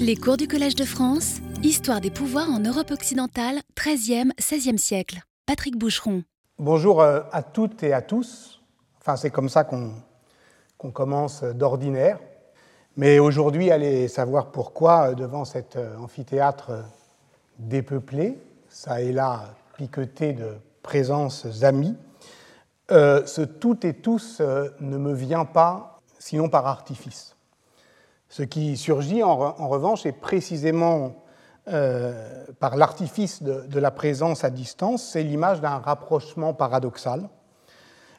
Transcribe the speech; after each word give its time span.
Les 0.00 0.16
cours 0.16 0.36
du 0.36 0.48
Collège 0.48 0.74
de 0.74 0.84
France, 0.84 1.38
Histoire 1.62 2.00
des 2.00 2.10
pouvoirs 2.10 2.48
en 2.50 2.58
Europe 2.58 2.90
occidentale, 2.90 3.60
13e, 3.76 4.30
16e 4.38 4.78
siècle. 4.78 5.20
Patrick 5.46 5.76
Boucheron. 5.76 6.22
Bonjour 6.58 7.00
euh, 7.00 7.20
à 7.32 7.42
toutes 7.42 7.82
et 7.82 7.92
à 7.92 8.02
tous. 8.02 8.60
Enfin, 9.00 9.16
c'est 9.16 9.30
comme 9.30 9.48
ça 9.48 9.64
qu'on 9.64 10.90
commence 10.90 11.42
d'ordinaire. 11.44 12.18
Mais 12.96 13.18
aujourd'hui, 13.18 13.70
allez 13.70 14.08
savoir 14.08 14.52
pourquoi, 14.52 15.10
euh, 15.10 15.14
devant 15.14 15.44
cet 15.44 15.76
euh, 15.76 15.96
amphithéâtre 15.98 16.72
dépeuplé, 17.58 18.38
ça 18.68 19.02
et 19.02 19.12
là 19.12 19.54
piqueté 19.76 20.32
de 20.32 20.56
présences 20.82 21.62
amies, 21.62 21.96
ce 22.90 23.42
tout 23.42 23.86
et 23.86 23.94
tous 23.94 24.40
ne 24.40 24.98
me 24.98 25.12
vient 25.12 25.44
pas 25.44 26.00
sinon 26.18 26.48
par 26.48 26.66
artifice. 26.66 27.36
Ce 28.30 28.44
qui 28.44 28.76
surgit 28.76 29.24
en, 29.24 29.36
revanche 29.36 30.06
est 30.06 30.12
précisément 30.12 31.24
euh, 31.66 32.46
par 32.60 32.76
l'artifice 32.76 33.42
de, 33.42 33.80
la 33.80 33.90
présence 33.90 34.44
à 34.44 34.50
distance, 34.50 35.02
c'est 35.02 35.24
l'image 35.24 35.60
d'un 35.60 35.78
rapprochement 35.78 36.54
paradoxal, 36.54 37.28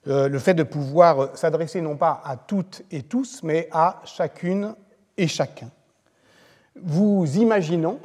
euh, 0.07 0.27
le 0.27 0.37
fait 0.37 0.53
de 0.53 0.63
pouvoir 0.63 1.37
s'adresser 1.37 1.79
non 1.79 1.95
pas 1.95 2.21
à 2.25 2.35
toutes 2.35 2.83
et 2.91 3.03
tous, 3.03 3.41
mais 3.41 3.69
à 3.71 4.01
chacune 4.03 4.75
et 5.15 5.29
chacun. 5.29 5.69
Vous 6.75 7.25
imaginons, 7.37 7.99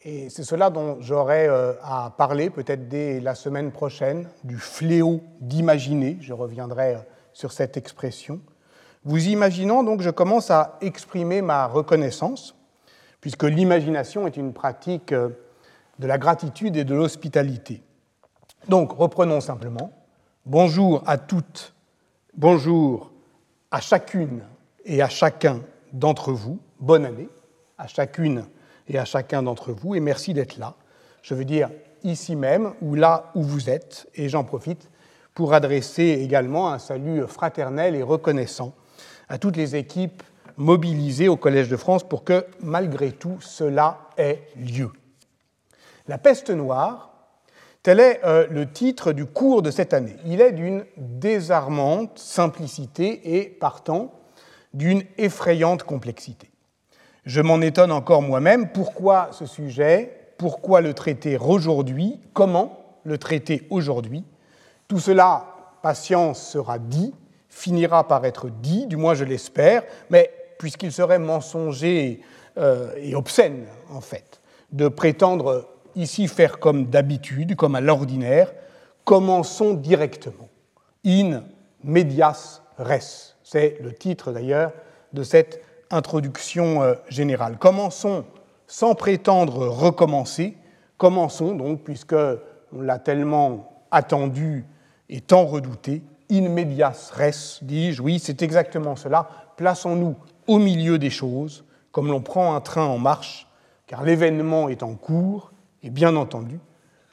et 0.00 0.30
c'est 0.30 0.44
cela 0.44 0.70
dont 0.70 0.96
j'aurai 1.00 1.46
euh, 1.46 1.74
à 1.82 2.14
parler 2.16 2.48
peut-être 2.48 2.88
dès 2.88 3.20
la 3.20 3.34
semaine 3.34 3.70
prochaine, 3.70 4.30
du 4.44 4.56
fléau 4.56 5.20
d'imaginer, 5.40 6.16
je 6.22 6.32
reviendrai 6.32 6.96
sur 7.34 7.52
cette 7.52 7.76
expression, 7.76 8.40
vous 9.04 9.28
imaginons 9.28 9.82
donc, 9.82 10.02
je 10.02 10.10
commence 10.10 10.50
à 10.50 10.76
exprimer 10.80 11.40
ma 11.40 11.66
reconnaissance, 11.66 12.54
puisque 13.20 13.44
l'imagination 13.44 14.26
est 14.26 14.36
une 14.36 14.52
pratique 14.52 15.12
euh, 15.12 15.30
de 15.98 16.06
la 16.06 16.18
gratitude 16.18 16.76
et 16.76 16.84
de 16.84 16.94
l'hospitalité. 16.94 17.82
Donc, 18.68 18.92
reprenons 18.92 19.40
simplement. 19.40 19.92
Bonjour 20.44 21.02
à 21.06 21.16
toutes, 21.16 21.74
bonjour 22.36 23.10
à 23.70 23.80
chacune 23.80 24.42
et 24.84 25.00
à 25.00 25.08
chacun 25.08 25.60
d'entre 25.92 26.32
vous. 26.32 26.58
Bonne 26.78 27.04
année 27.04 27.28
à 27.78 27.86
chacune 27.86 28.44
et 28.88 28.98
à 28.98 29.06
chacun 29.06 29.42
d'entre 29.42 29.72
vous, 29.72 29.94
et 29.94 30.00
merci 30.00 30.34
d'être 30.34 30.58
là. 30.58 30.74
Je 31.22 31.34
veux 31.34 31.46
dire 31.46 31.70
ici 32.02 32.36
même 32.36 32.74
ou 32.82 32.94
là 32.94 33.30
où 33.34 33.42
vous 33.42 33.70
êtes, 33.70 34.06
et 34.14 34.28
j'en 34.28 34.44
profite 34.44 34.90
pour 35.34 35.54
adresser 35.54 36.20
également 36.22 36.70
un 36.70 36.78
salut 36.78 37.26
fraternel 37.26 37.94
et 37.94 38.02
reconnaissant 38.02 38.74
à 39.30 39.38
toutes 39.38 39.56
les 39.56 39.76
équipes 39.76 40.22
mobilisées 40.56 41.28
au 41.28 41.36
Collège 41.36 41.68
de 41.68 41.76
France 41.76 42.06
pour 42.06 42.24
que, 42.24 42.44
malgré 42.60 43.12
tout, 43.12 43.38
cela 43.40 43.98
ait 44.18 44.42
lieu. 44.56 44.90
La 46.08 46.18
peste 46.18 46.50
noire, 46.50 47.12
tel 47.82 48.00
est 48.00 48.20
euh, 48.24 48.46
le 48.50 48.70
titre 48.70 49.12
du 49.12 49.24
cours 49.24 49.62
de 49.62 49.70
cette 49.70 49.94
année. 49.94 50.16
Il 50.26 50.40
est 50.40 50.52
d'une 50.52 50.84
désarmante 50.96 52.18
simplicité 52.18 53.38
et, 53.38 53.44
partant, 53.48 54.12
d'une 54.74 55.04
effrayante 55.16 55.84
complexité. 55.84 56.50
Je 57.24 57.40
m'en 57.40 57.60
étonne 57.60 57.92
encore 57.92 58.22
moi-même. 58.22 58.70
Pourquoi 58.72 59.28
ce 59.30 59.46
sujet? 59.46 60.34
Pourquoi 60.38 60.80
le 60.80 60.92
traiter 60.92 61.38
aujourd'hui? 61.38 62.20
Comment 62.32 62.98
le 63.04 63.16
traiter 63.16 63.66
aujourd'hui? 63.70 64.24
Tout 64.88 64.98
cela, 64.98 65.46
patience, 65.82 66.42
sera 66.42 66.78
dit 66.80 67.14
finira 67.50 68.06
par 68.08 68.24
être 68.24 68.48
dit, 68.48 68.86
du 68.86 68.96
moins 68.96 69.14
je 69.14 69.24
l'espère, 69.24 69.82
mais 70.08 70.30
puisqu'il 70.58 70.92
serait 70.92 71.18
mensonger 71.18 72.20
euh, 72.56 72.92
et 72.96 73.14
obscène, 73.14 73.66
en 73.90 74.00
fait, 74.00 74.40
de 74.72 74.88
prétendre 74.88 75.68
ici 75.96 76.28
faire 76.28 76.58
comme 76.58 76.86
d'habitude, 76.86 77.56
comme 77.56 77.74
à 77.74 77.80
l'ordinaire, 77.80 78.52
commençons 79.04 79.74
directement. 79.74 80.48
In 81.04 81.42
medias 81.82 82.60
res. 82.78 83.36
C'est 83.42 83.78
le 83.80 83.92
titre 83.92 84.32
d'ailleurs 84.32 84.72
de 85.12 85.22
cette 85.22 85.60
introduction 85.90 86.82
euh, 86.82 86.94
générale. 87.08 87.58
Commençons 87.58 88.24
sans 88.66 88.94
prétendre 88.94 89.66
recommencer. 89.66 90.56
Commençons 90.96 91.54
donc, 91.54 91.82
puisque 91.82 92.14
on 92.14 92.82
l'a 92.82 92.98
tellement 92.98 93.84
attendu 93.90 94.64
et 95.08 95.20
tant 95.20 95.44
redouté, 95.44 96.02
in 96.30 96.48
medias 96.48 97.10
res, 97.14 97.58
dis-je, 97.62 98.02
oui, 98.02 98.18
c'est 98.18 98.42
exactement 98.42 98.96
cela. 98.96 99.28
Plaçons-nous 99.56 100.16
au 100.46 100.58
milieu 100.58 100.98
des 100.98 101.10
choses, 101.10 101.64
comme 101.92 102.08
l'on 102.08 102.20
prend 102.20 102.54
un 102.54 102.60
train 102.60 102.84
en 102.84 102.98
marche, 102.98 103.46
car 103.86 104.04
l'événement 104.04 104.68
est 104.68 104.82
en 104.82 104.94
cours, 104.94 105.52
et 105.82 105.90
bien 105.90 106.16
entendu, 106.16 106.58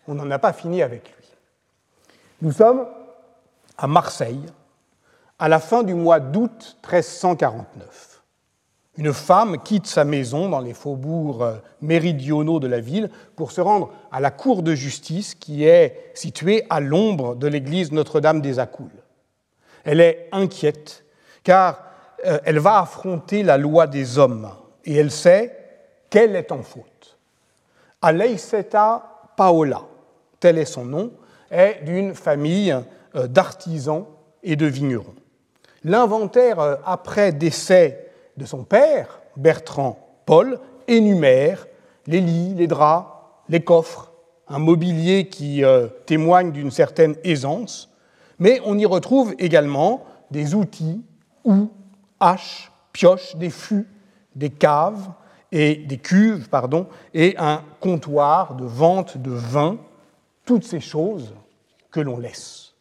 on 0.07 0.15
n'en 0.15 0.29
a 0.31 0.39
pas 0.39 0.53
fini 0.53 0.81
avec 0.81 1.03
lui. 1.17 1.27
Nous 2.41 2.51
sommes 2.51 2.85
à 3.77 3.87
Marseille, 3.87 4.41
à 5.39 5.49
la 5.49 5.59
fin 5.59 5.83
du 5.83 5.93
mois 5.93 6.19
d'août 6.19 6.77
1349 6.83 8.17
une 8.97 9.13
femme 9.13 9.59
quitte 9.59 9.85
sa 9.85 10.03
maison 10.03 10.49
dans 10.49 10.59
les 10.59 10.73
faubourgs 10.73 11.43
euh, 11.43 11.57
méridionaux 11.81 12.59
de 12.59 12.67
la 12.67 12.79
ville 12.79 13.09
pour 13.35 13.51
se 13.51 13.61
rendre 13.61 13.91
à 14.11 14.19
la 14.19 14.31
cour 14.31 14.63
de 14.63 14.73
justice 14.73 15.35
qui 15.35 15.65
est 15.65 16.11
située 16.15 16.63
à 16.69 16.79
l'ombre 16.79 17.35
de 17.35 17.47
l'église 17.47 17.91
Notre-Dame 17.91 18.41
des 18.41 18.57
Accoules. 18.57 18.89
Elle 19.87 20.01
est 20.01 20.27
inquiète 20.33 21.05
car 21.43 21.81
euh, 22.25 22.39
elle 22.43 22.59
va 22.59 22.81
affronter 22.81 23.41
la 23.41 23.57
loi 23.57 23.87
des 23.87 24.17
hommes 24.17 24.49
et 24.83 24.97
elle 24.97 25.11
sait 25.11 25.57
qu'elle 26.09 26.35
est 26.35 26.51
en 26.51 26.61
faute. 26.61 27.17
Aleiseta 28.01 29.31
Paola, 29.37 29.81
tel 30.41 30.57
est 30.57 30.65
son 30.65 30.83
nom, 30.83 31.11
est 31.49 31.85
d'une 31.85 32.13
famille 32.13 32.75
euh, 33.15 33.27
d'artisans 33.27 34.05
et 34.43 34.57
de 34.57 34.65
vignerons. 34.65 35.15
L'inventaire 35.85 36.79
après 36.85 37.31
décès 37.31 38.11
de 38.35 38.43
son 38.43 38.65
père, 38.65 39.21
Bertrand 39.37 39.97
Paul, 40.25 40.59
énumère 40.89 41.65
les 42.07 42.19
lits, 42.19 42.55
les 42.55 42.67
draps, 42.67 43.07
les 43.47 43.63
coffres, 43.63 44.11
un 44.49 44.59
mobilier 44.59 45.29
qui 45.29 45.63
euh, 45.63 45.87
témoigne 46.05 46.51
d'une 46.51 46.71
certaine 46.71 47.15
aisance, 47.23 47.89
mais 48.39 48.61
on 48.65 48.77
y 48.77 48.85
retrouve 48.85 49.35
également 49.39 50.03
des 50.31 50.55
outils, 50.55 51.03
ou 51.43 51.69
haches, 52.19 52.71
pioches, 52.91 53.35
des 53.35 53.49
fûts, 53.49 53.87
des 54.35 54.49
caves 54.49 55.09
et 55.51 55.75
des 55.75 55.97
cuves, 55.97 56.49
pardon, 56.49 56.87
et 57.13 57.35
un 57.37 57.61
comptoir 57.79 58.55
de 58.55 58.65
vente 58.65 59.17
de 59.17 59.31
vin, 59.31 59.77
toutes 60.45 60.63
ces 60.63 60.79
choses 60.79 61.33
que 61.91 61.99
l'on 61.99 62.17
laisse. 62.17 62.73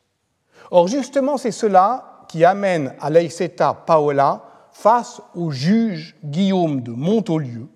Or, 0.70 0.88
justement, 0.88 1.36
c'est 1.36 1.52
cela 1.52 2.24
qui 2.28 2.44
amène 2.44 2.94
à 3.00 3.74
Paola 3.74 4.42
face 4.72 5.22
au 5.34 5.50
juge 5.50 6.16
Guillaume 6.24 6.82
de 6.82 6.90
Montaulieu, 6.90 7.68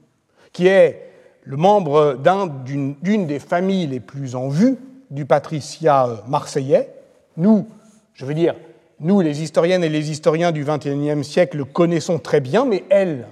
qui 0.53 0.67
est 0.67 1.11
le 1.45 1.57
membre 1.57 2.19
d'une 2.65 3.27
des 3.27 3.39
familles 3.39 3.87
les 3.87 4.01
plus 4.01 4.35
en 4.35 4.49
vue 4.49 4.77
du 5.11 5.25
patriciat 5.25 6.07
euh, 6.07 6.17
marseillais. 6.29 6.95
Nous, 7.37 7.69
je 8.15 8.25
veux 8.25 8.35
dire, 8.35 8.55
nous, 9.01 9.21
les 9.21 9.43
historiennes 9.43 9.83
et 9.83 9.89
les 9.89 10.11
historiens 10.11 10.53
du 10.53 10.65
XXIe 10.65 11.25
siècle, 11.25 11.57
le 11.57 11.65
connaissons 11.65 12.19
très 12.19 12.41
bien, 12.41 12.65
mais 12.67 12.85
elle, 12.91 13.27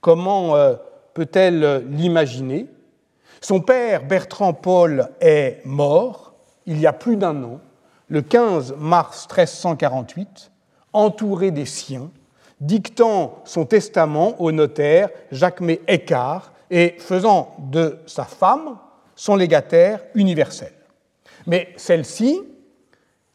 comment 0.00 0.56
euh, 0.56 0.74
peut-elle 1.14 1.84
l'imaginer? 1.90 2.66
Son 3.40 3.60
père, 3.60 4.04
Bertrand 4.04 4.54
Paul, 4.54 5.08
est 5.20 5.60
mort 5.64 6.34
il 6.66 6.80
y 6.80 6.86
a 6.86 6.92
plus 6.92 7.16
d'un 7.16 7.42
an, 7.44 7.60
le 8.08 8.22
15 8.22 8.74
mars 8.78 9.26
1348, 9.28 10.50
entouré 10.92 11.50
des 11.50 11.66
siens, 11.66 12.10
dictant 12.60 13.42
son 13.44 13.66
testament 13.66 14.40
au 14.40 14.52
notaire 14.52 15.10
Jacques-Mé 15.30 15.82
Écart 15.88 16.52
et 16.70 16.96
faisant 16.98 17.54
de 17.70 17.98
sa 18.06 18.24
femme 18.24 18.78
son 19.14 19.36
légataire 19.36 20.00
universel. 20.14 20.72
Mais 21.46 21.68
celle-ci, 21.76 22.40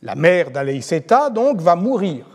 la 0.01 0.15
mère 0.15 0.51
d'Aleiceta, 0.51 1.29
donc, 1.29 1.61
va 1.61 1.75
mourir 1.75 2.25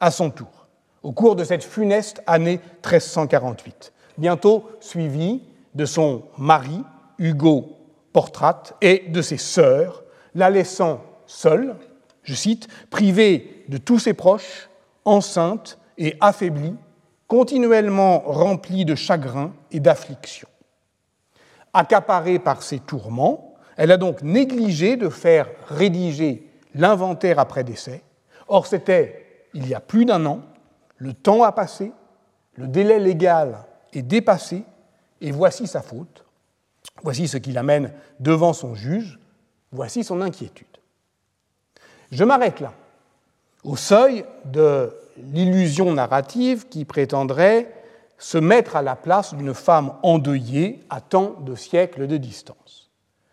à 0.00 0.10
son 0.10 0.30
tour 0.30 0.62
au 1.02 1.12
cours 1.12 1.36
de 1.36 1.44
cette 1.44 1.64
funeste 1.64 2.22
année 2.26 2.60
1348, 2.84 3.92
bientôt 4.18 4.68
suivie 4.80 5.42
de 5.74 5.84
son 5.84 6.22
mari, 6.38 6.82
Hugo 7.18 7.76
Portrat, 8.12 8.62
et 8.80 9.04
de 9.08 9.22
ses 9.22 9.36
sœurs, 9.36 10.04
la 10.34 10.50
laissant 10.50 11.02
seule, 11.26 11.76
je 12.22 12.34
cite, 12.34 12.68
privée 12.90 13.64
de 13.68 13.78
tous 13.78 13.98
ses 13.98 14.14
proches, 14.14 14.68
enceinte 15.04 15.78
et 15.98 16.16
affaiblie, 16.20 16.76
continuellement 17.26 18.20
remplie 18.20 18.84
de 18.84 18.94
chagrin 18.94 19.52
et 19.70 19.80
d'affliction. 19.80 20.48
Accaparée 21.72 22.38
par 22.38 22.62
ses 22.62 22.78
tourments, 22.78 23.54
elle 23.76 23.90
a 23.90 23.96
donc 23.96 24.22
négligé 24.22 24.96
de 24.96 25.08
faire 25.08 25.48
rédiger 25.68 26.51
l'inventaire 26.74 27.38
après 27.38 27.64
décès. 27.64 28.02
Or, 28.48 28.66
c'était 28.66 29.48
il 29.54 29.68
y 29.68 29.74
a 29.74 29.80
plus 29.80 30.04
d'un 30.04 30.24
an, 30.26 30.40
le 30.96 31.12
temps 31.12 31.42
a 31.42 31.52
passé, 31.52 31.92
le 32.54 32.66
délai 32.66 32.98
légal 32.98 33.58
est 33.92 34.02
dépassé, 34.02 34.64
et 35.20 35.30
voici 35.30 35.66
sa 35.66 35.82
faute, 35.82 36.24
voici 37.02 37.28
ce 37.28 37.36
qui 37.36 37.52
l'amène 37.52 37.92
devant 38.20 38.52
son 38.52 38.74
juge, 38.74 39.18
voici 39.70 40.04
son 40.04 40.20
inquiétude. 40.20 40.66
Je 42.10 42.24
m'arrête 42.24 42.60
là, 42.60 42.72
au 43.64 43.76
seuil 43.76 44.24
de 44.44 44.92
l'illusion 45.16 45.92
narrative 45.92 46.68
qui 46.68 46.84
prétendrait 46.84 47.72
se 48.18 48.38
mettre 48.38 48.76
à 48.76 48.82
la 48.82 48.96
place 48.96 49.34
d'une 49.34 49.54
femme 49.54 49.94
endeuillée 50.02 50.84
à 50.90 51.00
tant 51.00 51.40
de 51.40 51.54
siècles 51.54 52.06
de 52.06 52.16
distance. 52.16 52.90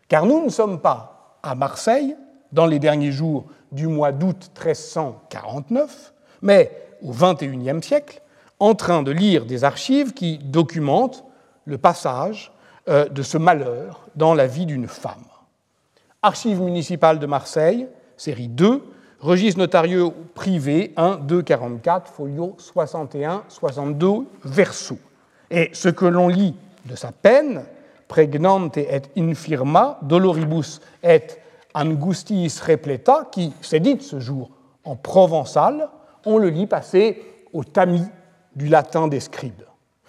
Car 0.07 0.25
nous 0.25 0.43
ne 0.43 0.49
sommes 0.49 0.81
pas 0.81 1.39
à 1.43 1.55
Marseille, 1.55 2.15
dans 2.51 2.65
les 2.65 2.79
derniers 2.79 3.11
jours 3.11 3.45
du 3.71 3.87
mois 3.87 4.11
d'août 4.11 4.51
1349, 4.55 6.13
mais 6.41 6.71
au 7.01 7.11
XXIe 7.11 7.81
siècle, 7.81 8.21
en 8.59 8.75
train 8.75 9.03
de 9.03 9.11
lire 9.11 9.45
des 9.45 9.63
archives 9.63 10.13
qui 10.13 10.37
documentent 10.37 11.23
le 11.65 11.77
passage 11.77 12.51
euh, 12.89 13.07
de 13.07 13.21
ce 13.21 13.37
malheur 13.37 14.07
dans 14.15 14.33
la 14.33 14.47
vie 14.47 14.65
d'une 14.65 14.87
femme. 14.87 15.25
Archives 16.21 16.59
municipales 16.59 17.19
de 17.19 17.25
Marseille, 17.25 17.87
série 18.17 18.49
2, 18.49 18.83
registre 19.21 19.59
notarieux 19.59 20.09
privé 20.33 20.93
1, 20.97 21.17
2, 21.17 21.41
44, 21.41 22.11
folio 22.11 22.55
61, 22.57 23.43
62, 23.47 24.25
verso. 24.43 24.97
Et 25.49 25.69
ce 25.73 25.89
que 25.89 26.05
l'on 26.05 26.27
lit 26.27 26.55
de 26.85 26.95
sa 26.95 27.11
peine, 27.11 27.63
pregnante 28.07 28.77
et 28.77 29.01
infirma, 29.17 29.99
doloribus 30.01 30.81
et 31.03 31.21
angustiis 31.73 32.59
repleta, 32.65 33.27
qui 33.31 33.53
s'est 33.61 33.79
dite 33.79 34.01
ce 34.01 34.19
jour 34.19 34.51
en 34.83 34.95
provençal, 34.95 35.89
on 36.25 36.37
le 36.37 36.49
lit 36.49 36.67
passer 36.67 37.21
au 37.53 37.63
tamis 37.63 38.05
du 38.55 38.67
latin 38.67 39.07
des 39.07 39.19
scribes. 39.19 39.63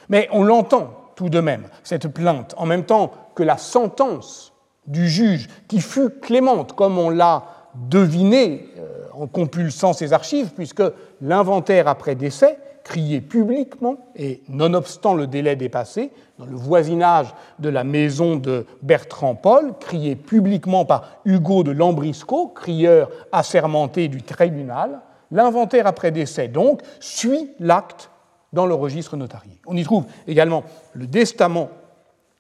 Mais 0.09 0.29
on 0.33 0.43
l'entend 0.43 0.91
tout 1.15 1.29
de 1.29 1.41
même, 1.41 1.65
cette 1.85 2.09
plainte, 2.09 2.55
en 2.57 2.67
même 2.67 2.85
temps 2.85 3.13
que 3.35 3.43
la 3.43 3.59
sentence 3.59 4.53
du 4.87 5.09
juge, 5.09 5.49
qui 5.69 5.81
fut 5.81 6.11
clémente, 6.11 6.73
comme 6.75 6.99
on 6.99 7.11
l'a 7.11 7.45
deviné 7.75 8.69
euh, 8.79 9.07
en 9.13 9.27
compulsant 9.27 9.93
ses 9.93 10.13
archives, 10.13 10.53
puisque 10.55 10.83
l'inventaire 11.21 11.87
après 11.87 12.15
décès, 12.15 12.59
crié 12.85 13.21
publiquement, 13.21 13.97
et 14.17 14.43
nonobstant 14.49 15.15
le 15.15 15.27
délai 15.27 15.57
dépassé, 15.57 16.11
dans 16.39 16.47
le 16.47 16.57
voisinage 16.57 17.29
de 17.59 17.69
la 17.69 17.85
maison 17.85 18.37
de 18.37 18.67
Bertrand 18.83 19.35
Paul, 19.35 19.75
crié 19.79 20.17
publiquement 20.17 20.85
par 20.85 21.21
Hugo 21.25 21.63
de 21.63 21.71
Lambrisco, 21.71 22.49
crieur 22.49 23.11
assermenté 23.33 24.09
du 24.09 24.23
tribunal, 24.23 25.01
l'inventaire 25.31 25.87
après 25.87 26.11
décès, 26.11 26.49
donc, 26.49 26.83
suit 26.99 27.51
l'acte 27.61 28.11
dans 28.53 28.67
le 28.67 28.75
registre 28.75 29.17
notarié. 29.17 29.61
On 29.67 29.77
y 29.77 29.85
trouve 29.85 30.07
également 30.27 30.65
le 30.95 31.07
testament, 31.07 31.69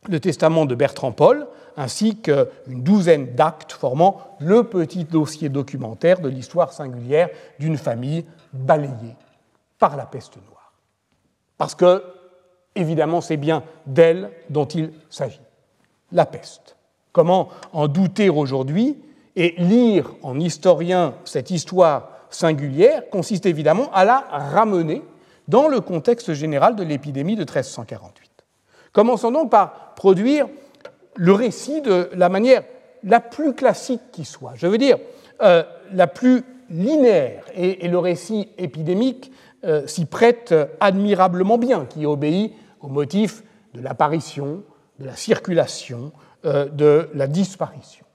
le 0.08 0.18
testament 0.18 0.64
de 0.64 0.74
Bertrand 0.74 1.12
Paul, 1.12 1.46
ainsi 1.76 2.16
qu'une 2.16 2.82
douzaine 2.82 3.34
d'actes 3.34 3.72
formant 3.72 4.18
le 4.40 4.64
petit 4.64 5.04
dossier 5.04 5.48
documentaire 5.48 6.20
de 6.20 6.28
l'histoire 6.28 6.72
singulière 6.72 7.28
d'une 7.58 7.76
famille 7.76 8.24
balayée 8.52 9.16
par 9.80 9.96
la 9.96 10.06
peste 10.06 10.36
noire. 10.36 10.72
Parce 11.58 11.74
que, 11.74 12.04
évidemment, 12.76 13.20
c'est 13.20 13.36
bien 13.36 13.64
d'elle 13.86 14.30
dont 14.48 14.66
il 14.66 14.92
s'agit. 15.10 15.40
La 16.12 16.26
peste. 16.26 16.76
Comment 17.12 17.48
en 17.72 17.88
douter 17.88 18.28
aujourd'hui 18.28 18.96
et 19.34 19.54
lire 19.58 20.12
en 20.22 20.38
historien 20.38 21.14
cette 21.24 21.50
histoire 21.50 22.10
singulière 22.30 23.08
consiste 23.10 23.46
évidemment 23.46 23.90
à 23.92 24.04
la 24.04 24.18
ramener 24.30 25.02
dans 25.48 25.66
le 25.66 25.80
contexte 25.80 26.32
général 26.32 26.76
de 26.76 26.84
l'épidémie 26.84 27.34
de 27.34 27.40
1348. 27.40 28.30
Commençons 28.92 29.32
donc 29.32 29.50
par 29.50 29.94
produire 29.94 30.46
le 31.16 31.32
récit 31.32 31.80
de 31.80 32.08
la 32.14 32.28
manière 32.28 32.62
la 33.02 33.20
plus 33.20 33.54
classique 33.54 34.00
qui 34.12 34.24
soit, 34.24 34.52
je 34.54 34.66
veux 34.66 34.78
dire 34.78 34.98
euh, 35.42 35.64
la 35.92 36.06
plus 36.06 36.44
linéaire, 36.70 37.44
et, 37.54 37.88
le 37.88 37.98
récit 37.98 38.48
épidémique 38.58 39.32
euh, 39.64 39.86
s'y 39.86 40.06
prête 40.06 40.54
admirablement 40.80 41.58
bien, 41.58 41.86
qui 41.86 42.06
obéit 42.06 42.54
au 42.80 42.88
motif 42.88 43.42
de 43.74 43.80
l'apparition, 43.80 44.62
de 44.98 45.06
la 45.06 45.16
circulation, 45.16 46.12
euh, 46.44 46.66
de 46.66 47.08
la 47.14 47.26
disparition. 47.26 48.06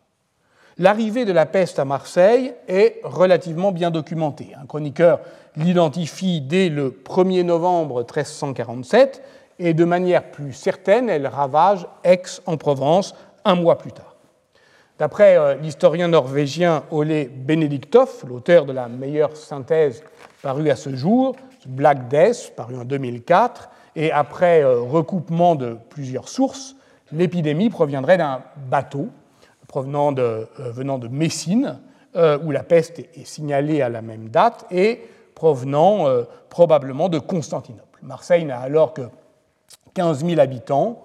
L'arrivée 0.77 1.25
de 1.25 1.31
la 1.31 1.45
peste 1.45 1.79
à 1.79 1.85
Marseille 1.85 2.53
est 2.67 2.99
relativement 3.03 3.71
bien 3.71 3.91
documentée. 3.91 4.53
Un 4.61 4.65
chroniqueur 4.65 5.21
l'identifie 5.55 6.41
dès 6.41 6.69
le 6.69 6.89
1er 6.89 7.43
novembre 7.43 7.99
1347 7.99 9.23
et 9.59 9.73
de 9.73 9.85
manière 9.85 10.31
plus 10.31 10.51
certaine, 10.51 11.09
elle 11.09 11.27
ravage 11.27 11.87
Aix 12.03 12.23
en 12.45 12.57
Provence 12.57 13.15
un 13.45 13.55
mois 13.55 13.77
plus 13.77 13.93
tard. 13.93 14.14
D'après 14.97 15.37
euh, 15.37 15.55
l'historien 15.55 16.07
norvégien 16.07 16.83
Ole 16.89 17.27
Benediktov, 17.29 18.23
l'auteur 18.27 18.65
de 18.65 18.71
la 18.71 18.87
meilleure 18.87 19.35
synthèse 19.35 20.03
parue 20.41 20.69
à 20.69 20.77
ce 20.77 20.95
jour, 20.95 21.35
Black 21.67 22.07
Death, 22.07 22.53
paru 22.55 22.77
en 22.77 22.85
2004, 22.85 23.69
et 23.97 24.13
après 24.13 24.63
euh, 24.63 24.79
recoupement 24.79 25.55
de 25.55 25.75
plusieurs 25.89 26.29
sources, 26.29 26.77
l'épidémie 27.11 27.69
proviendrait 27.69 28.17
d'un 28.17 28.41
bateau 28.69 29.09
provenant 29.67 30.13
de, 30.13 30.21
euh, 30.21 30.71
venant 30.71 30.97
de 30.97 31.07
Messine, 31.07 31.79
où 32.45 32.51
la 32.51 32.63
peste 32.63 32.99
est 32.99 33.25
signalée 33.25 33.81
à 33.81 33.89
la 33.89 34.01
même 34.01 34.29
date, 34.29 34.65
et 34.71 35.01
provenant 35.33 36.05
probablement 36.49 37.09
de 37.09 37.19
Constantinople. 37.19 37.99
Marseille 38.01 38.45
n'a 38.45 38.57
alors 38.57 38.93
que 38.93 39.01
15 39.95 40.23
000 40.23 40.39
habitants, 40.39 41.03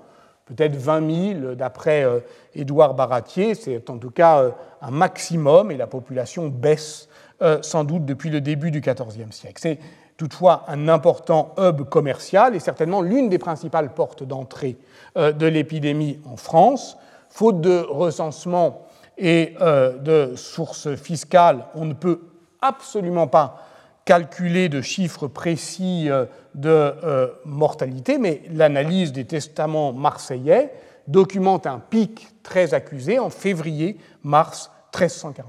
peut-être 0.54 0.76
20 0.76 1.34
000 1.40 1.54
d'après 1.54 2.04
euh, 2.04 2.20
Édouard 2.54 2.94
Baratier, 2.94 3.54
c'est 3.54 3.88
en 3.88 3.98
tout 3.98 4.10
cas 4.10 4.42
euh, 4.42 4.50
un 4.82 4.90
maximum 4.90 5.70
et 5.70 5.76
la 5.76 5.86
population 5.86 6.48
baisse 6.48 7.08
euh, 7.42 7.58
sans 7.62 7.84
doute 7.84 8.04
depuis 8.04 8.30
le 8.30 8.40
début 8.40 8.70
du 8.70 8.80
XIVe 8.80 9.30
siècle. 9.30 9.58
C'est 9.60 9.78
toutefois 10.16 10.64
un 10.68 10.88
important 10.88 11.54
hub 11.56 11.82
commercial 11.88 12.54
et 12.54 12.60
certainement 12.60 13.00
l'une 13.00 13.28
des 13.28 13.38
principales 13.38 13.94
portes 13.94 14.22
d'entrée 14.22 14.76
de 15.16 15.46
l'épidémie 15.46 16.20
en 16.26 16.36
France. 16.36 16.98
Faute 17.30 17.62
de 17.62 17.78
recensement 17.88 18.86
et 19.16 19.54
de 19.58 20.34
sources 20.36 20.94
fiscales, 20.96 21.64
on 21.74 21.86
ne 21.86 21.94
peut 21.94 22.20
absolument 22.60 23.28
pas 23.28 23.69
calculer 24.10 24.68
de 24.68 24.80
chiffres 24.80 25.28
précis 25.28 26.06
euh, 26.10 26.24
de 26.56 26.68
euh, 26.68 27.28
mortalité, 27.44 28.18
mais 28.18 28.42
l'analyse 28.52 29.12
des 29.12 29.24
testaments 29.24 29.92
marseillais 29.92 30.72
documente 31.06 31.64
un 31.64 31.78
pic 31.78 32.26
très 32.42 32.74
accusé 32.74 33.20
en 33.20 33.30
février-mars 33.30 34.72
1348. 34.92 35.46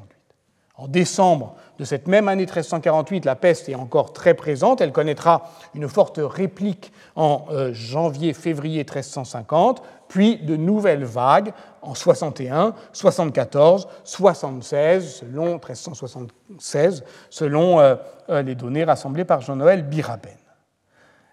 En 0.75 0.88
décembre 0.88 1.55
de 1.79 1.85
cette 1.85 2.07
même 2.07 2.27
année 2.27 2.45
1348, 2.45 3.25
la 3.25 3.35
peste 3.35 3.67
est 3.67 3.74
encore 3.74 4.13
très 4.13 4.35
présente. 4.35 4.79
Elle 4.79 4.91
connaîtra 4.91 5.50
une 5.74 5.89
forte 5.89 6.19
réplique 6.21 6.93
en 7.15 7.45
euh, 7.50 7.74
janvier-février 7.74 8.81
1350, 8.83 9.81
puis 10.07 10.38
de 10.38 10.55
nouvelles 10.55 11.05
vagues 11.05 11.51
en 11.81 11.95
61, 11.95 12.73
74, 12.93 13.88
76, 14.03 15.15
selon 15.19 15.53
1376, 15.53 17.03
selon 17.29 17.79
euh, 17.79 17.95
euh, 18.29 18.41
les 18.41 18.55
données 18.55 18.83
rassemblées 18.83 19.25
par 19.25 19.41
Jean-Noël 19.41 19.83
Biraben. 19.83 20.31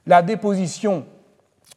La 0.07 0.23
déposition 0.23 1.05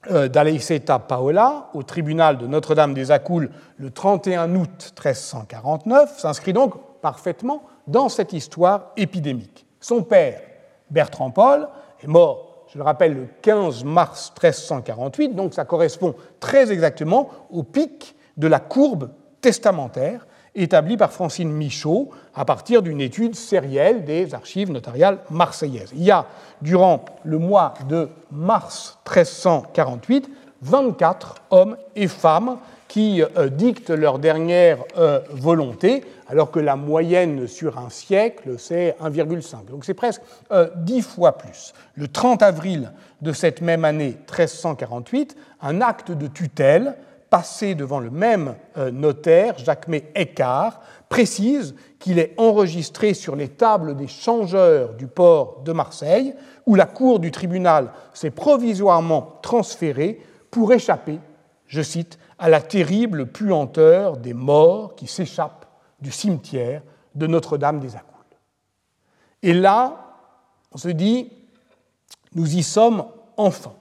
d'Aleiceta 0.10 0.98
Paola 0.98 1.70
au 1.76 1.84
tribunal 1.84 2.40
de 2.40 2.48
Notre-Dame 2.48 2.96
des 2.96 3.12
Accoules 3.12 3.52
le 3.78 3.92
31 3.92 4.56
août 4.56 4.94
1349 4.96 6.18
s'inscrit 6.18 6.54
donc 6.54 6.74
parfaitement 7.02 7.64
dans 7.88 8.10
cette 8.10 8.34
histoire 8.34 8.94
épidémique. 8.98 9.66
Son 9.80 10.04
père, 10.04 10.42
Bertrand 10.90 11.32
Paul, 11.32 11.68
est 12.02 12.08
mort, 12.08 12.66
je 12.72 12.78
le 12.78 12.84
rappelle, 12.84 13.14
le 13.14 13.28
15 13.42 13.84
mars 13.84 14.32
1348, 14.32 15.36
donc 15.36 15.54
ça 15.54 15.66
correspond 15.66 16.16
très 16.40 16.72
exactement 16.72 17.30
au 17.52 17.64
pic 17.64 18.16
de 18.42 18.48
la 18.48 18.60
courbe 18.60 19.12
testamentaire 19.40 20.26
établie 20.56 20.98
par 20.98 21.14
Francine 21.14 21.52
Michaud 21.52 22.10
à 22.36 22.44
partir 22.44 22.82
d'une 22.82 23.00
étude 23.00 23.36
sérielle 23.36 24.04
des 24.04 24.34
archives 24.34 24.72
notariales 24.72 25.20
marseillaises. 25.30 25.92
Il 25.96 26.04
y 26.04 26.12
a, 26.12 26.26
durant 26.62 27.06
le 27.24 27.38
mois 27.38 27.76
de 27.88 28.10
mars 28.32 28.98
1348, 29.06 30.30
24 30.64 31.36
hommes 31.52 31.78
et 31.96 32.08
femmes 32.08 32.58
qui 32.88 33.22
euh, 33.22 33.48
dictent 33.48 33.92
leur 33.92 34.20
dernière 34.20 34.80
euh, 34.98 35.22
volonté, 35.30 36.04
alors 36.28 36.52
que 36.52 36.60
la 36.60 36.76
moyenne 36.76 37.48
sur 37.48 37.78
un 37.78 37.90
siècle, 37.90 38.56
c'est 38.58 38.98
1,5. 39.02 39.66
Donc 39.70 39.86
c'est 39.86 39.94
presque 39.94 40.22
euh, 40.52 40.68
dix 40.78 41.02
fois 41.02 41.38
plus. 41.38 41.74
Le 41.96 42.08
30 42.08 42.42
avril 42.42 42.92
de 43.22 43.32
cette 43.32 43.62
même 43.62 43.86
année 43.86 44.18
1348, 44.28 45.38
un 45.62 45.80
acte 45.80 46.12
de 46.12 46.28
tutelle 46.28 46.96
passé 47.32 47.74
devant 47.74 48.00
le 48.00 48.12
même 48.12 48.56
notaire, 48.92 49.58
Jacquemet 49.58 50.12
Écart, 50.14 50.82
précise 51.10 51.74
qu'il 51.98 52.20
est 52.20 52.36
enregistré 52.38 53.16
sur 53.16 53.36
les 53.36 53.48
tables 53.48 53.96
des 53.96 54.08
changeurs 54.08 54.94
du 54.94 55.08
port 55.08 55.62
de 55.66 55.72
Marseille, 55.72 56.36
où 56.68 56.76
la 56.76 56.86
cour 56.86 57.20
du 57.20 57.32
tribunal 57.32 57.92
s'est 58.14 58.30
provisoirement 58.30 59.40
transférée 59.42 60.22
pour 60.52 60.72
échapper 60.72 61.18
je 61.72 61.82
cite, 61.82 62.20
à 62.38 62.50
la 62.50 62.62
terrible 62.62 63.28
puanteur 63.28 64.18
des 64.18 64.34
morts 64.34 64.94
qui 64.96 65.08
s'échappent 65.08 65.66
du 66.02 66.12
cimetière 66.12 66.82
de 67.16 67.28
Notre-Dame 67.28 67.80
des 67.80 67.96
Accoules. 67.96 68.26
Et 69.42 69.54
là, 69.54 70.18
on 70.74 70.78
se 70.78 70.90
dit, 70.90 71.32
nous 72.36 72.58
y 72.58 72.62
sommes 72.62 73.06
enfin. 73.38 73.72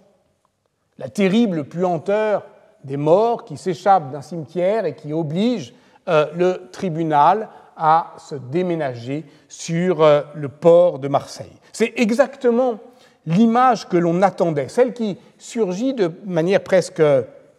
La 0.99 1.09
terrible 1.09 1.65
puanteur 1.65 2.45
des 2.85 2.97
morts 2.97 3.45
qui 3.45 3.57
s'échappent 3.57 4.11
d'un 4.11 4.23
cimetière 4.23 4.85
et 4.85 4.95
qui 4.95 5.13
oblige 5.13 5.75
euh, 6.09 6.27
le 6.35 6.69
tribunal 6.73 7.49
à 7.77 8.15
se 8.19 8.35
déménager 8.35 9.25
sur 9.49 10.03
euh, 10.03 10.23
le 10.35 10.49
port 10.49 10.99
de 10.99 11.09
Marseille. 11.09 11.53
C'est 11.73 11.93
exactement 11.97 12.79
l'image 13.27 13.89
que 13.89 13.97
l'on 13.97 14.23
attendait, 14.23 14.69
celle 14.69 14.93
qui 14.93 15.19
surgit 15.39 15.95
de 15.95 16.11
manière 16.25 16.63
presque 16.63 17.03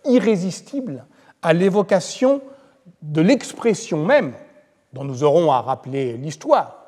irrésistible 0.05 1.05
à 1.41 1.53
l'évocation 1.53 2.41
de 3.01 3.21
l'expression 3.21 4.05
même 4.05 4.33
dont 4.93 5.03
nous 5.03 5.23
aurons 5.23 5.51
à 5.51 5.61
rappeler 5.61 6.17
l'histoire, 6.17 6.85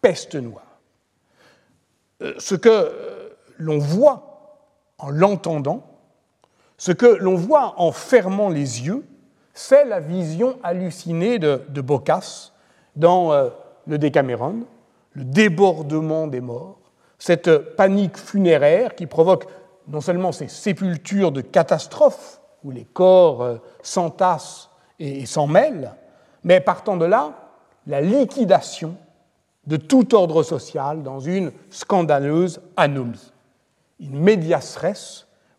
peste 0.00 0.34
noire. 0.34 0.80
Euh, 2.22 2.34
ce 2.38 2.54
que 2.54 2.92
l'on 3.58 3.78
voit 3.78 4.26
en 4.98 5.10
l'entendant, 5.10 5.95
ce 6.78 6.92
que 6.92 7.06
l'on 7.06 7.36
voit 7.36 7.74
en 7.78 7.92
fermant 7.92 8.48
les 8.48 8.86
yeux, 8.86 9.04
c'est 9.54 9.84
la 9.84 10.00
vision 10.00 10.58
hallucinée 10.62 11.38
de, 11.38 11.62
de 11.68 11.80
Boccace 11.80 12.52
dans 12.94 13.32
euh, 13.32 13.48
le 13.86 13.98
Décameron, 13.98 14.64
le 15.14 15.24
débordement 15.24 16.26
des 16.26 16.40
morts, 16.40 16.78
cette 17.18 17.76
panique 17.76 18.18
funéraire 18.18 18.94
qui 18.94 19.06
provoque 19.06 19.46
non 19.88 20.00
seulement 20.00 20.32
ces 20.32 20.48
sépultures 20.48 21.32
de 21.32 21.40
catastrophes 21.40 22.40
où 22.64 22.70
les 22.70 22.84
corps 22.84 23.42
euh, 23.42 23.56
s'entassent 23.82 24.68
et 24.98 25.24
s'en 25.26 25.46
mêlent, 25.46 25.94
mais 26.44 26.60
partant 26.60 26.96
de 26.96 27.04
là, 27.04 27.32
la 27.86 28.00
liquidation 28.00 28.96
de 29.66 29.76
tout 29.76 30.14
ordre 30.14 30.42
social 30.42 31.02
dans 31.02 31.20
une 31.20 31.52
scandaleuse 31.70 32.60
anomie. 32.76 33.32
Une 34.00 34.18
médias 34.18 34.60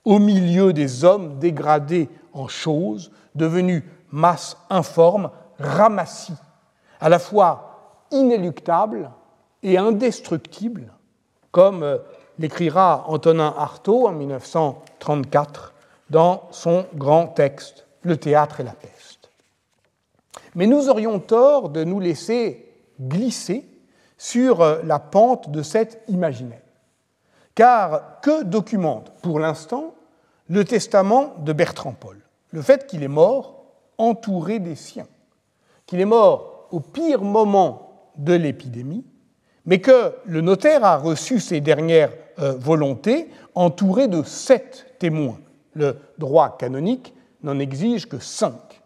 au 0.08 0.20
milieu 0.20 0.72
des 0.72 1.04
hommes 1.04 1.38
dégradés 1.38 2.08
en 2.32 2.48
choses, 2.48 3.12
devenus 3.36 3.84
masse 4.10 4.56
informe, 4.70 5.32
ramassis, 5.60 6.38
à 7.02 7.10
la 7.10 7.20
fois 7.20 8.06
inéluctable 8.12 9.12
et 9.64 9.78
indestructible, 9.78 10.94
comme 11.52 11.84
euh, 11.84 11.98
l'écrira 12.40 13.04
Antonin 13.08 13.54
Artaud 13.58 14.08
en 14.08 14.14
1934 14.14 15.74
dans 16.10 16.44
son 16.52 16.86
grand 16.96 17.28
texte 17.28 17.86
Le 18.02 18.16
théâtre 18.16 18.62
et 18.62 18.64
la 18.64 18.72
peste. 18.72 19.30
Mais 20.56 20.68
nous 20.68 20.88
aurions 20.88 21.20
tort 21.20 21.68
de 21.68 21.84
nous 21.84 22.00
laisser 22.00 22.72
glisser 23.02 23.68
sur 24.18 24.62
euh, 24.62 24.80
la 24.86 25.00
pente 25.00 25.52
de 25.52 25.62
cet 25.62 26.02
imaginaire. 26.08 26.62
Car 27.56 28.22
que 28.22 28.44
documente 28.44 29.12
pour 29.22 29.40
l'instant 29.40 29.96
le 30.50 30.64
testament 30.64 31.36
de 31.40 31.54
Bertrand 31.54 31.94
Paul 31.94 32.18
Le 32.52 32.62
fait 32.62 32.88
qu'il 32.88 33.04
est 33.04 33.10
mort 33.10 33.66
entouré 33.98 34.60
des 34.60 34.76
siens, 34.76 35.08
qu'il 35.86 36.00
est 36.00 36.06
mort 36.06 36.68
au 36.72 36.80
pire 36.80 37.22
moment 37.22 38.12
de 38.18 38.34
l'épidémie, 38.34 39.06
mais 39.66 39.80
que 39.80 40.14
le 40.26 40.42
notaire 40.42 40.86
a 40.86 40.98
reçu 40.98 41.40
ses 41.40 41.62
dernières 41.62 42.12
euh, 42.40 42.54
volontés 42.58 43.30
entouré 43.56 44.08
de 44.08 44.24
sept 44.24 44.86
témoins. 45.00 45.40
Le 45.74 45.98
droit 46.18 46.58
canonique 46.58 47.14
n'en 47.44 47.60
exige 47.60 48.08
que 48.08 48.20
cinq. 48.20 48.82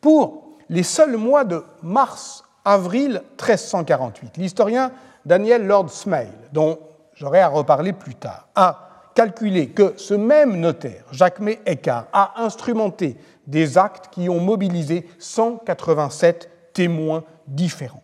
Pour 0.00 0.56
les 0.68 0.82
seuls 0.82 1.16
mois 1.16 1.44
de 1.44 1.62
mars-avril 1.82 3.22
1348, 3.32 4.36
l'historien 4.38 4.92
Daniel 5.24 5.66
Lord 5.66 5.90
Smail, 5.90 6.32
dont 6.52 6.78
j'aurai 7.14 7.40
à 7.40 7.48
reparler 7.48 7.92
plus 7.92 8.14
tard, 8.14 8.48
a 8.54 8.91
calculé 9.14 9.68
que 9.68 9.94
ce 9.96 10.14
même 10.14 10.58
notaire, 10.58 11.04
Jacques 11.12 11.40
May 11.40 11.60
Eckhart, 11.66 12.06
a 12.12 12.42
instrumenté 12.42 13.16
des 13.46 13.78
actes 13.78 14.08
qui 14.12 14.28
ont 14.28 14.40
mobilisé 14.40 15.06
187 15.18 16.72
témoins 16.72 17.24
différents. 17.46 18.02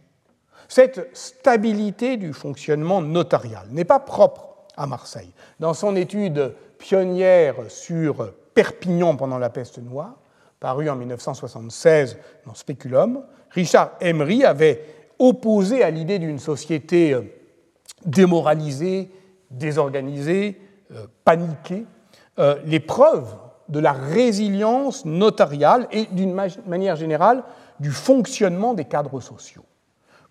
Cette 0.68 1.16
stabilité 1.16 2.16
du 2.16 2.32
fonctionnement 2.32 3.00
notarial 3.00 3.66
n'est 3.70 3.84
pas 3.84 4.00
propre 4.00 4.48
à 4.76 4.86
Marseille. 4.86 5.32
Dans 5.60 5.74
son 5.74 5.96
étude 5.96 6.54
pionnière 6.78 7.56
sur 7.68 8.32
Perpignan 8.54 9.16
pendant 9.16 9.38
la 9.38 9.50
peste 9.50 9.78
noire, 9.78 10.16
parue 10.60 10.90
en 10.90 10.96
1976 10.96 12.18
dans 12.46 12.54
Speculum, 12.54 13.24
Richard 13.50 13.92
Emery 14.00 14.44
avait 14.44 14.84
opposé 15.18 15.82
à 15.82 15.90
l'idée 15.90 16.18
d'une 16.18 16.38
société 16.38 17.16
démoralisée, 18.04 19.10
désorganisée, 19.50 20.60
euh, 20.94 21.06
paniquée, 21.24 21.84
euh, 22.38 22.56
les 22.64 22.80
preuves 22.80 23.36
de 23.68 23.78
la 23.78 23.92
résilience 23.92 25.04
notariale 25.04 25.86
et 25.92 26.06
d'une 26.06 26.34
manière 26.66 26.96
générale 26.96 27.44
du 27.78 27.90
fonctionnement 27.90 28.72
des 28.72 28.86
cadres 28.86 29.20
sociaux. 29.20 29.66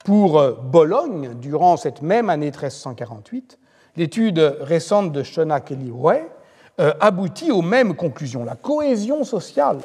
Pour 0.04 0.40
euh, 0.40 0.54
Bologne, 0.54 1.36
durant 1.40 1.78
cette 1.78 2.02
même 2.02 2.32
année 2.32 2.48
1348, 2.48 3.60
l'étude 3.98 4.40
récente 4.62 5.12
de 5.12 5.22
Shona 5.22 5.60
Kelly 5.60 5.92
Way 5.92 6.28
aboutit 7.00 7.52
aux 7.52 7.64
mêmes 7.64 7.96
conclusions. 7.96 8.44
La 8.44 8.56
cohésion 8.56 9.24
sociale 9.24 9.80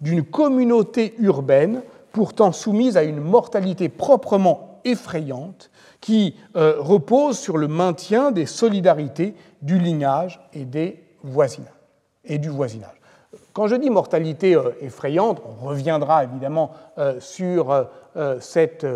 d'une 0.00 0.24
communauté 0.24 1.14
urbaine 1.18 1.82
pourtant 2.12 2.52
soumise 2.52 2.96
à 2.96 3.02
une 3.02 3.20
mortalité 3.20 3.88
proprement 3.88 4.80
effrayante 4.84 5.70
qui 6.00 6.36
repose 6.54 7.38
sur 7.38 7.56
le 7.56 7.68
maintien 7.68 8.30
des 8.30 8.46
solidarités 8.46 9.34
du 9.62 9.78
lignage 9.78 10.40
et, 10.52 10.64
du 10.64 12.48
voisinage. 12.48 12.98
Quand 13.52 13.66
je 13.66 13.76
dis 13.76 13.90
mortalité 13.90 14.54
euh, 14.54 14.70
effrayante, 14.80 15.42
on 15.44 15.66
reviendra 15.66 16.24
évidemment 16.24 16.72
euh, 16.98 17.18
sur 17.18 17.72
euh, 17.72 18.40
cette 18.40 18.86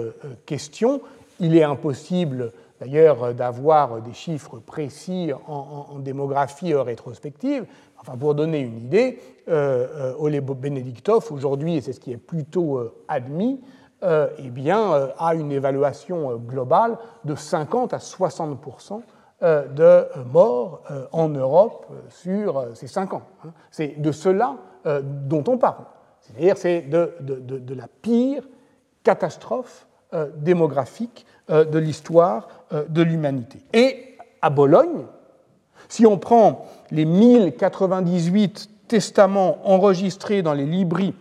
question. 0.46 1.00
Il 1.40 1.56
est 1.56 1.64
impossible 1.64 2.52
d'ailleurs 2.80 3.34
d'avoir 3.34 4.00
des 4.00 4.12
chiffres 4.12 4.58
précis 4.58 5.30
en, 5.46 5.98
démographie 5.98 6.74
rétrospective. 6.74 7.64
Enfin, 8.00 8.16
pour 8.16 8.34
donner 8.34 8.58
une 8.58 8.78
idée, 8.78 9.20
Ole 9.46 10.40
Benediktov, 10.40 11.30
aujourd'hui, 11.30 11.76
et 11.76 11.80
c'est 11.80 11.92
ce 11.92 12.00
qui 12.00 12.12
est 12.12 12.16
plutôt 12.16 12.92
admis, 13.06 13.60
eh 14.02 14.50
bien, 14.50 15.10
a 15.18 15.34
une 15.34 15.52
évaluation 15.52 16.36
globale 16.36 16.98
de 17.24 17.34
50 17.34 17.94
à 17.94 17.98
60% 17.98 19.02
euh, 19.42 19.66
de 19.66 20.06
morts 20.32 20.82
euh, 20.92 21.04
en 21.10 21.28
Europe 21.28 21.86
euh, 21.90 21.94
sur 22.10 22.64
ces 22.74 22.86
cinq 22.86 23.12
ans. 23.12 23.22
Hein. 23.44 23.50
C'est 23.72 24.00
de 24.00 24.12
cela 24.12 24.56
dont 24.84 25.42
on 25.48 25.58
parle. 25.58 25.84
C'est-à-dire 26.20 26.56
c'est 26.56 26.82
de, 26.82 27.14
de, 27.20 27.74
la 27.74 27.86
pire 27.86 28.42
catastrophe 29.04 29.86
démographique 30.36 31.24
de 31.48 31.78
l'histoire 31.78 32.48
de 32.88 33.02
l'humanité. 33.02 33.60
Et 33.72 34.16
à 34.40 34.50
Bologne, 34.50 35.04
si 35.88 36.04
on 36.04 36.18
prend 36.18 36.66
les 36.90 37.04
1098 37.04 38.70
testaments 38.88 39.58
enregistrés 39.62 40.42
dans 40.42 40.54
les 40.54 40.66
libris 40.66 41.14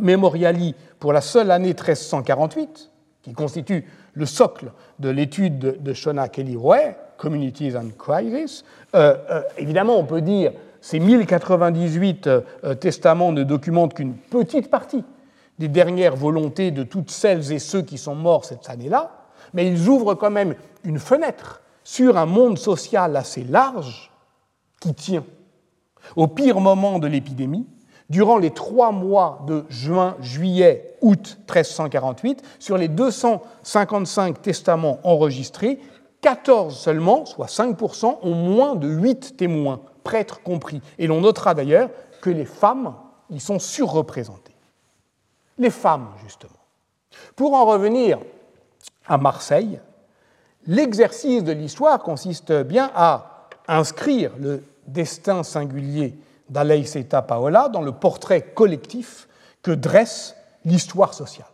memoriali 0.00 0.74
pour 0.98 1.12
la 1.12 1.20
seule 1.20 1.50
année 1.50 1.68
1348, 1.68 2.90
qui 3.22 3.32
constitue 3.32 3.86
le 4.14 4.26
socle 4.26 4.72
de 4.98 5.08
l'étude 5.08 5.82
de 5.82 5.92
Shona 5.92 6.28
Kelly-Roy, 6.28 6.94
Communities 7.16 7.76
and 7.76 7.90
Crisis. 7.98 8.64
Euh, 8.94 9.14
euh, 9.30 9.42
évidemment, 9.58 9.98
on 9.98 10.04
peut 10.04 10.22
dire 10.22 10.52
ces 10.80 10.98
1098 10.98 12.26
euh, 12.26 12.74
testaments 12.74 13.32
ne 13.32 13.44
documentent 13.44 13.94
qu'une 13.94 14.14
petite 14.14 14.70
partie 14.70 15.04
des 15.58 15.68
dernières 15.68 16.16
volontés 16.16 16.70
de 16.70 16.82
toutes 16.82 17.10
celles 17.10 17.52
et 17.52 17.58
ceux 17.58 17.82
qui 17.82 17.98
sont 17.98 18.14
morts 18.14 18.46
cette 18.46 18.70
année-là, 18.70 19.26
mais 19.52 19.66
ils 19.66 19.88
ouvrent 19.88 20.14
quand 20.14 20.30
même 20.30 20.54
une 20.84 20.98
fenêtre 20.98 21.60
sur 21.84 22.16
un 22.16 22.24
monde 22.24 22.56
social 22.56 23.14
assez 23.16 23.44
large 23.44 24.10
qui 24.80 24.94
tient. 24.94 25.24
Au 26.16 26.26
pire 26.26 26.60
moment 26.60 26.98
de 26.98 27.06
l'épidémie, 27.06 27.66
durant 28.10 28.38
les 28.38 28.50
trois 28.50 28.90
mois 28.90 29.42
de 29.46 29.64
juin, 29.68 30.16
juillet, 30.20 30.96
août 31.00 31.38
1348, 31.48 32.42
sur 32.58 32.76
les 32.76 32.88
255 32.88 34.42
testaments 34.42 34.98
enregistrés, 35.04 35.78
14 36.20 36.76
seulement, 36.76 37.24
soit 37.24 37.46
5%, 37.46 38.18
ont 38.22 38.34
moins 38.34 38.74
de 38.74 38.88
8 38.88 39.36
témoins, 39.36 39.80
prêtres 40.04 40.42
compris. 40.42 40.82
Et 40.98 41.06
l'on 41.06 41.20
notera 41.20 41.54
d'ailleurs 41.54 41.88
que 42.20 42.30
les 42.30 42.44
femmes 42.44 42.94
y 43.30 43.40
sont 43.40 43.58
surreprésentées. 43.58 44.56
Les 45.56 45.70
femmes, 45.70 46.08
justement. 46.24 46.50
Pour 47.36 47.54
en 47.54 47.64
revenir 47.64 48.18
à 49.06 49.18
Marseille, 49.18 49.80
l'exercice 50.66 51.44
de 51.44 51.52
l'histoire 51.52 52.00
consiste 52.02 52.52
bien 52.52 52.90
à 52.94 53.46
inscrire 53.68 54.32
le 54.38 54.64
destin 54.86 55.42
singulier 55.42 56.18
d'Aleiseta 56.50 57.22
Paola 57.22 57.68
dans 57.68 57.82
le 57.82 57.92
portrait 57.92 58.42
collectif 58.42 59.28
que 59.62 59.70
dresse 59.70 60.36
l'histoire 60.64 61.14
sociale. 61.14 61.46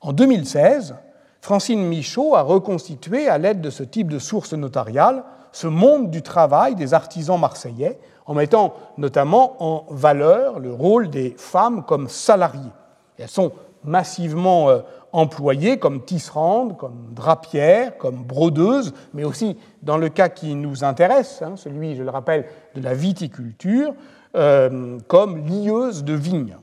En 0.00 0.12
2016, 0.12 0.94
Francine 1.40 1.84
Michaud 1.86 2.34
a 2.34 2.42
reconstitué, 2.42 3.28
à 3.28 3.38
l'aide 3.38 3.60
de 3.60 3.70
ce 3.70 3.82
type 3.82 4.10
de 4.10 4.18
sources 4.18 4.52
notariales, 4.54 5.24
ce 5.52 5.66
monde 5.66 6.10
du 6.10 6.22
travail 6.22 6.74
des 6.74 6.94
artisans 6.94 7.40
marseillais, 7.40 7.98
en 8.26 8.34
mettant 8.34 8.74
notamment 8.98 9.56
en 9.62 9.86
valeur 9.90 10.58
le 10.58 10.72
rôle 10.72 11.08
des 11.08 11.34
femmes 11.38 11.84
comme 11.84 12.08
salariées. 12.08 12.72
elles 13.18 13.28
sont 13.28 13.52
massivement 13.84 14.68
euh, 14.68 14.80
employées 15.12 15.78
comme 15.78 16.04
tisserandes, 16.04 16.76
comme 16.76 17.08
drapières, 17.12 17.96
comme 17.98 18.24
brodeuses, 18.24 18.92
mais 19.14 19.24
aussi 19.24 19.56
dans 19.82 19.96
le 19.96 20.08
cas 20.08 20.28
qui 20.28 20.54
nous 20.54 20.84
intéresse, 20.84 21.42
hein, 21.42 21.54
celui, 21.56 21.96
je 21.96 22.02
le 22.02 22.10
rappelle, 22.10 22.46
de 22.74 22.82
la 22.82 22.94
viticulture, 22.94 23.94
euh, 24.36 24.98
comme 25.06 25.46
lieuses 25.46 26.04
de 26.04 26.14
vignes. 26.14 26.56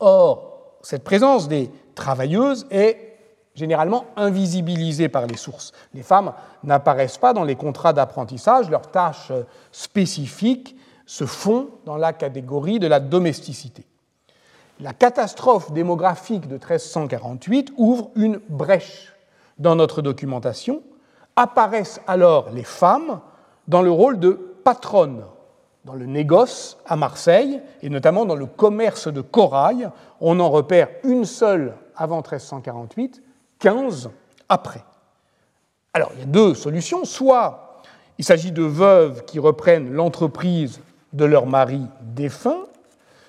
Or, 0.00 0.78
cette 0.82 1.04
présence 1.04 1.48
des 1.48 1.70
travailleuses 1.94 2.66
est 2.70 3.16
généralement 3.54 4.06
invisibilisées 4.16 5.08
par 5.08 5.26
les 5.26 5.36
sources. 5.36 5.72
Les 5.94 6.02
femmes 6.02 6.32
n'apparaissent 6.64 7.18
pas 7.18 7.32
dans 7.32 7.44
les 7.44 7.54
contrats 7.54 7.92
d'apprentissage, 7.92 8.68
leurs 8.68 8.90
tâches 8.90 9.32
spécifiques 9.70 10.76
se 11.06 11.24
font 11.24 11.68
dans 11.84 11.96
la 11.96 12.12
catégorie 12.12 12.78
de 12.78 12.86
la 12.86 12.98
domesticité. 12.98 13.86
La 14.84 14.92
catastrophe 14.92 15.72
démographique 15.72 16.46
de 16.46 16.56
1348 16.56 17.72
ouvre 17.78 18.10
une 18.16 18.38
brèche 18.50 19.14
dans 19.56 19.76
notre 19.76 20.02
documentation. 20.02 20.82
Apparaissent 21.36 22.02
alors 22.06 22.50
les 22.50 22.64
femmes 22.64 23.22
dans 23.66 23.80
le 23.80 23.90
rôle 23.90 24.20
de 24.20 24.32
patronnes 24.62 25.24
dans 25.86 25.94
le 25.94 26.04
négoce 26.04 26.76
à 26.84 26.96
Marseille, 26.96 27.62
et 27.80 27.88
notamment 27.88 28.26
dans 28.26 28.34
le 28.34 28.44
commerce 28.44 29.08
de 29.08 29.22
corail. 29.22 29.88
On 30.20 30.38
en 30.38 30.50
repère 30.50 30.88
une 31.02 31.24
seule 31.24 31.76
avant 31.96 32.18
1348, 32.18 33.22
15 33.60 34.10
après. 34.50 34.84
Alors, 35.94 36.10
il 36.12 36.20
y 36.20 36.24
a 36.24 36.26
deux 36.26 36.52
solutions. 36.52 37.06
Soit 37.06 37.80
il 38.18 38.24
s'agit 38.26 38.52
de 38.52 38.62
veuves 38.62 39.24
qui 39.24 39.38
reprennent 39.38 39.94
l'entreprise 39.94 40.82
de 41.14 41.24
leur 41.24 41.46
mari 41.46 41.80
défunt, 42.02 42.66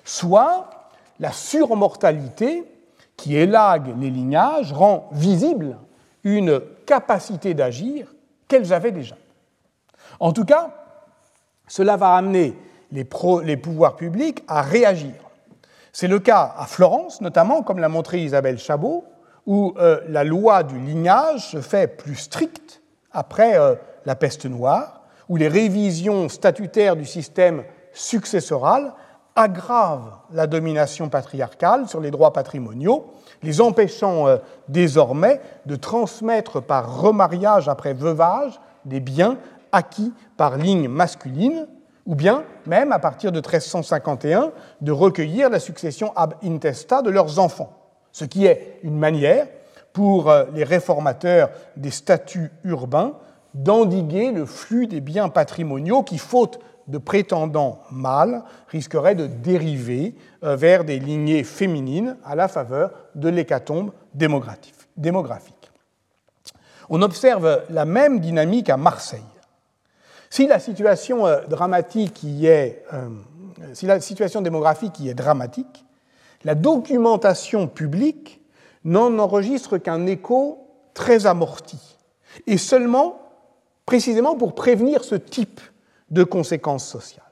soit 0.04 0.68
la 1.20 1.32
surmortalité 1.32 2.64
qui 3.16 3.36
élague 3.36 3.94
les 3.98 4.10
lignages 4.10 4.72
rend 4.72 5.08
visible 5.12 5.76
une 6.24 6.60
capacité 6.84 7.54
d'agir 7.54 8.14
qu'elles 8.48 8.72
avaient 8.72 8.92
déjà. 8.92 9.16
En 10.20 10.32
tout 10.32 10.44
cas, 10.44 10.70
cela 11.66 11.96
va 11.96 12.14
amener 12.14 12.56
les, 12.92 13.04
pouvoirs 13.04 13.96
publics 13.96 14.42
à 14.48 14.62
réagir. 14.62 15.14
C'est 15.92 16.08
le 16.08 16.18
cas 16.18 16.54
à 16.56 16.66
Florence, 16.66 17.20
notamment, 17.20 17.62
comme 17.62 17.78
l'a 17.78 17.88
montré 17.88 18.22
Isabelle 18.22 18.58
Chabot, 18.58 19.04
où 19.46 19.74
euh, 19.78 20.00
la 20.08 20.24
loi 20.24 20.62
du 20.62 20.78
lignage 20.78 21.50
se 21.50 21.60
fait 21.60 21.86
plus 21.86 22.16
stricte 22.16 22.82
après 23.12 23.58
euh, 23.58 23.74
la 24.04 24.14
peste 24.14 24.46
noire, 24.46 25.02
où 25.28 25.36
les 25.36 25.48
révisions 25.48 26.28
statutaires 26.28 26.96
du 26.96 27.04
système 27.04 27.64
successoral 27.92 28.92
aggravent 29.36 30.18
la 30.32 30.46
domination 30.46 31.08
patriarcale 31.08 31.88
sur 31.88 32.00
les 32.00 32.10
droits 32.10 32.32
patrimoniaux, 32.32 33.06
les 33.42 33.60
empêchant 33.60 34.26
euh, 34.26 34.38
désormais 34.68 35.40
de 35.66 35.76
transmettre 35.76 36.62
par 36.62 37.00
remariage 37.00 37.68
après 37.68 37.92
veuvage 37.92 38.58
des 38.86 39.00
biens 39.00 39.36
acquis 39.72 40.12
par 40.36 40.56
ligne 40.56 40.88
masculine, 40.88 41.68
ou 42.06 42.14
bien, 42.14 42.44
même 42.66 42.92
à 42.92 42.98
partir 42.98 43.30
de 43.30 43.38
1351, 43.38 44.52
de 44.80 44.92
recueillir 44.92 45.50
la 45.50 45.60
succession 45.60 46.12
ab 46.16 46.34
intesta 46.42 47.02
de 47.02 47.10
leurs 47.10 47.38
enfants, 47.38 47.72
ce 48.12 48.24
qui 48.24 48.46
est 48.46 48.78
une 48.82 48.96
manière 48.96 49.46
pour 49.92 50.30
euh, 50.30 50.44
les 50.54 50.64
réformateurs 50.64 51.50
des 51.76 51.90
statuts 51.90 52.50
urbains 52.64 53.12
d'endiguer 53.54 54.32
le 54.32 54.44
flux 54.44 54.86
des 54.86 55.00
biens 55.00 55.28
patrimoniaux 55.28 56.02
qui, 56.02 56.18
faute 56.18 56.60
de 56.88 56.98
prétendants 56.98 57.80
mâles, 57.90 58.42
risqueraient 58.68 59.14
de 59.14 59.26
dériver 59.26 60.14
euh, 60.44 60.56
vers 60.56 60.84
des 60.84 60.98
lignées 60.98 61.44
féminines 61.44 62.16
à 62.24 62.34
la 62.34 62.48
faveur 62.48 62.92
de 63.14 63.28
l'hécatombe 63.28 63.92
démographique. 64.14 65.70
On 66.88 67.02
observe 67.02 67.64
la 67.70 67.84
même 67.84 68.20
dynamique 68.20 68.70
à 68.70 68.76
Marseille. 68.76 69.20
Si 70.30 70.46
la 70.46 70.60
situation 70.60 71.26
euh, 71.26 71.40
dramatique 71.48 72.22
y 72.22 72.46
est, 72.46 72.84
euh, 72.92 73.08
si 73.72 73.86
la 73.86 74.00
situation 74.00 74.40
démographique 74.40 75.00
y 75.00 75.08
est 75.08 75.14
dramatique, 75.14 75.84
la 76.44 76.54
documentation 76.54 77.66
publique 77.66 78.40
n'en 78.84 79.18
enregistre 79.18 79.78
qu'un 79.78 80.06
écho 80.06 80.68
très 80.94 81.26
amorti, 81.26 81.78
et 82.46 82.56
seulement 82.56 83.20
précisément 83.84 84.36
pour 84.36 84.54
prévenir 84.54 85.04
ce 85.04 85.14
type 85.14 85.60
de 86.10 86.24
conséquences 86.24 86.86
sociales. 86.86 87.24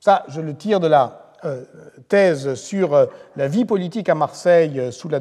Ça, 0.00 0.24
je 0.28 0.40
le 0.40 0.54
tire 0.54 0.80
de 0.80 0.86
la 0.86 1.32
euh, 1.44 1.64
thèse 2.08 2.54
sur 2.54 3.08
la 3.36 3.48
vie 3.48 3.64
politique 3.64 4.08
à 4.08 4.14
Marseille 4.14 4.92
sous 4.92 5.08
la, 5.08 5.20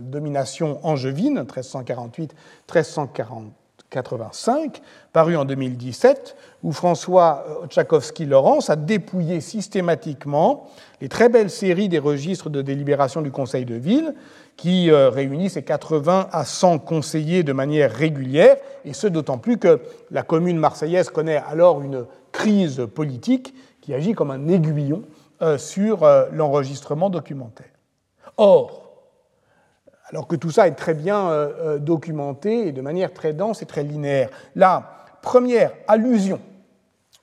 domination 0.00 0.84
angevine, 0.84 1.42
1348-1340. 1.42 3.50
85, 3.94 4.82
paru 5.12 5.36
en 5.36 5.44
2017, 5.44 6.36
où 6.64 6.72
François 6.72 7.46
Tchaikovsky-Laurence 7.68 8.68
a 8.68 8.76
dépouillé 8.76 9.40
systématiquement 9.40 10.68
les 11.00 11.08
très 11.08 11.28
belles 11.28 11.50
séries 11.50 11.88
des 11.88 12.00
registres 12.00 12.50
de 12.50 12.60
délibération 12.60 13.22
du 13.22 13.30
Conseil 13.30 13.64
de 13.64 13.76
ville, 13.76 14.14
qui 14.56 14.90
euh, 14.90 15.10
réunissent 15.10 15.54
ces 15.54 15.62
80 15.62 16.28
à 16.30 16.44
100 16.44 16.78
conseillers 16.78 17.42
de 17.42 17.52
manière 17.52 17.92
régulière, 17.92 18.56
et 18.84 18.92
ce 18.92 19.06
d'autant 19.06 19.38
plus 19.38 19.58
que 19.58 19.80
la 20.10 20.22
commune 20.22 20.58
marseillaise 20.58 21.10
connaît 21.10 21.42
alors 21.48 21.82
une 21.82 22.06
crise 22.32 22.86
politique 22.94 23.54
qui 23.80 23.94
agit 23.94 24.12
comme 24.12 24.30
un 24.30 24.48
aiguillon 24.48 25.02
euh, 25.42 25.58
sur 25.58 26.04
euh, 26.04 26.26
l'enregistrement 26.32 27.10
documentaire. 27.10 27.66
Or, 28.36 28.82
alors 30.08 30.26
que 30.26 30.36
tout 30.36 30.50
ça 30.50 30.68
est 30.68 30.74
très 30.74 30.94
bien 30.94 31.48
documenté 31.78 32.68
et 32.68 32.72
de 32.72 32.82
manière 32.82 33.12
très 33.12 33.32
dense 33.32 33.62
et 33.62 33.66
très 33.66 33.82
linéaire. 33.82 34.28
La 34.54 35.06
première 35.22 35.72
allusion 35.88 36.40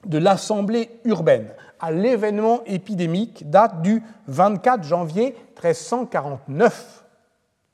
de 0.06 0.17
l'Assemblée 0.17 0.89
urbaine 1.06 1.48
à 1.80 1.91
l'événement 1.91 2.62
épidémique 2.65 3.50
date 3.50 3.82
du 3.82 4.02
24 4.28 4.84
janvier 4.84 5.36
1349. 5.62 7.01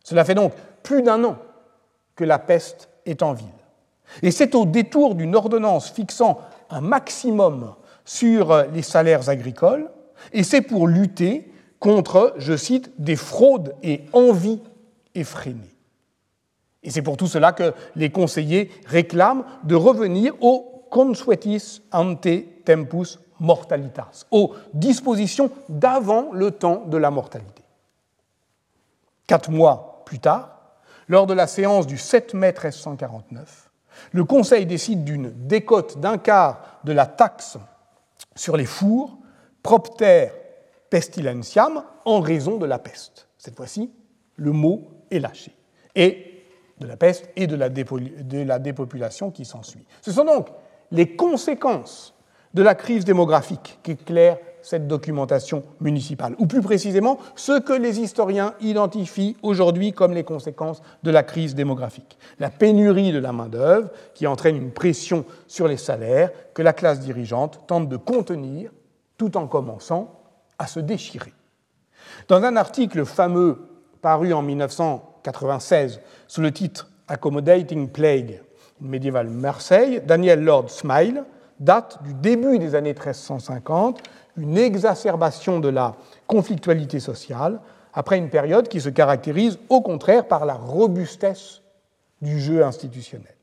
Cela 0.07 0.23
fait 0.23 0.35
donc 0.35 0.53
plus 0.83 1.01
d'un 1.01 1.21
an 1.25 1.35
que 2.15 2.23
la 2.23 2.39
peste 2.39 2.87
est 3.05 3.21
en 3.23 3.33
ville. 3.33 3.47
Et 4.21 4.31
c'est 4.31 4.55
au 4.55 4.63
détour 4.63 5.15
d'une 5.15 5.35
ordonnance 5.35 5.89
fixant 5.89 6.39
un 6.69 6.79
maximum 6.79 7.75
sur 8.05 8.67
les 8.73 8.83
salaires 8.83 9.27
agricoles, 9.27 9.91
et 10.31 10.43
c'est 10.43 10.61
pour 10.61 10.87
lutter 10.87 11.51
contre, 11.81 12.35
je 12.37 12.55
cite, 12.55 12.89
des 12.97 13.17
fraudes 13.17 13.75
et 13.83 14.05
envies 14.13 14.61
effréné. 15.13 15.75
Et 16.83 16.89
c'est 16.89 17.01
pour 17.01 17.17
tout 17.17 17.27
cela 17.27 17.51
que 17.51 17.73
les 17.97 18.09
conseillers 18.09 18.71
réclament 18.85 19.43
de 19.65 19.75
revenir 19.75 20.35
au 20.39 20.85
consuetis 20.89 21.81
ante 21.91 22.29
tempus 22.63 23.19
mortalitas, 23.41 24.25
aux 24.31 24.53
dispositions 24.73 25.51
d'avant 25.67 26.31
le 26.31 26.51
temps 26.51 26.85
de 26.85 26.95
la 26.95 27.11
mortalité. 27.11 27.61
Quatre 29.27 29.51
mois 29.51 29.95
plus 30.07 30.19
tard, 30.19 30.61
lors 31.09 31.27
de 31.27 31.33
la 31.33 31.47
séance 31.47 31.85
du 31.85 31.97
7 31.97 32.33
mai 32.33 32.53
1349, 32.53 33.69
le 34.13 34.23
Conseil 34.23 34.65
décide 34.65 35.03
d'une 35.03 35.31
décote 35.47 35.99
d'un 35.99 36.17
quart 36.17 36.79
de 36.85 36.93
la 36.93 37.05
taxe 37.05 37.57
sur 38.33 38.55
les 38.55 38.65
fours, 38.65 39.17
propter 39.61 40.29
pestilentiam, 40.89 41.83
en 42.05 42.21
raison 42.21 42.57
de 42.57 42.65
la 42.65 42.79
peste. 42.79 43.27
Cette 43.37 43.57
fois-ci, 43.57 43.91
le 44.37 44.53
mot 44.53 44.87
est 45.11 45.19
lâché, 45.19 45.53
et 45.93 46.45
de 46.79 46.87
la 46.87 46.95
peste 46.95 47.29
et 47.35 47.47
de 47.47 47.57
la, 47.57 48.59
dépopulation 48.59 49.29
qui 49.29 49.43
s'ensuit. 49.43 49.85
Ce 50.01 50.13
sont 50.13 50.23
donc 50.23 50.47
les 50.91 51.17
conséquences 51.17 52.13
de 52.53 52.63
la 52.63 52.75
crise 52.75 53.03
démographique 53.03 53.79
qui 53.83 53.91
éclairent 53.91 54.39
cette 54.61 54.87
documentation 54.87 55.63
municipale, 55.79 56.35
ou 56.39 56.47
plus 56.47 56.61
précisément 56.61 57.19
ce 57.35 57.59
que 57.59 57.73
les 57.73 57.99
historiens 57.99 58.53
identifient 58.59 59.37
aujourd'hui 59.41 59.93
comme 59.93 60.13
les 60.13 60.23
conséquences 60.23 60.81
de 61.03 61.11
la 61.11 61.23
crise 61.23 61.55
démographique. 61.55 62.17
La 62.39 62.49
pénurie 62.49 63.11
de 63.11 63.19
la 63.19 63.31
main-d'œuvre 63.31 63.89
qui 64.13 64.27
entraîne 64.27 64.57
une 64.57 64.71
pression 64.71 65.25
sur 65.47 65.67
les 65.67 65.77
salaires 65.77 66.31
que 66.53 66.61
la 66.61 66.73
classe 66.73 66.99
dirigeante 66.99 67.61
tente 67.67 67.89
de 67.89 67.97
contenir 67.97 68.71
tout 69.17 69.37
en 69.37 69.47
commençant 69.47 70.21
à 70.59 70.67
se 70.67 70.79
déchirer. 70.79 71.33
Dans 72.27 72.43
un 72.43 72.55
article 72.55 73.05
fameux 73.05 73.59
paru 74.01 74.33
en 74.33 74.41
1996 74.41 75.99
sous 76.27 76.41
le 76.41 76.51
titre 76.51 76.89
Accommodating 77.07 77.89
Plague 77.89 78.41
in 78.81 78.87
Medieval 78.87 79.29
Marseille, 79.29 80.01
Daniel 80.05 80.43
Lord 80.43 80.69
Smile 80.69 81.23
date 81.59 81.99
du 82.03 82.13
début 82.13 82.59
des 82.59 82.75
années 82.75 82.93
1350, 82.93 84.01
une 84.37 84.57
exacerbation 84.57 85.59
de 85.59 85.69
la 85.69 85.95
conflictualité 86.27 86.99
sociale, 86.99 87.59
après 87.93 88.17
une 88.17 88.29
période 88.29 88.67
qui 88.67 88.79
se 88.79 88.89
caractérise 88.89 89.57
au 89.69 89.81
contraire 89.81 90.27
par 90.27 90.45
la 90.45 90.53
robustesse 90.53 91.61
du 92.21 92.39
jeu 92.39 92.63
institutionnel. 92.63 93.35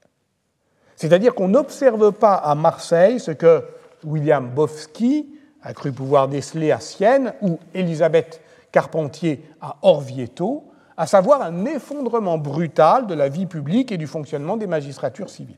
C'est-à-dire 0.96 1.34
qu'on 1.34 1.48
n'observe 1.48 2.12
pas 2.12 2.34
à 2.34 2.54
Marseille 2.54 3.18
ce 3.18 3.32
que 3.32 3.64
William 4.04 4.48
Bofsky 4.48 5.28
a 5.62 5.74
cru 5.74 5.92
pouvoir 5.92 6.28
déceler 6.28 6.70
à 6.70 6.78
Sienne 6.78 7.34
ou 7.42 7.58
Elisabeth 7.74 8.40
Carpentier 8.70 9.44
à 9.60 9.76
Orvieto, 9.82 10.64
à 10.96 11.06
savoir 11.06 11.42
un 11.42 11.64
effondrement 11.64 12.38
brutal 12.38 13.06
de 13.06 13.14
la 13.14 13.28
vie 13.28 13.46
publique 13.46 13.90
et 13.90 13.96
du 13.96 14.06
fonctionnement 14.06 14.56
des 14.56 14.66
magistratures 14.66 15.30
civiles. 15.30 15.56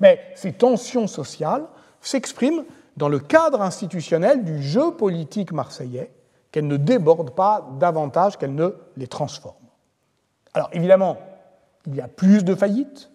Mais 0.00 0.20
ces 0.34 0.52
tensions 0.52 1.06
sociales 1.06 1.64
s'expriment 2.00 2.64
dans 2.96 3.08
le 3.08 3.18
cadre 3.18 3.62
institutionnel 3.62 4.44
du 4.44 4.62
jeu 4.62 4.92
politique 4.92 5.52
marseillais, 5.52 6.10
qu'elles 6.50 6.66
ne 6.66 6.76
débordent 6.76 7.34
pas 7.34 7.66
davantage 7.78 8.36
qu'elles 8.36 8.54
ne 8.54 8.74
les 8.96 9.06
transforment. 9.06 9.56
Alors 10.54 10.68
évidemment, 10.72 11.16
il 11.86 11.96
y 11.96 12.00
a 12.00 12.08
plus 12.08 12.44
de 12.44 12.54
faillites, 12.54 13.10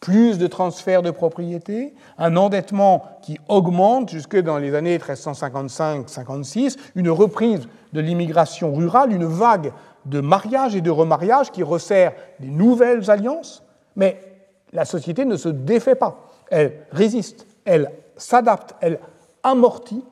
plus 0.00 0.38
de 0.38 0.46
transferts 0.46 1.02
de 1.02 1.10
propriété, 1.10 1.94
un 2.18 2.36
endettement 2.36 3.04
qui 3.22 3.38
augmente 3.48 4.10
jusque 4.10 4.36
dans 4.36 4.58
les 4.58 4.74
années 4.74 4.98
1355-56, 4.98 6.78
une 6.96 7.10
reprise 7.10 7.68
de 7.92 8.00
l'immigration 8.00 8.74
rurale, 8.74 9.12
une 9.12 9.26
vague 9.26 9.72
de 10.06 10.20
mariages 10.20 10.74
et 10.74 10.80
de 10.80 10.90
remariages 10.90 11.50
qui 11.52 11.62
resserrent 11.62 12.14
des 12.40 12.48
nouvelles 12.48 13.10
alliances, 13.10 13.62
mais 13.94 14.20
la 14.72 14.84
société 14.84 15.24
ne 15.24 15.36
se 15.36 15.48
défait 15.48 15.94
pas, 15.94 16.18
elle 16.50 16.86
résiste, 16.90 17.46
elle 17.64 17.92
s'adapte, 18.16 18.74
elle 18.80 18.98
amortit 19.42 20.04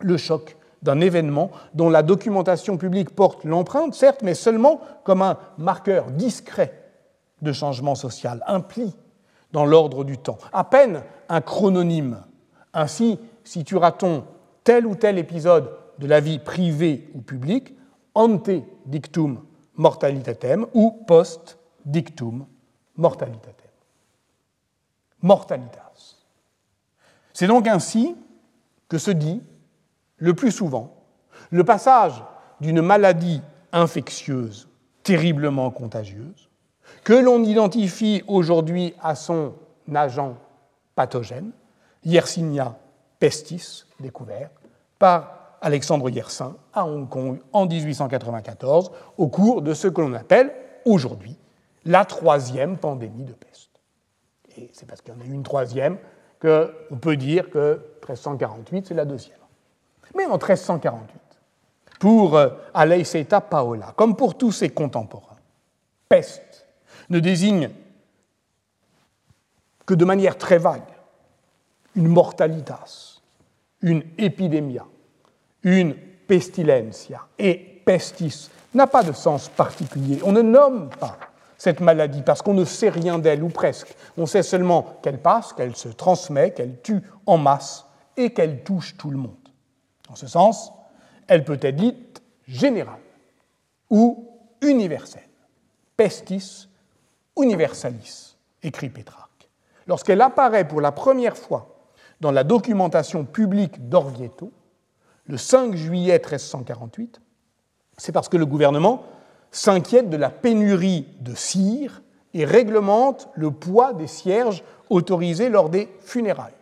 le 0.00 0.16
choc 0.16 0.56
d'un 0.82 1.00
événement 1.00 1.50
dont 1.74 1.90
la 1.90 2.02
documentation 2.02 2.76
publique 2.76 3.10
porte 3.10 3.44
l'empreinte, 3.44 3.94
certes, 3.94 4.22
mais 4.22 4.34
seulement 4.34 4.80
comme 5.04 5.22
un 5.22 5.36
marqueur 5.58 6.10
discret 6.10 6.90
de 7.42 7.52
changement 7.52 7.94
social, 7.94 8.42
un 8.46 8.64
dans 9.52 9.64
l'ordre 9.64 10.04
du 10.04 10.18
temps, 10.18 10.38
à 10.52 10.64
peine 10.64 11.02
un 11.28 11.40
chrononyme. 11.40 12.22
Ainsi 12.72 13.18
situera-t-on 13.44 14.24
tel 14.64 14.86
ou 14.86 14.94
tel 14.94 15.18
épisode 15.18 15.70
de 15.98 16.06
la 16.06 16.20
vie 16.20 16.38
privée 16.38 17.10
ou 17.14 17.20
publique 17.20 17.74
ante 18.14 18.50
dictum 18.86 19.40
mortalitatem 19.76 20.66
ou 20.74 20.92
post 21.06 21.58
dictum 21.84 22.46
mortalitatem. 22.96 23.54
Mortalitas. 25.22 26.16
C'est 27.32 27.46
donc 27.46 27.66
ainsi 27.66 28.16
que 28.90 28.98
se 28.98 29.10
dit, 29.10 29.40
le 30.18 30.34
plus 30.34 30.50
souvent, 30.50 30.94
le 31.50 31.64
passage 31.64 32.22
d'une 32.60 32.82
maladie 32.82 33.40
infectieuse 33.72 34.68
terriblement 35.02 35.70
contagieuse, 35.70 36.50
que 37.04 37.14
l'on 37.14 37.42
identifie 37.44 38.22
aujourd'hui 38.26 38.92
à 39.00 39.14
son 39.14 39.54
agent 39.94 40.36
pathogène, 40.94 41.52
Yersinia 42.04 42.76
pestis, 43.18 43.84
découvert 44.00 44.50
par 44.98 45.56
Alexandre 45.62 46.10
Yersin 46.10 46.56
à 46.72 46.84
Hong 46.84 47.08
Kong 47.08 47.38
en 47.52 47.66
1894 47.66 48.90
au 49.18 49.28
cours 49.28 49.62
de 49.62 49.72
ce 49.72 49.88
que 49.88 50.00
l'on 50.00 50.14
appelle 50.14 50.52
aujourd'hui 50.84 51.36
la 51.84 52.04
troisième 52.04 52.76
pandémie 52.76 53.24
de 53.24 53.32
peste. 53.32 53.70
Et 54.56 54.68
c'est 54.72 54.86
parce 54.86 55.00
qu'il 55.00 55.14
y 55.14 55.16
en 55.16 55.20
a 55.20 55.24
eu 55.24 55.32
une 55.32 55.42
troisième 55.42 55.96
qu'on 56.40 56.96
peut 57.00 57.16
dire 57.16 57.50
que 57.50 57.80
1348, 58.12 58.86
c'est 58.88 58.94
la 58.94 59.04
deuxième. 59.04 59.38
Mais 60.14 60.26
en 60.26 60.38
1348, 60.38 61.20
pour 61.98 62.36
euh, 62.36 62.48
Aleiseta 62.74 63.40
Paola, 63.40 63.92
comme 63.96 64.16
pour 64.16 64.36
tous 64.36 64.52
ses 64.52 64.70
contemporains, 64.70 65.36
peste 66.08 66.66
ne 67.10 67.20
désigne 67.20 67.70
que 69.86 69.94
de 69.94 70.04
manière 70.04 70.38
très 70.38 70.58
vague 70.58 70.82
une 71.96 72.08
mortalitas, 72.08 73.20
une 73.82 74.02
épidémia, 74.18 74.84
une 75.62 75.94
pestilencia 75.94 77.26
et 77.38 77.82
pestis 77.84 78.50
n'a 78.74 78.86
pas 78.86 79.02
de 79.02 79.12
sens 79.12 79.48
particulier. 79.48 80.20
On 80.24 80.32
ne 80.32 80.42
nomme 80.42 80.90
pas 80.90 81.18
cette 81.58 81.80
maladie 81.80 82.22
parce 82.22 82.40
qu'on 82.40 82.54
ne 82.54 82.64
sait 82.64 82.88
rien 82.88 83.18
d'elle 83.18 83.42
ou 83.42 83.48
presque. 83.48 83.94
On 84.16 84.26
sait 84.26 84.42
seulement 84.42 84.96
qu'elle 85.02 85.18
passe, 85.18 85.52
qu'elle 85.52 85.76
se 85.76 85.88
transmet, 85.88 86.52
qu'elle 86.52 86.80
tue 86.80 87.02
en 87.26 87.36
masse 87.36 87.84
et 88.16 88.32
qu'elle 88.32 88.62
touche 88.62 88.96
tout 88.96 89.10
le 89.10 89.18
monde. 89.18 89.34
En 90.08 90.16
ce 90.16 90.26
sens, 90.26 90.72
elle 91.26 91.44
peut 91.44 91.58
être 91.60 91.76
dite 91.76 92.22
générale 92.46 93.00
ou 93.88 94.28
universelle. 94.60 95.28
Pestis 95.96 96.68
universalis, 97.36 98.36
écrit 98.62 98.88
Pétrarque. 98.88 99.48
Lorsqu'elle 99.86 100.20
apparaît 100.20 100.66
pour 100.66 100.80
la 100.80 100.92
première 100.92 101.36
fois 101.36 101.76
dans 102.20 102.30
la 102.30 102.44
documentation 102.44 103.24
publique 103.24 103.88
d'Orvieto, 103.88 104.52
le 105.26 105.36
5 105.36 105.74
juillet 105.74 106.18
1348, 106.18 107.20
c'est 107.96 108.12
parce 108.12 108.28
que 108.28 108.36
le 108.36 108.46
gouvernement 108.46 109.04
s'inquiète 109.50 110.10
de 110.10 110.16
la 110.16 110.30
pénurie 110.30 111.06
de 111.20 111.34
cire 111.34 112.02
et 112.34 112.44
réglemente 112.44 113.28
le 113.34 113.50
poids 113.50 113.92
des 113.92 114.06
cierges 114.06 114.62
autorisés 114.88 115.48
lors 115.48 115.70
des 115.70 115.88
funérailles. 116.00 116.52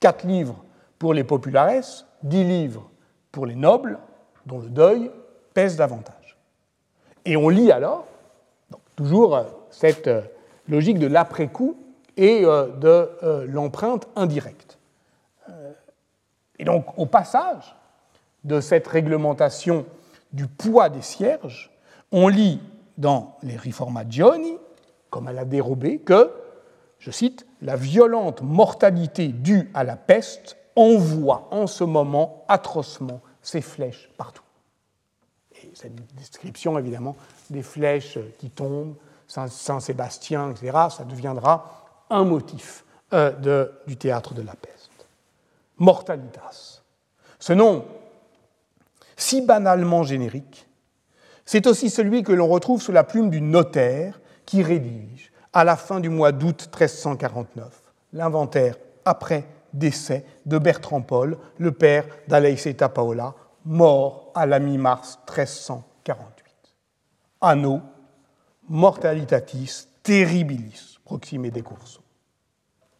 Quatre 0.00 0.26
livres 0.26 0.64
pour 1.02 1.14
les 1.14 1.24
populares, 1.24 1.82
dix 2.22 2.44
livres 2.44 2.88
pour 3.32 3.44
les 3.44 3.56
nobles, 3.56 3.98
dont 4.46 4.60
le 4.60 4.68
deuil 4.68 5.10
pèse 5.52 5.74
davantage. 5.74 6.36
Et 7.24 7.36
on 7.36 7.48
lit 7.48 7.72
alors, 7.72 8.06
toujours 8.94 9.34
euh, 9.34 9.42
cette 9.68 10.06
euh, 10.06 10.20
logique 10.68 11.00
de 11.00 11.08
l'après-coup 11.08 11.76
et 12.16 12.44
euh, 12.44 12.68
de 12.68 13.46
l'empreinte 13.48 14.06
indirecte. 14.14 14.78
Et 16.60 16.64
donc, 16.64 16.96
au 16.96 17.06
passage, 17.06 17.74
de 18.44 18.60
cette 18.60 18.86
réglementation 18.86 19.84
du 20.32 20.46
poids 20.46 20.88
des 20.88 21.02
cierges, 21.02 21.72
on 22.12 22.28
lit 22.28 22.60
dans 22.96 23.38
les 23.42 23.56
Riformagioni, 23.56 24.56
comme 25.10 25.26
à 25.26 25.32
la 25.32 25.44
dérobée, 25.44 25.98
que, 25.98 26.30
je 27.00 27.10
cite, 27.10 27.44
la 27.60 27.74
violente 27.74 28.40
mortalité 28.42 29.26
due 29.26 29.68
à 29.74 29.82
la 29.82 29.96
peste 29.96 30.58
envoie 30.76 31.48
en 31.50 31.66
ce 31.66 31.84
moment 31.84 32.44
atrocement 32.48 33.20
ses 33.42 33.60
flèches 33.60 34.10
partout. 34.16 34.42
Et 35.54 35.70
cette 35.74 35.94
description, 36.14 36.78
évidemment, 36.78 37.16
des 37.50 37.62
flèches 37.62 38.18
qui 38.38 38.50
tombent, 38.50 38.94
Saint-Sébastien, 39.28 40.50
etc., 40.50 40.72
ça 40.90 41.04
deviendra 41.04 42.04
un 42.10 42.24
motif 42.24 42.84
euh, 43.12 43.68
du 43.86 43.96
théâtre 43.96 44.34
de 44.34 44.42
la 44.42 44.54
peste. 44.54 44.90
Mortalitas. 45.78 46.82
Ce 47.38 47.52
nom 47.52 47.84
si 49.22 49.40
banalement 49.40 50.02
générique, 50.02 50.66
c'est 51.44 51.66
aussi 51.66 51.90
celui 51.90 52.22
que 52.22 52.32
l'on 52.32 52.48
retrouve 52.48 52.82
sous 52.82 52.92
la 52.92 53.04
plume 53.04 53.30
du 53.30 53.40
notaire 53.40 54.20
qui 54.46 54.62
rédige, 54.62 55.32
à 55.52 55.64
la 55.64 55.76
fin 55.76 56.00
du 56.00 56.08
mois 56.08 56.32
d'août 56.32 56.68
1349, 56.72 57.80
l'inventaire 58.12 58.76
après 59.04 59.44
décès 59.72 60.24
de 60.46 60.58
Bertrand 60.58 61.02
Paul, 61.02 61.38
le 61.58 61.72
père 61.72 62.04
d'Aleiceta 62.28 62.88
Paola, 62.88 63.34
mort 63.64 64.32
à 64.34 64.46
la 64.46 64.58
mi-mars 64.58 65.18
1348. 65.28 66.54
Anno 67.40 67.80
mortalitatis 68.68 69.88
terribilis 70.02 70.98
proxime 71.04 71.50
des 71.50 71.62
Curso. 71.62 72.00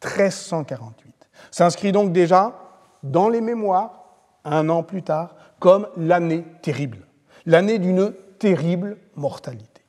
1348. 0.04 1.14
S'inscrit 1.50 1.92
donc 1.92 2.12
déjà 2.12 2.54
dans 3.02 3.28
les 3.28 3.40
mémoires, 3.40 4.04
un 4.44 4.68
an 4.68 4.82
plus 4.82 5.02
tard, 5.02 5.36
comme 5.58 5.88
l'année 5.96 6.44
terrible, 6.60 7.06
l'année 7.46 7.78
d'une 7.78 8.12
terrible 8.38 8.98
mortalité. 9.14 9.82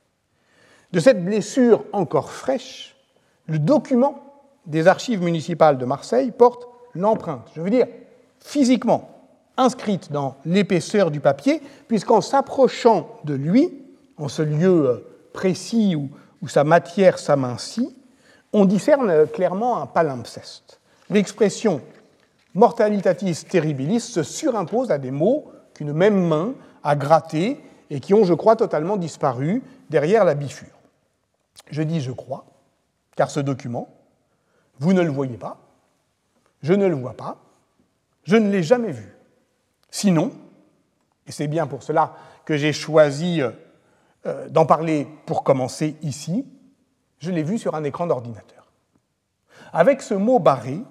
De 0.91 0.99
cette 0.99 1.23
blessure 1.23 1.85
encore 1.91 2.31
fraîche, 2.31 2.95
le 3.47 3.59
document 3.59 4.23
des 4.65 4.87
archives 4.87 5.21
municipales 5.21 5.77
de 5.77 5.85
Marseille 5.85 6.31
porte 6.31 6.67
l'empreinte, 6.95 7.49
je 7.55 7.61
veux 7.61 7.69
dire 7.69 7.87
physiquement, 8.39 9.09
inscrite 9.57 10.11
dans 10.11 10.35
l'épaisseur 10.45 11.11
du 11.11 11.19
papier, 11.19 11.61
puisqu'en 11.87 12.21
s'approchant 12.21 13.07
de 13.23 13.33
lui, 13.33 13.71
en 14.17 14.27
ce 14.27 14.41
lieu 14.41 14.87
euh, 14.87 15.07
précis 15.33 15.95
où, 15.95 16.09
sa 16.47 16.65
matière 16.65 17.19
s'amincit, 17.19 17.95
on 18.51 18.65
discerne 18.65 19.27
clairement 19.27 19.81
un 19.81 19.85
palimpseste. 19.85 20.81
L'expression 21.09 21.81
mortalitatis 22.53 23.45
terribilis 23.45 24.01
se 24.01 24.23
surimpose 24.23 24.91
à 24.91 24.97
des 24.97 25.11
mots 25.11 25.45
qu'une 25.73 25.93
même 25.93 26.27
main 26.27 26.53
a 26.83 26.97
gratté 26.97 27.61
et 27.89 28.01
qui 28.01 28.13
ont, 28.13 28.25
je 28.25 28.33
crois, 28.33 28.57
totalement 28.57 28.97
disparu 28.97 29.63
derrière 29.89 30.25
la 30.25 30.35
bifure. 30.35 30.67
Je 31.71 31.81
dis 31.81 32.01
je 32.01 32.11
crois, 32.11 32.45
car 33.15 33.31
ce 33.31 33.39
document, 33.39 33.87
vous 34.79 34.91
ne 34.91 35.01
le 35.01 35.11
voyez 35.11 35.37
pas. 35.37 35.57
Je 36.63 36.73
ne 36.73 36.87
le 36.87 36.95
vois 36.95 37.13
pas. 37.13 37.37
Je 38.23 38.37
ne 38.37 38.49
l'ai 38.49 38.63
jamais 38.63 38.91
vu. 38.91 39.13
Sinon, 39.91 40.31
et 41.27 41.31
c'est 41.31 41.47
bien 41.47 41.67
pour 41.67 41.83
cela 41.83 42.15
que 42.45 42.57
j'ai 42.57 42.73
choisi 42.73 43.41
euh, 43.41 43.51
euh, 44.25 44.49
d'en 44.49 44.65
parler 44.65 45.07
pour 45.25 45.43
commencer 45.43 45.97
ici, 46.01 46.45
je 47.19 47.31
l'ai 47.31 47.43
vu 47.43 47.57
sur 47.57 47.75
un 47.75 47.83
écran 47.83 48.07
d'ordinateur. 48.07 48.71
Avec 49.71 50.01
ce 50.01 50.13
mot 50.13 50.39
barré, 50.39 50.81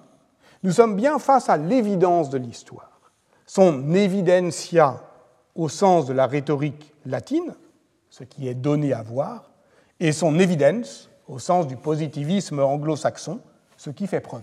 nous 0.62 0.72
sommes 0.72 0.96
bien 0.96 1.18
face 1.18 1.48
à 1.48 1.56
l'évidence 1.56 2.30
de 2.30 2.38
l'histoire. 2.38 3.00
Son 3.46 3.94
evidencia 3.94 5.02
au 5.54 5.68
sens 5.68 6.06
de 6.06 6.12
la 6.12 6.26
rhétorique 6.26 6.94
latine, 7.04 7.54
ce 8.10 8.24
qui 8.24 8.48
est 8.48 8.54
donné 8.54 8.92
à 8.92 9.02
voir, 9.02 9.50
et 10.00 10.12
son 10.12 10.38
evidence 10.38 11.10
au 11.28 11.38
sens 11.38 11.66
du 11.66 11.76
positivisme 11.76 12.60
anglo-saxon, 12.60 13.40
ce 13.76 13.90
qui 13.90 14.06
fait 14.06 14.20
preuve. 14.20 14.42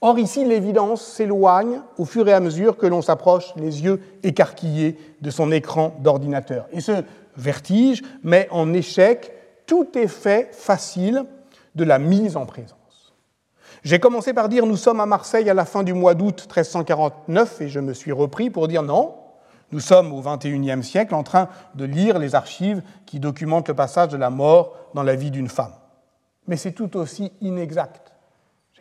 Or 0.00 0.18
ici, 0.18 0.44
l'évidence 0.44 1.02
s'éloigne 1.02 1.80
au 1.98 2.04
fur 2.04 2.28
et 2.28 2.32
à 2.32 2.40
mesure 2.40 2.76
que 2.76 2.86
l'on 2.86 3.02
s'approche 3.02 3.54
les 3.56 3.82
yeux 3.82 4.00
écarquillés 4.22 4.98
de 5.20 5.30
son 5.30 5.52
écran 5.52 5.96
d'ordinateur. 6.00 6.66
Et 6.72 6.80
ce 6.80 7.02
vertige 7.36 8.02
met 8.22 8.48
en 8.50 8.72
échec 8.72 9.32
tout 9.66 9.88
effet 9.98 10.48
facile 10.52 11.24
de 11.74 11.84
la 11.84 11.98
mise 11.98 12.36
en 12.36 12.46
présence. 12.46 12.76
J'ai 13.84 14.00
commencé 14.00 14.32
par 14.32 14.48
dire 14.48 14.66
nous 14.66 14.76
sommes 14.76 15.00
à 15.00 15.06
Marseille 15.06 15.48
à 15.48 15.54
la 15.54 15.64
fin 15.64 15.82
du 15.82 15.92
mois 15.92 16.14
d'août 16.14 16.42
1349 16.46 17.60
et 17.60 17.68
je 17.68 17.80
me 17.80 17.92
suis 17.92 18.12
repris 18.12 18.50
pour 18.50 18.68
dire 18.68 18.82
non, 18.82 19.14
nous 19.72 19.80
sommes 19.80 20.12
au 20.12 20.22
XXIe 20.22 20.82
siècle 20.82 21.14
en 21.14 21.22
train 21.22 21.48
de 21.74 21.84
lire 21.84 22.18
les 22.18 22.34
archives 22.34 22.82
qui 23.04 23.20
documentent 23.20 23.68
le 23.68 23.74
passage 23.74 24.08
de 24.08 24.16
la 24.16 24.30
mort 24.30 24.76
dans 24.94 25.02
la 25.02 25.16
vie 25.16 25.30
d'une 25.30 25.48
femme. 25.48 25.74
Mais 26.46 26.56
c'est 26.56 26.72
tout 26.72 26.96
aussi 26.96 27.32
inexact. 27.40 28.05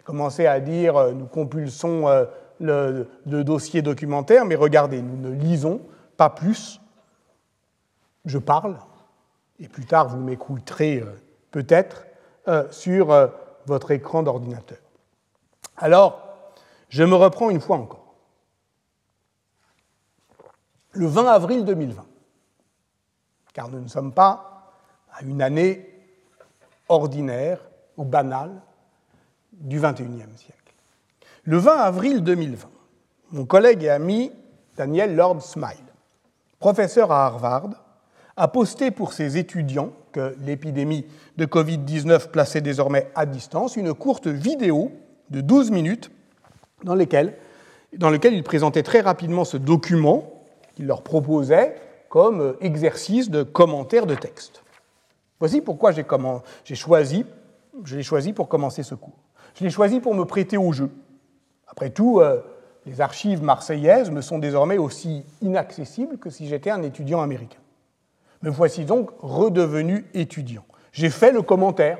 J'ai 0.06 0.12
commencé 0.12 0.46
à 0.46 0.60
dire 0.60 0.98
euh, 0.98 1.14
nous 1.14 1.26
compulsons 1.26 2.08
euh, 2.08 2.26
le, 2.60 3.44
dossier 3.44 3.82
documentaire, 3.82 4.46
mais 4.46 4.54
regardez, 4.54 5.02
nous 5.02 5.18
ne 5.18 5.32
lisons 5.32 5.82
pas 6.16 6.30
plus. 6.30 6.80
Je 8.24 8.38
parle, 8.38 8.78
et 9.60 9.68
plus 9.68 9.86
tard 9.86 10.10
vous 10.10 10.20
m'écouterez 10.20 11.00
euh, 11.00 11.12
peut-être 11.50 12.06
sur 12.70 13.08
votre 13.66 13.90
écran 13.90 14.22
d'ordinateur. 14.22 14.78
Alors, 15.78 16.22
je 16.90 17.04
me 17.04 17.16
reprends 17.16 17.50
une 17.50 17.60
fois 17.60 17.78
encore. 17.78 18.14
Le 20.92 21.08
20 21.08 21.26
avril 21.26 21.66
2020, 21.66 22.06
car 23.54 23.70
nous 23.70 23.80
ne 23.80 23.88
sommes 23.88 24.14
pas 24.14 24.72
à 25.12 25.24
une 25.24 25.42
année 25.42 25.90
ordinaire 26.88 27.60
ou 27.98 28.06
banale 28.06 28.62
du 29.60 29.80
XXIe 29.80 30.38
siècle. 30.38 30.74
Le 31.44 31.58
20 31.58 31.72
avril 31.72 32.24
2020, 32.24 32.70
mon 33.32 33.46
collègue 33.46 33.84
et 33.84 33.90
ami 33.90 34.32
Daniel 34.78 35.16
Lord 35.16 35.42
Smile, 35.42 35.76
professeur 36.60 37.12
à 37.12 37.26
Harvard, 37.26 37.70
a 38.38 38.48
posté 38.48 38.92
pour 38.92 39.14
ses 39.14 39.38
étudiants 39.38 39.92
que 40.12 40.36
l'épidémie 40.42 41.06
de 41.38 41.46
Covid-19 41.46 42.30
plaçait 42.30 42.62
désormais 42.62 43.10
à 43.16 43.26
distance 43.26 43.76
une 43.76 43.94
courte 43.94 44.28
vidéo 44.28 44.92
de 45.30 45.42
12 45.42 45.72
minutes 45.72 46.12
dans, 46.84 46.96
dans 46.96 48.10
lequel 48.10 48.34
il 48.34 48.44
présentait 48.44 48.84
très 48.84 49.02
rapidement 49.02 49.46
ce 49.46 49.58
document 49.58 50.44
qu'il 50.76 50.88
leur 50.88 51.02
proposait 51.02 51.76
comme 52.10 52.56
exercice 52.62 53.30
de 53.30 53.44
commentaire 53.44 54.06
de 54.06 54.16
texte. 54.16 54.64
Voici 55.40 55.62
pourquoi 55.62 55.92
j'ai 55.92 56.76
choisi, 56.76 57.26
je 57.84 57.98
l'ai 57.98 58.04
choisi 58.04 58.34
pour 58.34 58.48
commencer 58.48 58.84
ce 58.84 58.96
cours. 58.96 59.25
Je 59.56 59.64
l'ai 59.64 59.70
choisi 59.70 60.02
pour 60.02 60.14
me 60.14 60.26
prêter 60.26 60.58
au 60.58 60.74
jeu. 60.74 60.92
Après 61.68 61.90
tout, 61.90 62.20
euh, 62.20 62.42
les 62.86 63.00
archives 63.02 63.42
marseillaises 63.42 64.12
me 64.12 64.22
sont 64.22 64.38
désormais 64.38 64.78
aussi 64.78 65.24
inaccessibles 65.42 66.18
que 66.18 66.30
si 66.30 66.48
j'étais 66.48 66.70
un 66.70 66.84
étudiant 66.84 67.22
américain. 67.22 67.60
Me 68.42 68.50
voici 68.50 68.84
donc 68.84 69.12
redevenu 69.20 70.06
étudiant. 70.14 70.66
J'ai 70.92 71.10
fait 71.10 71.32
le 71.32 71.42
commentaire 71.42 71.98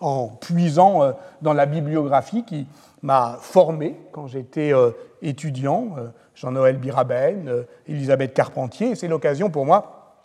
en 0.00 0.28
puisant 0.28 1.02
euh, 1.02 1.12
dans 1.42 1.52
la 1.52 1.66
bibliographie 1.66 2.44
qui 2.44 2.66
m'a 3.02 3.38
formé 3.40 3.96
quand 4.10 4.26
j'étais 4.26 4.74
euh, 4.74 4.90
étudiant, 5.22 5.94
Jean-Noël 6.34 6.76
Biraben, 6.76 7.64
Elisabeth 7.86 8.34
Carpentier. 8.34 8.96
C'est 8.96 9.08
l'occasion 9.08 9.48
pour 9.48 9.64
moi 9.64 10.16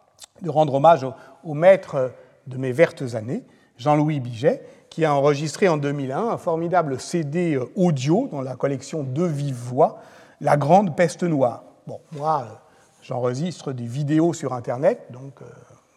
de 0.41 0.49
rendre 0.49 0.73
hommage 0.73 1.05
au, 1.43 1.53
maître 1.53 2.11
de 2.47 2.57
mes 2.57 2.71
vertes 2.71 3.13
années, 3.13 3.43
Jean-Louis 3.77 4.19
Biget, 4.19 4.63
qui 4.97 5.05
a 5.05 5.13
enregistré 5.13 5.67
en 5.67 5.77
2001 5.77 6.29
un 6.29 6.37
formidable 6.37 6.99
CD 6.99 7.59
audio 7.75 8.27
dans 8.31 8.41
la 8.41 8.55
collection 8.55 9.03
De 9.03 9.25
Vive 9.25 9.53
Voix, 9.53 9.99
La 10.41 10.57
Grande 10.57 10.97
Peste 10.97 11.21
Noire. 11.21 11.65
Bon, 11.85 11.99
moi, 12.13 12.63
j'enregistre 13.03 13.73
des 13.73 13.85
vidéos 13.85 14.33
sur 14.33 14.53
Internet, 14.53 15.01
donc 15.11 15.33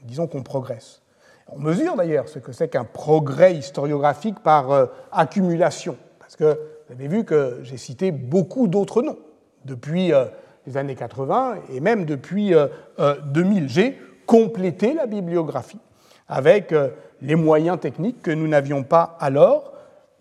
disons 0.02 0.26
qu'on 0.26 0.42
progresse. 0.42 1.00
On 1.48 1.58
mesure 1.58 1.96
d'ailleurs 1.96 2.28
ce 2.28 2.40
que 2.40 2.52
c'est 2.52 2.68
qu'un 2.68 2.84
progrès 2.84 3.54
historiographique 3.54 4.40
par 4.40 4.70
euh, 4.70 4.84
accumulation, 5.12 5.96
parce 6.18 6.36
que 6.36 6.60
vous 6.86 6.92
avez 6.92 7.08
vu 7.08 7.24
que 7.24 7.60
j'ai 7.62 7.78
cité 7.78 8.12
beaucoup 8.12 8.68
d'autres 8.68 9.00
noms 9.00 9.18
depuis 9.64 10.12
euh, 10.12 10.26
les 10.66 10.76
années 10.76 10.94
80 10.94 11.54
et 11.72 11.80
même 11.80 12.04
depuis 12.04 12.52
2000. 12.98 13.64
Euh, 13.64 13.66
j'ai 13.66 13.98
complété 14.26 14.92
la 14.92 15.06
bibliographie 15.06 15.80
avec 16.28 16.74
les 17.22 17.34
moyens 17.34 17.78
techniques 17.80 18.22
que 18.22 18.30
nous 18.30 18.48
n'avions 18.48 18.82
pas 18.82 19.16
alors, 19.20 19.72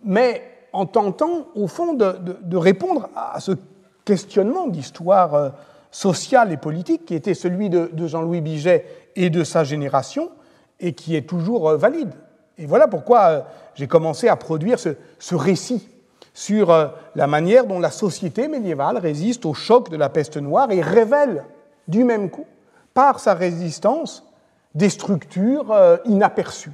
mais 0.03 0.43
en 0.73 0.85
tentant, 0.85 1.47
au 1.55 1.67
fond, 1.67 1.93
de, 1.93 2.57
répondre 2.57 3.09
à 3.15 3.39
ce 3.39 3.53
questionnement 4.05 4.67
d'histoire 4.67 5.53
sociale 5.91 6.51
et 6.51 6.57
politique 6.57 7.05
qui 7.05 7.15
était 7.15 7.33
celui 7.33 7.69
de 7.69 8.07
Jean-Louis 8.07 8.41
Biget 8.41 8.85
et 9.15 9.29
de 9.29 9.43
sa 9.43 9.63
génération, 9.63 10.29
et 10.79 10.93
qui 10.93 11.15
est 11.15 11.27
toujours 11.27 11.69
euh, 11.69 11.77
valide. 11.77 12.11
Et 12.57 12.65
voilà 12.65 12.87
pourquoi 12.87 13.21
euh, 13.25 13.41
j'ai 13.75 13.87
commencé 13.87 14.27
à 14.27 14.35
produire 14.35 14.77
ce, 14.79 15.35
récit 15.35 15.87
sur 16.33 16.71
euh, 16.71 16.87
la 17.15 17.27
manière 17.27 17.65
dont 17.65 17.79
la 17.79 17.91
société 17.91 18.47
médiévale 18.47 18.97
résiste 18.97 19.45
au 19.45 19.53
choc 19.53 19.89
de 19.89 19.97
la 19.97 20.09
peste 20.09 20.37
noire 20.37 20.71
et 20.71 20.81
révèle 20.81 21.43
du 21.87 22.03
même 22.03 22.29
coup, 22.29 22.45
par 22.93 23.19
sa 23.19 23.33
résistance, 23.33 24.25
des 24.75 24.89
structures 24.89 25.75
inaperçues, 26.05 26.71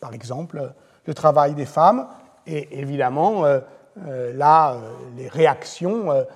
par 0.00 0.14
exemple 0.14 0.72
le 1.06 1.14
travail 1.14 1.54
des 1.54 1.66
femmes 1.66 2.06
et 2.46 2.78
évidemment 2.78 3.44
là, 3.96 4.76
les 5.16 5.28
réactions 5.28 6.26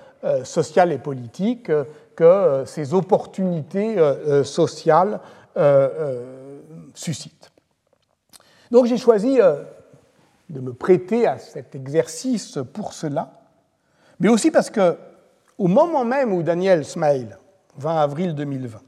sociales 0.43 0.91
et 0.91 0.97
politiques 0.97 1.71
que 2.15 2.63
ces 2.65 2.93
opportunités 2.93 3.97
sociales 4.43 5.19
suscite. 6.93 7.51
Donc 8.71 8.85
j'ai 8.85 8.97
choisi 8.97 9.41
euh, 9.41 9.63
de 10.49 10.59
me 10.59 10.73
prêter 10.73 11.27
à 11.27 11.37
cet 11.39 11.75
exercice 11.75 12.59
pour 12.73 12.93
cela, 12.93 13.31
mais 14.19 14.29
aussi 14.29 14.51
parce 14.51 14.69
que 14.69 14.97
au 15.57 15.67
moment 15.67 16.05
même 16.05 16.33
où 16.33 16.43
Daniel 16.43 16.85
Smail, 16.85 17.35
20 17.77 17.97
avril 17.97 18.35
2020, 18.35 18.79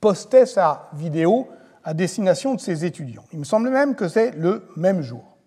postait 0.00 0.46
sa 0.46 0.90
vidéo 0.92 1.48
à 1.84 1.94
destination 1.94 2.54
de 2.54 2.60
ses 2.60 2.84
étudiants, 2.84 3.24
il 3.32 3.38
me 3.38 3.44
semble 3.44 3.70
même 3.70 3.94
que 3.94 4.08
c'est 4.08 4.32
le 4.32 4.68
même 4.76 5.02
jour, 5.02 5.38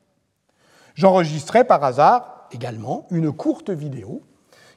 j'enregistrais 0.96 1.64
par 1.64 1.84
hasard 1.84 2.48
également 2.52 3.08
une 3.12 3.32
courte 3.32 3.70
vidéo 3.70 4.22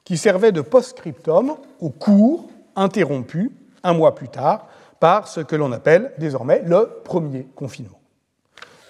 qui 0.04 0.16
servait 0.16 0.52
de 0.52 0.60
post-scriptum 0.60 1.56
au 1.80 1.90
cours 1.90 2.48
interrompu 2.76 3.50
un 3.82 3.94
mois 3.94 4.14
plus 4.14 4.28
tard 4.28 4.68
par 5.00 5.28
ce 5.28 5.40
que 5.40 5.56
l'on 5.56 5.72
appelle 5.72 6.12
désormais 6.18 6.62
le 6.64 7.00
premier 7.04 7.44
confinement. 7.54 8.00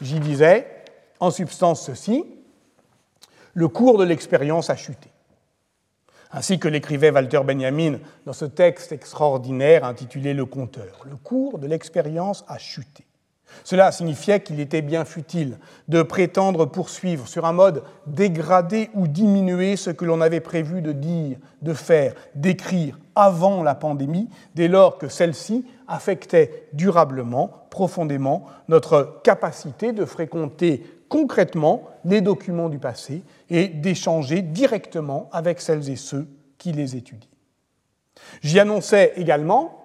J'y 0.00 0.20
disais, 0.20 0.66
en 1.20 1.30
substance, 1.30 1.86
ceci, 1.86 2.24
le 3.54 3.68
cours 3.68 3.98
de 3.98 4.04
l'expérience 4.04 4.70
a 4.70 4.76
chuté. 4.76 5.10
Ainsi 6.36 6.58
que 6.58 6.66
l'écrivait 6.66 7.12
Walter 7.12 7.40
Benjamin 7.44 7.98
dans 8.26 8.32
ce 8.32 8.44
texte 8.44 8.90
extraordinaire 8.90 9.84
intitulé 9.84 10.34
Le 10.34 10.44
compteur. 10.44 11.06
Le 11.08 11.14
cours 11.14 11.60
de 11.60 11.68
l'expérience 11.68 12.44
a 12.48 12.58
chuté. 12.58 13.06
Cela 13.62 13.92
signifiait 13.92 14.40
qu'il 14.40 14.58
était 14.58 14.82
bien 14.82 15.04
futile 15.04 15.58
de 15.86 16.02
prétendre 16.02 16.66
poursuivre 16.66 17.28
sur 17.28 17.44
un 17.44 17.52
mode 17.52 17.84
dégradé 18.08 18.90
ou 18.94 19.06
diminué 19.06 19.76
ce 19.76 19.90
que 19.90 20.04
l'on 20.04 20.20
avait 20.20 20.40
prévu 20.40 20.82
de 20.82 20.90
dire, 20.90 21.36
de 21.62 21.72
faire, 21.72 22.14
d'écrire 22.34 22.98
avant 23.14 23.62
la 23.62 23.76
pandémie, 23.76 24.28
dès 24.56 24.66
lors 24.66 24.98
que 24.98 25.06
celle-ci 25.06 25.64
affectait 25.86 26.66
durablement, 26.72 27.66
profondément, 27.70 28.46
notre 28.66 29.20
capacité 29.22 29.92
de 29.92 30.04
fréquenter 30.04 30.84
concrètement 31.14 31.84
les 32.04 32.20
documents 32.20 32.68
du 32.68 32.80
passé 32.80 33.22
et 33.48 33.68
d'échanger 33.68 34.42
directement 34.42 35.28
avec 35.30 35.60
celles 35.60 35.88
et 35.88 35.94
ceux 35.94 36.26
qui 36.58 36.72
les 36.72 36.96
étudient. 36.96 37.30
J'y 38.42 38.58
annonçais 38.58 39.12
également 39.14 39.78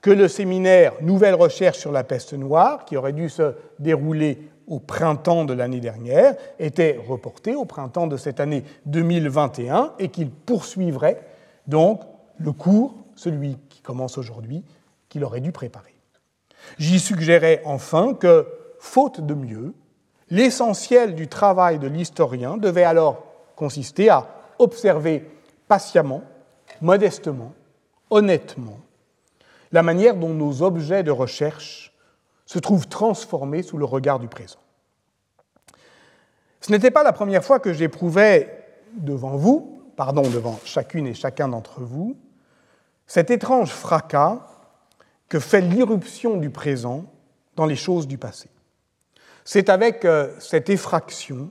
que 0.00 0.12
le 0.12 0.28
séminaire 0.28 0.92
Nouvelles 1.00 1.34
recherches 1.34 1.78
sur 1.78 1.90
la 1.90 2.04
peste 2.04 2.34
noire, 2.34 2.84
qui 2.84 2.96
aurait 2.96 3.12
dû 3.12 3.28
se 3.28 3.54
dérouler 3.80 4.48
au 4.68 4.78
printemps 4.78 5.44
de 5.44 5.54
l'année 5.54 5.80
dernière 5.80 6.36
était 6.60 7.00
reporté 7.04 7.56
au 7.56 7.64
printemps 7.64 8.06
de 8.06 8.16
cette 8.16 8.38
année 8.38 8.62
2021 8.84 9.94
et 9.98 10.10
qu'il 10.10 10.30
poursuivrait 10.30 11.20
donc 11.66 12.02
le 12.38 12.52
cours, 12.52 12.94
celui 13.16 13.56
qui 13.70 13.80
commence 13.80 14.18
aujourd'hui, 14.18 14.62
qu'il 15.08 15.24
aurait 15.24 15.40
dû 15.40 15.50
préparer. 15.50 15.96
J'y 16.78 17.00
suggérais 17.00 17.60
enfin 17.64 18.14
que, 18.14 18.46
faute 18.78 19.20
de 19.20 19.34
mieux, 19.34 19.74
l'essentiel 20.30 21.14
du 21.14 21.28
travail 21.28 21.78
de 21.78 21.86
l'historien 21.86 22.56
devait 22.56 22.84
alors 22.84 23.24
consister 23.54 24.08
à 24.08 24.28
observer 24.58 25.28
patiemment, 25.68 26.22
modestement, 26.80 27.52
honnêtement, 28.10 28.78
la 29.72 29.82
manière 29.82 30.16
dont 30.16 30.34
nos 30.34 30.62
objets 30.62 31.02
de 31.02 31.10
recherche 31.10 31.92
se 32.44 32.58
trouvent 32.58 32.88
transformés 32.88 33.62
sous 33.62 33.78
le 33.78 33.84
regard 33.84 34.18
du 34.18 34.28
présent. 34.28 34.58
Ce 36.60 36.70
n'était 36.70 36.90
pas 36.90 37.02
la 37.02 37.12
première 37.12 37.44
fois 37.44 37.60
que 37.60 37.72
j'éprouvais 37.72 38.64
devant 38.96 39.36
vous, 39.36 39.82
pardon, 39.96 40.22
devant 40.22 40.58
chacune 40.64 41.06
et 41.06 41.14
chacun 41.14 41.48
d'entre 41.48 41.80
vous, 41.80 42.16
cet 43.06 43.30
étrange 43.30 43.70
fracas 43.70 44.46
que 45.28 45.38
fait 45.38 45.60
l'irruption 45.60 46.36
du 46.36 46.50
présent 46.50 47.04
dans 47.56 47.66
les 47.66 47.76
choses 47.76 48.06
du 48.06 48.18
passé. 48.18 48.48
C'est 49.48 49.68
avec 49.68 50.04
euh, 50.04 50.28
cette 50.40 50.68
effraction 50.70 51.50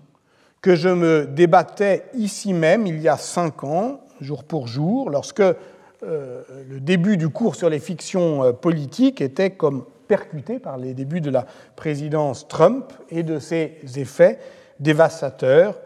que 0.62 0.76
je 0.76 0.90
me 0.90 1.26
débattais 1.26 2.04
ici 2.14 2.52
même 2.52 2.86
il 2.86 3.00
y 3.00 3.08
a 3.08 3.16
cinq 3.16 3.64
ans, 3.64 4.02
jour 4.20 4.44
pour 4.44 4.68
jour, 4.68 5.10
lorsque 5.10 5.40
euh, 5.40 6.44
le 6.70 6.82
début 6.82 7.16
du 7.16 7.30
cours 7.30 7.56
sur 7.56 7.70
les 7.70 7.80
fictions 7.80 8.44
euh, 8.44 8.52
politiques 8.52 9.22
était 9.22 9.52
comme 9.52 9.86
percuté 10.10 10.60
par 10.60 10.78
les 10.78 10.94
débuts 10.94 11.22
de 11.22 11.30
la 11.30 11.46
présidence 11.78 12.50
Trump 12.50 12.92
et 13.12 13.24
de 13.24 13.40
ses 13.40 13.78
effets 13.96 14.40
dévastateurs 14.82 15.80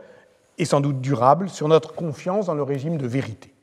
et 0.57 0.65
sans 0.65 0.81
doute 0.81 1.01
durables 1.01 1.47
sur 1.47 1.67
notre 1.67 1.93
confiance 1.93 2.47
dans 2.47 2.55
le 2.55 2.63
régime 2.63 2.97
de 2.97 3.05
vérité. 3.05 3.53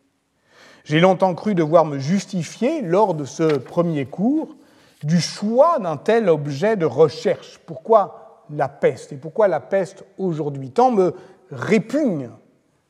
J'ai 0.85 1.01
longtemps 1.01 1.35
cru 1.35 1.57
devoir 1.57 1.85
me 1.85 1.99
justifier 1.99 2.81
lors 2.81 3.15
de 3.15 3.25
ce 3.25 3.57
premier 3.57 4.07
cours 4.07 4.55
du 5.03 5.21
choix 5.21 5.81
d'un 5.81 5.97
tel 5.97 6.29
objet 6.29 6.77
de 6.77 6.87
recherche. 6.87 7.59
Pourquoi 7.67 8.26
la 8.51 8.69
peste 8.69 9.13
Et 9.13 9.17
pourquoi 9.17 9.49
la 9.49 9.61
peste 9.61 10.05
aujourd'hui? 10.19 10.71
Tant 10.71 10.91
me 10.91 11.15
répugne 11.51 12.31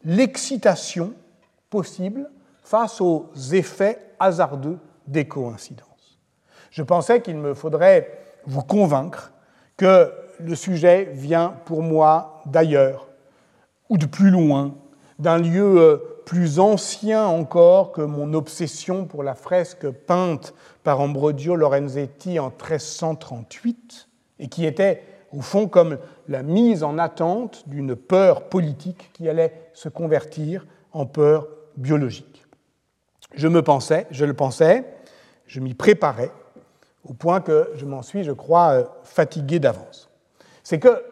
l'excitation 0.04 1.12
possible 1.70 2.30
face 2.62 3.00
aux 3.00 3.30
effets 3.52 3.98
hasardeux 4.18 4.78
des 5.06 5.26
coïncidences. 5.26 6.18
Je 6.70 6.82
pensais 6.82 7.20
qu'il 7.20 7.36
me 7.36 7.54
faudrait 7.54 8.18
vous 8.46 8.62
convaincre 8.62 9.32
que 9.76 10.12
le 10.38 10.54
sujet 10.54 11.10
vient 11.12 11.54
pour 11.64 11.82
moi 11.82 12.42
d'ailleurs 12.46 13.08
ou 13.88 13.98
de 13.98 14.06
plus 14.06 14.30
loin, 14.30 14.74
d'un 15.18 15.38
lieu 15.38 15.78
euh, 15.78 15.96
plus 16.26 16.58
ancien 16.58 17.24
encore 17.24 17.92
que 17.92 18.02
mon 18.02 18.34
obsession 18.34 19.04
pour 19.04 19.22
la 19.22 19.34
fresque 19.34 19.88
peinte 19.88 20.54
par 20.82 21.00
Ambrogio 21.00 21.54
Lorenzetti 21.54 22.38
en 22.38 22.48
1338, 22.48 24.08
et 24.40 24.48
qui 24.48 24.66
était 24.66 25.02
au 25.36 25.42
fond 25.42 25.68
comme 25.68 25.98
la 26.28 26.42
mise 26.42 26.82
en 26.82 26.96
attente 26.98 27.68
d'une 27.68 27.94
peur 27.94 28.48
politique 28.48 29.10
qui 29.12 29.28
allait 29.28 29.52
se 29.74 29.90
convertir 29.90 30.66
en 30.92 31.04
peur 31.04 31.46
biologique. 31.76 32.46
Je 33.34 33.46
me 33.46 33.60
pensais, 33.60 34.06
je 34.10 34.24
le 34.24 34.32
pensais, 34.32 34.86
je 35.46 35.60
m'y 35.60 35.74
préparais, 35.74 36.32
au 37.04 37.12
point 37.12 37.42
que 37.42 37.70
je 37.74 37.84
m'en 37.84 38.00
suis, 38.00 38.24
je 38.24 38.32
crois, 38.32 38.70
euh, 38.70 38.84
fatigué 39.04 39.58
d'avance. 39.58 40.08
C'est 40.62 40.78
que, 40.78 41.04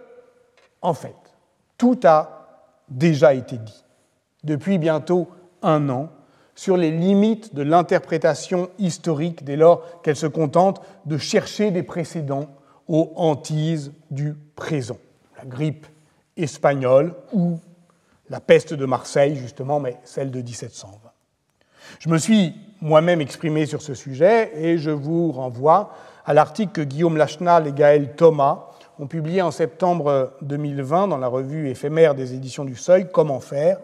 en 0.81 0.95
fait, 0.95 1.15
tout 1.77 2.01
a 2.05 2.71
déjà 2.89 3.35
été 3.35 3.59
dit 3.59 3.85
depuis 4.43 4.79
bientôt 4.79 5.29
un 5.63 5.91
an 5.91 6.09
sur 6.55 6.79
les 6.79 6.91
limites 6.91 7.55
de 7.55 7.63
l'interprétation 7.63 8.71
historique 8.79 9.45
dès 9.45 9.57
lors 9.57 10.01
qu'elle 10.03 10.17
se 10.17 10.27
contente 10.27 10.81
de 11.05 11.19
chercher 11.19 11.71
des 11.71 11.83
précédents 11.83 12.49
aux 12.89 13.13
hantises 13.17 13.93
du 14.11 14.35
présent. 14.57 14.99
La 15.39 15.45
grippe 15.45 15.87
espagnole 16.37 17.15
ou 17.33 17.59
la 18.31 18.41
peste 18.41 18.75
de 18.75 18.87
Marseille, 18.87 19.37
justement, 19.37 19.81
mais 19.81 19.97
celle 20.05 20.31
de 20.31 20.41
1720. 20.41 21.11
Je 21.99 22.09
me 22.09 22.19
suis 22.19 22.55
moi-même 22.81 23.21
exprimé 23.21 23.67
sur 23.67 23.83
ce 23.83 23.95
sujet 23.95 24.53
et 24.57 24.79
je 24.79 24.91
vous 24.91 25.33
renvoie 25.33 25.93
à 26.25 26.35
l'article 26.35 26.73
que 26.73 26.81
Guillaume 26.81 27.17
Lachenal 27.17 27.67
et 27.67 27.73
Gaël 27.73 28.15
Thomas 28.17 28.67
ont 28.99 29.07
publié 29.07 29.43
en 29.43 29.51
septembre 29.51 30.33
2020 30.43 31.09
dans 31.09 31.19
la 31.19 31.27
revue 31.27 31.69
éphémère 31.69 32.15
des 32.15 32.35
éditions 32.35 32.65
du 32.65 32.77
Seuil, 32.77 33.09
Comment 33.13 33.41
faire, 33.41 33.79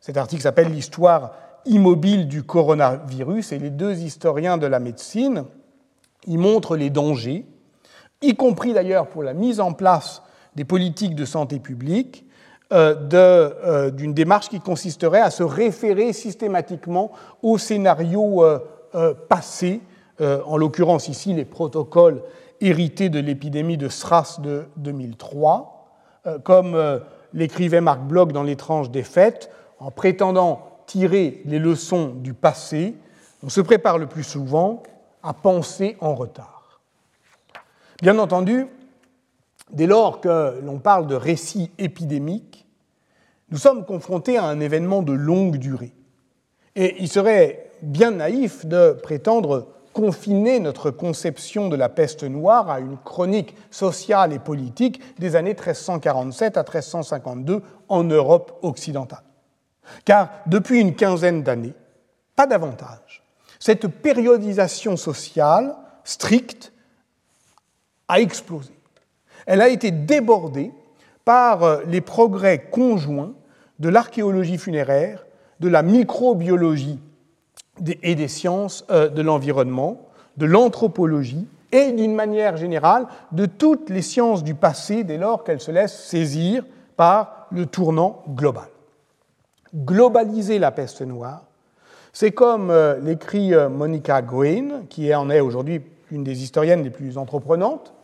cet 0.00 0.16
article 0.16 0.42
s'appelle 0.42 0.72
L'histoire 0.72 1.32
immobile 1.66 2.26
du 2.28 2.42
coronavirus 2.42 3.52
et 3.52 3.58
les 3.58 3.70
deux 3.70 3.98
historiens 4.00 4.58
de 4.58 4.66
la 4.66 4.80
médecine 4.80 5.44
y 6.26 6.36
montrent 6.36 6.76
les 6.76 6.90
dangers, 6.90 7.46
y 8.22 8.34
compris 8.34 8.72
d'ailleurs 8.72 9.06
pour 9.06 9.22
la 9.22 9.34
mise 9.34 9.60
en 9.60 9.72
place 9.72 10.22
des 10.56 10.64
politiques 10.64 11.14
de 11.14 11.24
santé 11.24 11.58
publique, 11.58 12.26
euh, 12.72 12.94
euh, 13.14 13.90
d'une 13.90 14.14
démarche 14.14 14.48
qui 14.48 14.60
consisterait 14.60 15.20
à 15.20 15.30
se 15.30 15.42
référer 15.42 16.12
systématiquement 16.12 17.10
aux 17.42 17.58
scénarios 17.58 18.44
euh, 18.44 19.14
passés, 19.28 19.80
en 20.20 20.58
l'occurrence 20.58 21.08
ici 21.08 21.32
les 21.32 21.46
protocoles 21.46 22.22
hérités 22.60 23.08
de 23.08 23.18
l'épidémie 23.18 23.78
de 23.78 23.88
SRAS 23.88 24.38
de 24.42 24.66
2003, 24.76 25.88
comme 26.44 27.00
l'écrivait 27.32 27.80
Marc 27.80 28.00
Bloch 28.02 28.30
dans 28.30 28.42
L'étrange 28.42 28.90
défaite, 28.90 29.50
en 29.78 29.90
prétendant 29.90 30.82
tirer 30.84 31.40
les 31.46 31.58
leçons 31.58 32.08
du 32.08 32.34
passé, 32.34 32.96
on 33.42 33.48
se 33.48 33.62
prépare 33.62 33.96
le 33.96 34.08
plus 34.08 34.24
souvent 34.24 34.82
à 35.22 35.32
penser 35.32 35.96
en 36.02 36.14
retard. 36.14 36.59
Bien 38.02 38.18
entendu, 38.18 38.66
dès 39.72 39.86
lors 39.86 40.20
que 40.20 40.60
l'on 40.62 40.78
parle 40.78 41.06
de 41.06 41.14
récit 41.14 41.70
épidémique, 41.78 42.66
nous 43.50 43.58
sommes 43.58 43.84
confrontés 43.84 44.38
à 44.38 44.44
un 44.44 44.60
événement 44.60 45.02
de 45.02 45.12
longue 45.12 45.56
durée. 45.56 45.92
Et 46.76 46.96
il 47.00 47.08
serait 47.08 47.70
bien 47.82 48.12
naïf 48.12 48.64
de 48.64 48.92
prétendre 48.92 49.68
confiner 49.92 50.60
notre 50.60 50.90
conception 50.90 51.68
de 51.68 51.76
la 51.76 51.88
peste 51.88 52.22
noire 52.22 52.70
à 52.70 52.80
une 52.80 52.96
chronique 52.96 53.56
sociale 53.70 54.32
et 54.32 54.38
politique 54.38 55.00
des 55.18 55.36
années 55.36 55.54
1347 55.54 56.56
à 56.56 56.62
1352 56.62 57.62
en 57.88 58.04
Europe 58.04 58.58
occidentale. 58.62 59.24
Car 60.04 60.30
depuis 60.46 60.80
une 60.80 60.94
quinzaine 60.94 61.42
d'années, 61.42 61.74
pas 62.36 62.46
davantage, 62.46 63.24
cette 63.58 63.88
périodisation 63.88 64.96
sociale 64.96 65.76
stricte 66.04 66.72
a 68.10 68.20
explosé. 68.20 68.72
Elle 69.46 69.60
a 69.60 69.68
été 69.68 69.90
débordée 69.90 70.72
par 71.24 71.62
euh, 71.62 71.82
les 71.86 72.00
progrès 72.00 72.58
conjoints 72.70 73.32
de 73.78 73.88
l'archéologie 73.88 74.58
funéraire, 74.58 75.24
de 75.60 75.68
la 75.68 75.82
microbiologie 75.82 76.98
et 78.02 78.14
des 78.14 78.28
sciences 78.28 78.84
euh, 78.90 79.08
de 79.08 79.22
l'environnement, 79.22 80.08
de 80.36 80.46
l'anthropologie 80.46 81.46
et 81.72 81.92
d'une 81.92 82.14
manière 82.14 82.56
générale 82.56 83.06
de 83.32 83.46
toutes 83.46 83.90
les 83.90 84.02
sciences 84.02 84.42
du 84.42 84.54
passé 84.54 85.04
dès 85.04 85.16
lors 85.16 85.44
qu'elles 85.44 85.60
se 85.60 85.70
laissent 85.70 86.04
saisir 86.04 86.64
par 86.96 87.46
le 87.50 87.66
tournant 87.66 88.22
global 88.28 88.68
globaliser 89.72 90.58
la 90.58 90.72
peste 90.72 91.02
noire, 91.02 91.44
c'est 92.12 92.32
comme 92.32 92.72
euh, 92.72 92.98
l'écrit 92.98 93.52
Monica 93.70 94.20
Green, 94.20 94.86
qui 94.88 95.14
en 95.14 95.30
est 95.30 95.38
aujourd'hui 95.38 95.80
une 96.10 96.24
des 96.24 96.42
historiennes 96.42 96.82
les 96.82 96.90
plus 96.90 97.18
entreprenantes, 97.18 97.94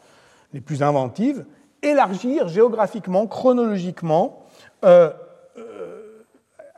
les 0.57 0.63
plus 0.63 0.83
inventives, 0.83 1.45
élargir 1.83 2.49
géographiquement, 2.49 3.27
chronologiquement, 3.27 4.47
euh, 4.87 5.11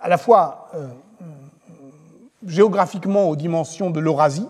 à 0.01 0.09
la 0.09 0.19
fois 0.19 0.69
géographiquement 2.45 3.29
aux 3.29 3.37
dimensions 3.37 3.91
de 3.91 4.01
l'Eurasie, 4.01 4.49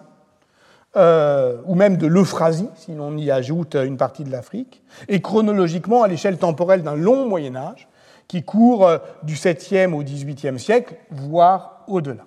ou 0.97 1.75
même 1.75 1.97
de 1.97 2.07
l'Euphrasie, 2.07 2.69
si 2.75 2.95
l'on 2.95 3.17
y 3.17 3.31
ajoute 3.31 3.75
une 3.77 3.99
partie 3.99 4.25
de 4.25 4.31
l'Afrique, 4.31 4.83
et 5.09 5.21
chronologiquement 5.21 6.03
à 6.03 6.09
l'échelle 6.09 6.39
temporelle 6.39 6.83
d'un 6.83 6.97
long 6.97 7.27
Moyen 7.27 7.55
Âge, 7.55 7.89
qui 8.29 8.43
court 8.43 8.87
euh, 8.87 8.99
du 9.23 9.35
7e 9.35 9.95
au 9.95 10.03
18e 10.03 10.59
siècle, 10.59 10.97
voire 11.11 11.85
au-delà. 11.89 12.25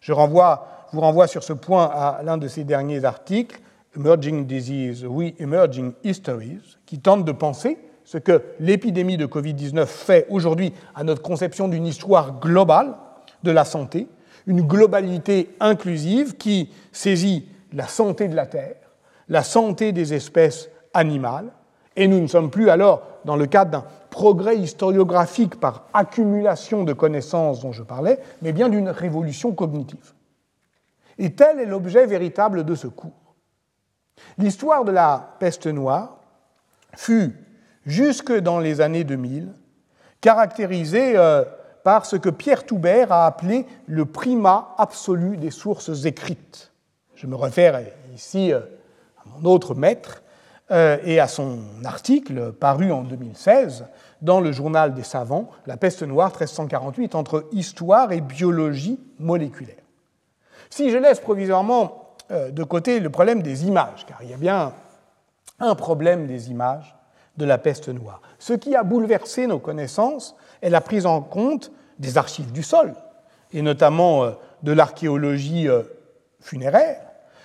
Je 0.00 0.12
vous 0.12 1.00
renvoie 1.00 1.26
sur 1.26 1.42
ce 1.42 1.52
point 1.52 1.84
à 1.84 2.20
l'un 2.22 2.36
de 2.36 2.46
ces 2.46 2.64
derniers 2.64 3.04
articles, 3.04 3.60
Emerging 3.96 4.46
Disease, 4.46 5.04
We 5.04 5.34
Emerging 5.38 5.92
Histories, 6.04 6.76
qui 6.86 6.98
tente 6.98 7.24
de 7.24 7.32
penser 7.32 7.78
ce 8.04 8.18
que 8.18 8.42
l'épidémie 8.60 9.16
de 9.16 9.26
Covid-19 9.26 9.86
fait 9.86 10.26
aujourd'hui 10.30 10.72
à 10.94 11.02
notre 11.02 11.22
conception 11.22 11.68
d'une 11.68 11.86
histoire 11.86 12.38
globale 12.38 12.94
de 13.42 13.50
la 13.50 13.64
santé, 13.64 14.06
une 14.46 14.62
globalité 14.62 15.50
inclusive 15.60 16.36
qui 16.36 16.70
saisit 16.92 17.48
la 17.72 17.88
santé 17.88 18.28
de 18.28 18.36
la 18.36 18.46
Terre, 18.46 18.76
la 19.28 19.42
santé 19.42 19.92
des 19.92 20.14
espèces 20.14 20.70
animales 20.94 21.50
Et 21.96 22.08
nous 22.08 22.20
ne 22.20 22.26
sommes 22.26 22.50
plus 22.50 22.68
alors 22.68 23.02
dans 23.24 23.36
le 23.36 23.46
cadre 23.46 23.70
d'un 23.70 23.84
progrès 24.10 24.58
historiographique 24.58 25.58
par 25.58 25.86
accumulation 25.94 26.84
de 26.84 26.92
connaissances 26.92 27.60
dont 27.60 27.72
je 27.72 27.82
parlais, 27.82 28.18
mais 28.42 28.52
bien 28.52 28.68
d'une 28.68 28.90
révolution 28.90 29.52
cognitive. 29.52 30.12
Et 31.18 31.32
tel 31.32 31.58
est 31.58 31.66
l'objet 31.66 32.06
véritable 32.06 32.64
de 32.64 32.74
ce 32.74 32.86
cours. 32.86 33.25
L'histoire 34.38 34.84
de 34.84 34.92
la 34.92 35.36
peste 35.38 35.66
noire 35.66 36.18
fut, 36.94 37.34
jusque 37.84 38.32
dans 38.32 38.58
les 38.58 38.80
années 38.80 39.04
2000, 39.04 39.52
caractérisée 40.20 41.16
euh, 41.16 41.44
par 41.84 42.04
ce 42.04 42.16
que 42.16 42.28
Pierre 42.28 42.64
Toubert 42.66 43.12
a 43.12 43.26
appelé 43.26 43.66
le 43.86 44.04
primat 44.04 44.74
absolu 44.78 45.36
des 45.36 45.50
sources 45.50 46.04
écrites. 46.04 46.72
Je 47.14 47.26
me 47.26 47.36
réfère 47.36 47.80
ici 48.14 48.52
euh, 48.52 48.60
à 49.18 49.28
mon 49.28 49.48
autre 49.48 49.74
maître 49.74 50.22
euh, 50.70 50.98
et 51.04 51.20
à 51.20 51.28
son 51.28 51.60
article 51.84 52.52
paru 52.52 52.90
en 52.90 53.02
2016 53.02 53.86
dans 54.22 54.40
le 54.40 54.50
journal 54.50 54.94
des 54.94 55.02
savants, 55.02 55.50
La 55.66 55.76
peste 55.76 56.02
noire 56.02 56.30
1348, 56.30 57.14
entre 57.14 57.46
histoire 57.52 58.12
et 58.12 58.20
biologie 58.20 58.98
moléculaire. 59.18 59.76
Si 60.70 60.90
je 60.90 60.96
laisse 60.96 61.20
provisoirement 61.20 62.05
de 62.30 62.64
côté 62.64 63.00
le 63.00 63.10
problème 63.10 63.42
des 63.42 63.66
images, 63.66 64.04
car 64.06 64.22
il 64.22 64.30
y 64.30 64.34
a 64.34 64.36
bien 64.36 64.72
un 65.60 65.74
problème 65.74 66.26
des 66.26 66.50
images 66.50 66.96
de 67.36 67.44
la 67.44 67.58
peste 67.58 67.88
noire, 67.88 68.20
ce 68.38 68.52
qui 68.52 68.74
a 68.74 68.82
bouleversé 68.82 69.46
nos 69.46 69.58
connaissances 69.58 70.36
est 70.62 70.70
la 70.70 70.80
prise 70.80 71.06
en 71.06 71.20
compte 71.20 71.70
des 71.98 72.18
archives 72.18 72.52
du 72.52 72.62
sol, 72.62 72.94
et 73.52 73.62
notamment 73.62 74.24
euh, 74.24 74.30
de 74.62 74.72
l'archéologie 74.72 75.68
euh, 75.68 75.82
funéraire, 76.40 77.00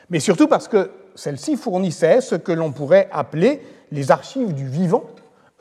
mais 0.09 0.19
surtout 0.19 0.47
parce 0.47 0.67
que 0.67 0.91
celle-ci 1.15 1.57
fournissait 1.57 2.21
ce 2.21 2.35
que 2.35 2.51
l'on 2.51 2.71
pourrait 2.71 3.09
appeler 3.11 3.61
les 3.91 4.11
archives 4.11 4.53
du 4.53 4.67
vivant, 4.67 5.03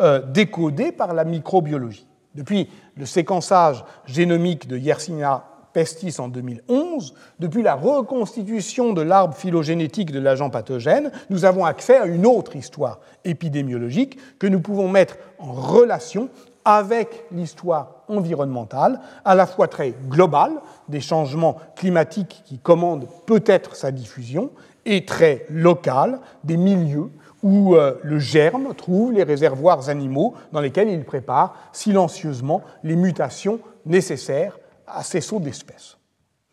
euh, 0.01 0.23
décodées 0.23 0.93
par 0.93 1.13
la 1.13 1.25
microbiologie. 1.25 2.07
Depuis 2.35 2.71
le 2.97 3.07
séquençage 3.07 3.85
génomique 4.07 4.69
de 4.69 4.77
Yersinia 4.77 5.45
pestis 5.73 6.21
en 6.21 6.29
2011, 6.29 7.15
depuis 7.39 7.63
la 7.63 7.75
reconstitution 7.75 8.93
de 8.93 9.03
l'arbre 9.03 9.35
phylogénétique 9.35 10.13
de 10.13 10.21
l'agent 10.21 10.51
pathogène, 10.51 11.11
nous 11.31 11.45
avons 11.45 11.65
accès 11.65 11.97
à 11.97 12.07
une 12.07 12.27
autre 12.27 12.57
histoire 12.57 13.01
épidémiologique 13.25 14.19
que 14.39 14.47
nous 14.47 14.61
pouvons 14.61 14.89
mettre 14.89 15.17
en 15.39 15.53
relation 15.53 16.29
avec 16.65 17.25
l'histoire 17.33 18.05
environnementale, 18.09 19.01
à 19.25 19.35
la 19.35 19.47
fois 19.47 19.69
très 19.69 19.95
globale, 20.09 20.53
des 20.89 21.01
changements 21.01 21.57
climatiques 21.77 22.43
qui 22.45 22.59
commandent 22.59 23.09
peut-être 23.27 23.77
sa 23.77 23.91
diffusion, 23.91 24.51
et 24.87 25.05
très 25.05 25.47
locale, 25.51 26.21
des 26.45 26.57
milieux 26.57 27.11
où 27.43 27.75
euh, 27.75 27.95
le 28.03 28.19
germe 28.19 28.75
trouve 28.75 29.13
les 29.13 29.23
réservoirs 29.23 29.89
animaux 29.89 30.35
dans 30.53 30.61
lesquels 30.61 30.91
il 30.91 31.05
prépare 31.05 31.55
silencieusement 31.73 32.63
les 32.83 32.97
mutations 32.97 33.61
nécessaires 33.87 34.59
à 34.95 35.03
ces 35.03 35.21
sauts 35.21 35.41
d'espèces. 35.41 35.97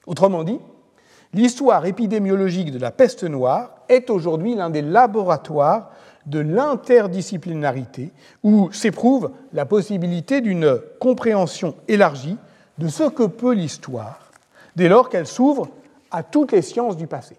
Autrement 0.05 0.43
dit, 0.43 0.59
l'histoire 1.33 1.85
épidémiologique 1.85 2.71
de 2.71 2.79
la 2.79 2.91
peste 2.91 3.23
noire 3.23 3.71
est 3.89 4.09
aujourd'hui 4.09 4.55
l'un 4.55 4.69
des 4.69 4.81
laboratoires 4.81 5.91
de 6.25 6.39
l'interdisciplinarité, 6.39 8.11
où 8.43 8.71
s'éprouve 8.71 9.31
la 9.53 9.65
possibilité 9.65 10.41
d'une 10.41 10.79
compréhension 10.99 11.75
élargie 11.88 12.38
de 12.77 12.88
ce 12.88 13.03
que 13.03 13.23
peut 13.23 13.53
l'histoire, 13.53 14.31
dès 14.75 14.89
lors 14.89 15.09
qu'elle 15.09 15.27
s'ouvre 15.27 15.69
à 16.11 16.23
toutes 16.23 16.51
les 16.51 16.61
sciences 16.61 16.97
du 16.97 17.07
passé, 17.07 17.38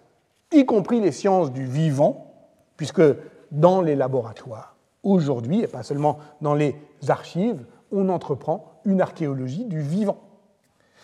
y 0.51 0.65
compris 0.65 0.99
les 1.01 1.11
sciences 1.11 1.51
du 1.51 1.65
vivant, 1.65 2.33
puisque 2.77 3.03
dans 3.51 3.81
les 3.81 3.95
laboratoires, 3.95 4.75
aujourd'hui, 5.03 5.61
et 5.61 5.67
pas 5.67 5.83
seulement 5.83 6.17
dans 6.41 6.55
les 6.55 6.75
archives, 7.07 7.63
on 7.91 8.09
entreprend 8.09 8.81
une 8.85 9.01
archéologie 9.01 9.65
du 9.65 9.81
vivant. 9.81 10.28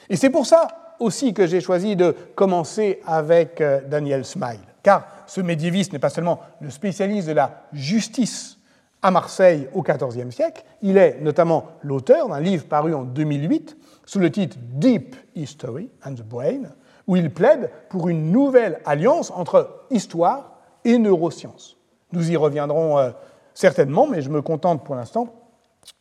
Et 0.10 0.16
c'est 0.16 0.30
pour 0.30 0.46
ça 0.46 0.68
aussi 1.00 1.34
que 1.34 1.48
j'ai 1.48 1.62
choisi 1.62 1.96
de 1.96 2.16
commencer 2.36 3.00
avec 3.06 3.60
euh, 3.62 3.82
Daniel 3.88 4.26
Smile, 4.26 4.60
car 4.84 5.08
ce 5.28 5.42
médiéviste 5.42 5.94
n'est 5.94 6.00
pas 6.00 6.10
seulement 6.10 6.40
le 6.62 6.70
spécialiste 6.70 7.28
de 7.28 7.34
la 7.34 7.64
justice 7.74 8.58
à 9.02 9.12
Marseille 9.12 9.68
au 9.74 9.84
XIVe 9.84 10.32
siècle, 10.32 10.64
il 10.82 10.98
est 10.98 11.20
notamment 11.22 11.68
l'auteur 11.84 12.28
d'un 12.28 12.40
livre 12.40 12.66
paru 12.66 12.94
en 12.96 13.04
2008 13.04 13.78
sous 14.04 14.18
le 14.18 14.32
titre 14.32 14.58
Deep 14.60 15.16
History 15.36 15.90
and 16.04 16.16
the 16.16 16.24
Brain, 16.24 16.64
où 17.06 17.16
il 17.16 17.32
plaide 17.32 17.70
pour 17.90 18.10
une 18.10 18.32
nouvelle 18.32 18.80
alliance 18.84 19.30
entre 19.30 19.84
histoire 19.92 20.58
et 20.84 20.98
neurosciences. 20.98 21.78
Nous 22.14 22.32
y 22.32 22.36
reviendrons 22.36 22.98
euh, 22.98 23.12
certainement, 23.54 24.08
mais 24.08 24.24
je 24.24 24.30
me 24.32 24.42
contente 24.42 24.84
pour 24.84 24.96
l'instant 24.96 25.34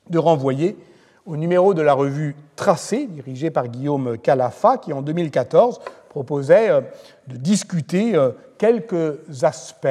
de 0.09 0.19
renvoyer 0.19 0.77
au 1.27 1.37
numéro 1.37 1.75
de 1.75 1.83
la 1.83 1.95
revue 1.95 2.37
Tracé, 2.57 3.07
dirigé 3.07 3.51
par 3.51 3.69
Guillaume 3.69 4.19
Calafa, 4.19 4.79
qui 4.79 4.93
en 4.93 5.03
2014 5.03 5.81
proposait 6.09 6.71
euh, 6.71 6.81
de 7.27 7.37
discuter 7.37 8.15
euh, 8.15 8.31
quelques 8.59 9.43
aspects 9.43 9.89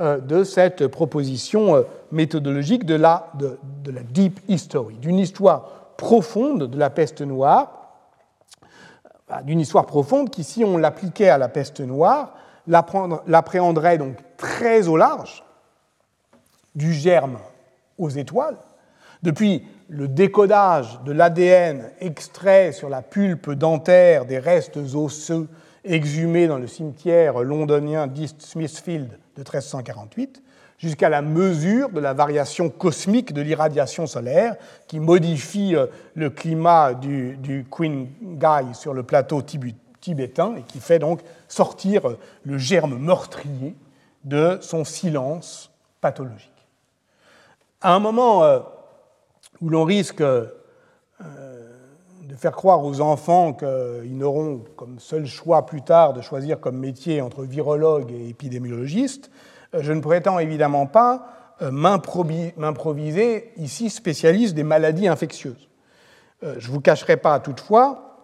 euh, 0.00 0.18
de 0.18 0.44
cette 0.44 0.86
proposition 0.86 1.84
méthodologique 2.12 2.84
de 2.86 2.94
la, 2.94 3.30
de, 3.34 3.58
la 3.90 4.02
deep 4.02 4.40
history, 4.48 4.94
d'une 4.94 5.18
histoire 5.18 5.94
profonde 5.96 6.64
de 6.70 6.78
la 6.78 6.90
peste 6.90 7.20
noire, 7.20 7.74
d'une 9.44 9.60
histoire 9.60 9.84
profonde 9.84 10.30
qui, 10.30 10.44
si 10.44 10.64
on 10.64 10.78
l'appliquait 10.78 11.28
à 11.28 11.36
la 11.36 11.48
peste 11.48 11.80
noire, 11.80 12.34
l'appréhenderait 12.66 13.98
donc 13.98 14.16
très 14.38 14.88
au 14.88 14.96
large, 14.96 15.44
du 16.74 16.94
germe 16.94 17.38
aux 17.98 18.08
étoiles, 18.08 18.56
depuis 19.22 19.66
le 19.88 20.06
décodage 20.06 21.00
de 21.04 21.12
l'ADN 21.12 21.90
extrait 22.00 22.72
sur 22.72 22.88
la 22.88 23.00
pulpe 23.00 23.50
dentaire 23.50 24.26
des 24.26 24.38
restes 24.38 24.76
osseux 24.76 25.48
exhumés 25.84 26.46
dans 26.46 26.58
le 26.58 26.66
cimetière 26.66 27.40
londonien 27.40 28.06
d'East 28.06 28.42
Smithfield 28.42 29.08
de 29.08 29.40
1348, 29.40 30.42
jusqu'à 30.76 31.08
la 31.08 31.22
mesure 31.22 31.88
de 31.88 32.00
la 32.00 32.12
variation 32.12 32.68
cosmique 32.68 33.32
de 33.32 33.40
l'irradiation 33.40 34.06
solaire 34.06 34.56
qui 34.86 35.00
modifie 35.00 35.74
euh, 35.74 35.86
le 36.14 36.28
climat 36.28 36.92
du, 36.92 37.36
du 37.38 37.66
Gai 38.22 38.74
sur 38.74 38.92
le 38.92 39.02
plateau 39.02 39.42
tibétain 39.42 40.56
et 40.56 40.62
qui 40.62 40.80
fait 40.80 40.98
donc 40.98 41.20
sortir 41.48 42.08
euh, 42.08 42.18
le 42.44 42.58
germe 42.58 42.98
meurtrier 42.98 43.74
de 44.24 44.58
son 44.60 44.84
silence 44.84 45.70
pathologique. 46.00 46.52
À 47.80 47.94
un 47.94 47.98
moment 48.00 48.44
euh, 48.44 48.60
où 49.60 49.68
l'on 49.68 49.84
risque 49.84 50.22
de 52.28 52.36
faire 52.36 52.52
croire 52.52 52.84
aux 52.84 53.00
enfants 53.00 53.52
qu'ils 53.54 54.16
n'auront 54.16 54.62
comme 54.76 54.98
seul 54.98 55.26
choix 55.26 55.64
plus 55.66 55.82
tard 55.82 56.12
de 56.12 56.20
choisir 56.20 56.60
comme 56.60 56.76
métier 56.76 57.20
entre 57.22 57.42
virologue 57.42 58.12
et 58.12 58.28
épidémiologiste, 58.28 59.30
euh, 59.74 59.80
je 59.82 59.92
ne 59.92 60.00
prétends 60.00 60.38
évidemment 60.38 60.86
pas 60.86 61.56
euh, 61.62 61.70
m'improviser 61.70 63.50
ici 63.56 63.90
spécialiste 63.90 64.54
des 64.54 64.62
maladies 64.62 65.08
infectieuses. 65.08 65.68
Euh, 66.42 66.54
je 66.58 66.68
ne 66.68 66.72
vous 66.72 66.80
cacherai 66.80 67.16
pas 67.16 67.40
toutefois, 67.40 68.16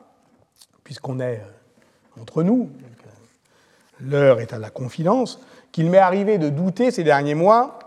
puisqu'on 0.84 1.20
est 1.20 1.42
entre 2.20 2.42
nous, 2.42 2.70
l'heure 4.00 4.40
est 4.40 4.52
à 4.52 4.58
la 4.58 4.70
confidence, 4.70 5.40
qu'il 5.72 5.90
m'est 5.90 5.98
arrivé 5.98 6.38
de 6.38 6.48
douter 6.48 6.90
ces 6.90 7.02
derniers 7.02 7.34
mois, 7.34 7.78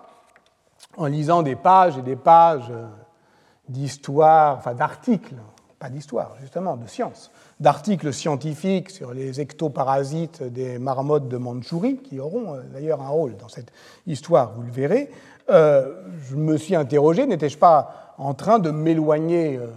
en 0.98 1.06
lisant 1.06 1.44
des 1.44 1.56
pages 1.56 1.98
et 1.98 2.02
des 2.02 2.16
pages 2.16 2.72
d'histoire, 3.70 4.58
enfin 4.58 4.74
d'articles 4.74 5.36
pas 5.80 5.90
d'histoire, 5.90 6.36
justement, 6.42 6.76
de 6.76 6.88
science, 6.88 7.32
d'articles 7.60 8.12
scientifiques 8.12 8.90
sur 8.90 9.14
les 9.14 9.40
ectoparasites 9.40 10.42
des 10.42 10.80
marmottes 10.80 11.28
de 11.28 11.38
Mandchourie, 11.38 11.98
qui 11.98 12.20
auront 12.20 12.56
euh, 12.56 12.62
d'ailleurs 12.74 13.02
un 13.02 13.10
rôle 13.10 13.38
dans 13.38 13.48
cette 13.48 13.72
histoire, 14.08 14.54
vous 14.56 14.64
le 14.64 14.72
verrez, 14.72 15.12
euh, 15.50 16.02
je 16.30 16.36
me 16.36 16.58
suis 16.58 16.76
interrogé, 16.76 17.26
n'étais-je 17.28 17.58
pas 17.58 18.14
en 18.18 18.34
train 18.34 18.58
de 18.58 18.72
m'éloigner 18.72 19.58
euh, 19.58 19.68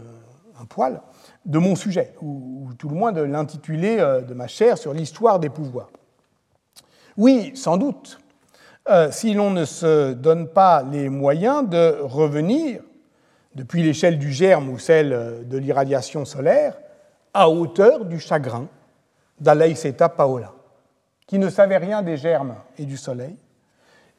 un 0.60 0.64
poil 0.64 1.02
de 1.44 1.58
mon 1.58 1.74
sujet, 1.74 2.14
ou, 2.22 2.68
tout 2.78 2.88
le 2.88 2.94
moins 2.94 3.12
de 3.12 3.20
l'intitulé 3.20 3.96
de 3.96 4.34
ma 4.34 4.46
chaire 4.46 4.78
sur 4.78 4.94
l'histoire 4.94 5.38
des 5.38 5.48
pouvoirs? 5.48 5.90
Oui, 7.16 7.52
sans 7.54 7.76
doute, 7.76 8.20
si 9.10 9.34
l'on 9.34 9.50
ne 9.50 9.64
se 9.64 10.12
donne 10.12 10.48
pas 10.48 10.82
les 10.82 11.08
moyens 11.08 11.68
de 11.68 11.98
revenir 12.00 12.82
depuis 13.54 13.82
l'échelle 13.82 14.18
du 14.18 14.32
germe 14.32 14.68
ou 14.68 14.78
celle 14.78 15.46
de 15.48 15.58
l'irradiation 15.58 16.24
solaire, 16.24 16.78
à 17.34 17.48
hauteur 17.48 18.04
du 18.04 18.18
chagrin 18.18 18.66
d'Alaïseta 19.40 20.08
Paola, 20.08 20.52
qui 21.26 21.38
ne 21.38 21.48
savait 21.48 21.78
rien 21.78 22.02
des 22.02 22.16
germes 22.16 22.56
et 22.78 22.84
du 22.84 22.96
soleil, 22.96 23.36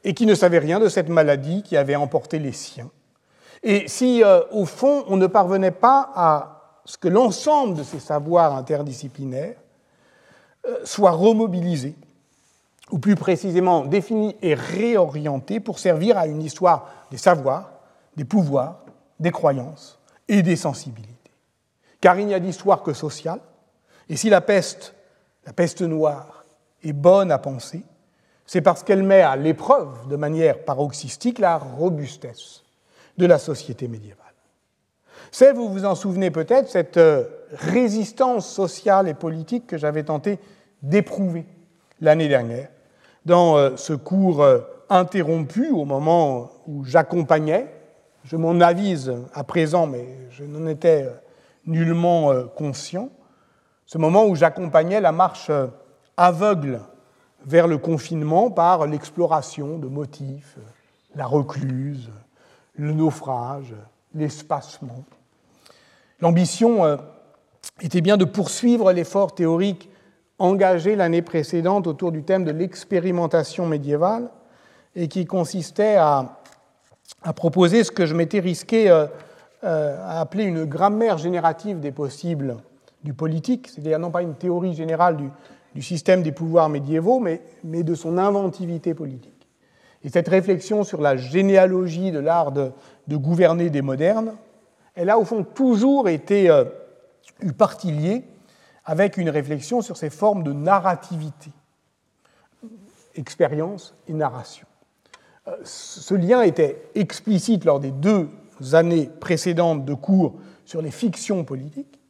et 0.04 0.14
qui 0.14 0.26
ne 0.26 0.34
savait 0.34 0.58
rien 0.58 0.80
de 0.80 0.88
cette 0.88 1.08
maladie 1.08 1.62
qui 1.62 1.76
avait 1.76 1.96
emporté 1.96 2.38
les 2.38 2.52
siens. 2.52 2.90
Et 3.62 3.86
si, 3.86 4.24
euh, 4.24 4.40
au 4.50 4.66
fond, 4.66 5.04
on 5.06 5.16
ne 5.16 5.26
parvenait 5.26 5.70
pas 5.70 6.10
à 6.14 6.80
ce 6.84 6.98
que 6.98 7.08
l'ensemble 7.08 7.76
de 7.76 7.84
ces 7.84 8.00
savoirs 8.00 8.56
interdisciplinaires 8.56 9.56
euh, 10.66 10.78
soit 10.84 11.12
remobilisé 11.12 11.94
ou 12.90 12.98
plus 12.98 13.14
précisément 13.14 13.84
définie 13.84 14.36
et 14.42 14.54
réorientée 14.54 15.60
pour 15.60 15.78
servir 15.78 16.18
à 16.18 16.26
une 16.26 16.42
histoire 16.42 16.88
des 17.10 17.16
savoirs, 17.16 17.70
des 18.16 18.24
pouvoirs, 18.24 18.81
des 19.22 19.30
croyances 19.30 19.98
et 20.28 20.42
des 20.42 20.56
sensibilités. 20.56 21.12
Car 22.00 22.18
il 22.18 22.26
n'y 22.26 22.34
a 22.34 22.40
d'histoire 22.40 22.82
que 22.82 22.92
sociale, 22.92 23.40
et 24.08 24.16
si 24.16 24.28
la 24.28 24.40
peste, 24.40 24.94
la 25.46 25.52
peste 25.52 25.80
noire, 25.80 26.44
est 26.82 26.92
bonne 26.92 27.30
à 27.30 27.38
penser, 27.38 27.82
c'est 28.44 28.60
parce 28.60 28.82
qu'elle 28.82 29.04
met 29.04 29.22
à 29.22 29.36
l'épreuve, 29.36 30.08
de 30.08 30.16
manière 30.16 30.64
paroxystique, 30.64 31.38
la 31.38 31.56
robustesse 31.56 32.64
de 33.16 33.26
la 33.26 33.38
société 33.38 33.88
médiévale. 33.88 34.18
C'est, 35.30 35.52
vous 35.52 35.68
vous 35.68 35.84
en 35.84 35.94
souvenez 35.94 36.30
peut-être, 36.30 36.68
cette 36.68 36.96
euh, 36.96 37.24
résistance 37.52 38.46
sociale 38.48 39.08
et 39.08 39.14
politique 39.14 39.66
que 39.66 39.78
j'avais 39.78 40.02
tenté 40.02 40.38
d'éprouver 40.82 41.46
l'année 42.00 42.28
dernière 42.28 42.68
dans 43.24 43.56
euh, 43.56 43.76
ce 43.76 43.92
cours 43.92 44.42
euh, 44.42 44.60
interrompu 44.90 45.70
au 45.70 45.84
moment 45.84 46.50
où 46.66 46.84
j'accompagnais, 46.84 47.66
je 48.24 48.36
m'en 48.36 48.60
avise 48.60 49.12
à 49.34 49.44
présent, 49.44 49.86
mais 49.86 50.06
je 50.30 50.44
n'en 50.44 50.66
étais 50.66 51.08
nullement 51.66 52.32
conscient, 52.56 53.10
ce 53.86 53.98
moment 53.98 54.26
où 54.26 54.34
j'accompagnais 54.34 55.00
la 55.00 55.12
marche 55.12 55.50
aveugle 56.16 56.80
vers 57.44 57.66
le 57.66 57.78
confinement 57.78 58.50
par 58.50 58.86
l'exploration 58.86 59.78
de 59.78 59.88
motifs, 59.88 60.56
la 61.14 61.26
recluse, 61.26 62.10
le 62.74 62.92
naufrage, 62.92 63.74
l'espacement. 64.14 65.04
L'ambition 66.20 66.84
euh, 66.84 66.96
était 67.80 68.00
bien 68.00 68.16
de 68.16 68.24
poursuivre 68.24 68.92
l'effort 68.92 69.34
théorique 69.34 69.90
engagé 70.38 70.96
l'année 70.96 71.22
précédente 71.22 71.86
autour 71.86 72.12
du 72.12 72.22
thème 72.22 72.44
de 72.44 72.50
l'expérimentation 72.50 73.66
médiévale 73.66 74.30
et 74.94 75.08
qui 75.08 75.24
consistait 75.24 75.96
à, 75.96 76.41
proposer 77.32 77.84
ce 77.84 77.92
que 77.92 78.06
je 78.06 78.14
m'étais 78.14 78.40
risqué 78.40 78.90
euh, 78.90 79.06
euh, 79.64 79.96
à 80.04 80.20
appeler 80.20 80.44
une 80.44 80.64
grammaire 80.64 81.18
générative 81.18 81.78
des 81.78 81.92
possibles 81.92 82.56
du 83.04 83.14
politique, 83.14 83.68
c'est-à-dire 83.68 84.00
non 84.00 84.10
pas 84.10 84.22
une 84.22 84.34
théorie 84.34 84.74
générale 84.74 85.16
du, 85.16 85.30
du 85.74 85.82
système 85.82 86.22
des 86.24 86.32
pouvoirs 86.32 86.68
médiévaux, 86.68 87.20
mais, 87.20 87.42
mais, 87.62 87.84
de 87.84 87.94
son 87.94 88.18
inventivité 88.18 88.94
politique. 88.94 89.48
Et 90.02 90.08
cette 90.08 90.28
réflexion 90.28 90.82
sur 90.82 91.00
la 91.00 91.16
généalogie 91.16 92.10
de 92.10 92.18
l'art 92.18 92.50
de, 92.50 92.72
gouverner 93.08 93.70
des 93.70 93.82
modernes, 93.82 94.34
elle 94.94 95.10
a 95.10 95.18
au 95.18 95.24
fond 95.24 95.44
toujours 95.44 96.08
été 96.08 96.50
euh, 96.50 96.64
eu 97.40 97.52
partie 97.52 97.92
liée 97.92 98.24
avec 98.84 99.16
une 99.16 99.30
réflexion 99.30 99.80
sur 99.80 99.96
ces 99.96 100.10
formes 100.10 100.42
de 100.42 100.52
narrativité, 100.52 101.50
expérience 103.14 103.94
et 104.08 104.12
narration. 104.12 104.66
Euh, 105.48 105.56
ce 105.64 106.14
lien 106.14 106.42
était 106.42 106.90
explicite 106.94 107.64
lors 107.64 107.80
des 107.80 107.90
deux 107.90 108.28
années 108.72 109.10
précédentes 109.20 109.84
de 109.84 109.94
cours 109.94 110.34
sur 110.64 110.82
les 110.82 110.92
fictions 110.92 111.42
politiques, 111.44 112.00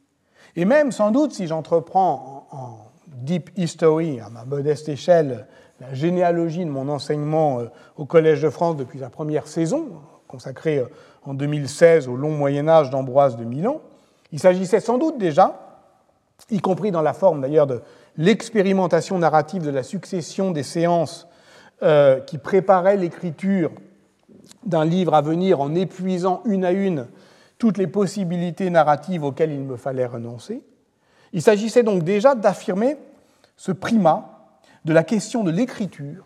et 0.55 0.65
même 0.65 0.91
sans 0.91 1.09
doute 1.09 1.31
si 1.31 1.47
j'entreprends 1.47 2.47
en 2.51 2.77
Deep 3.07 3.49
History, 3.57 4.19
à 4.19 4.29
ma 4.29 4.45
modeste 4.45 4.87
échelle, 4.87 5.47
la 5.79 5.93
généalogie 5.93 6.63
de 6.63 6.69
mon 6.69 6.89
enseignement 6.89 7.59
euh, 7.59 7.65
au 7.97 8.05
Collège 8.05 8.41
de 8.41 8.49
France 8.49 8.75
depuis 8.75 8.99
la 8.99 9.09
première 9.09 9.47
saison, 9.47 9.87
consacrée 10.27 10.77
euh, 10.77 10.85
en 11.23 11.33
2016 11.33 12.07
au 12.07 12.15
long 12.15 12.31
Moyen 12.31 12.67
Âge 12.67 12.91
d'Ambroise 12.91 13.35
de 13.35 13.43
Milan. 13.43 13.81
Il 14.31 14.39
s'agissait 14.39 14.79
sans 14.79 14.97
doute 14.99 15.17
déjà, 15.17 15.59
y 16.51 16.59
compris 16.59 16.91
dans 16.91 17.01
la 17.01 17.13
forme 17.13 17.41
d'ailleurs 17.41 17.67
de 17.67 17.81
l'expérimentation 18.17 19.17
narrative 19.17 19.63
de 19.63 19.71
la 19.71 19.83
succession 19.83 20.51
des 20.51 20.63
séances 20.63 21.27
euh, 21.81 22.19
qui 22.19 22.37
préparaient 22.37 22.97
l'écriture 22.97 23.71
d'un 24.65 24.85
livre 24.85 25.13
à 25.13 25.21
venir 25.21 25.59
en 25.59 25.75
épuisant 25.75 26.41
une 26.45 26.65
à 26.65 26.71
une 26.71 27.07
toutes 27.57 27.77
les 27.77 27.87
possibilités 27.87 28.69
narratives 28.69 29.23
auxquelles 29.23 29.51
il 29.51 29.61
me 29.61 29.77
fallait 29.77 30.05
renoncer. 30.05 30.61
Il 31.31 31.41
s'agissait 31.41 31.83
donc 31.83 32.03
déjà 32.03 32.35
d'affirmer 32.35 32.97
ce 33.57 33.71
primat 33.71 34.57
de 34.85 34.93
la 34.93 35.03
question 35.03 35.43
de 35.43 35.51
l'écriture 35.51 36.25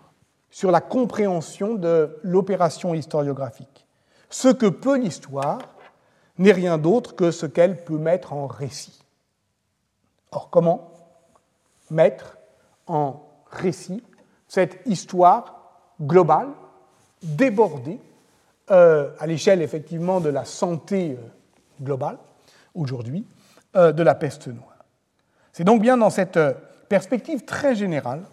sur 0.50 0.72
la 0.72 0.82
compréhension 0.82 1.76
de 1.76 2.18
l'opération 2.24 2.94
historiographique. 2.94 3.88
Ce 4.30 4.48
que 4.48 4.66
peut 4.66 4.98
l'histoire 4.98 5.60
n'est 6.38 6.52
rien 6.52 6.78
d'autre 6.78 7.16
que 7.16 7.32
ce 7.32 7.46
qu'elle 7.46 7.84
peut 7.84 7.98
mettre 7.98 8.34
en 8.34 8.48
récit. 8.48 9.04
Or, 10.32 10.50
comment 10.50 10.92
mettre 11.90 12.38
en 12.88 13.24
récit 13.50 14.04
cette 14.48 14.80
histoire 14.86 15.58
globale, 16.02 16.50
débordée, 17.22 18.00
euh, 18.70 19.12
à 19.20 19.28
l'échelle 19.28 19.62
effectivement 19.62 20.20
de 20.20 20.28
la 20.28 20.44
santé 20.44 21.18
euh, 21.18 21.22
globale, 21.82 22.18
aujourd'hui, 22.76 23.26
euh, 23.78 23.94
de 23.94 24.04
la 24.04 24.14
peste 24.14 24.48
noire 24.48 24.84
C'est 25.54 25.64
donc 25.64 25.82
bien 25.82 25.96
dans 25.96 26.10
cette 26.10 26.38
perspective 26.90 27.46
très 27.46 27.76
générale 27.76 28.24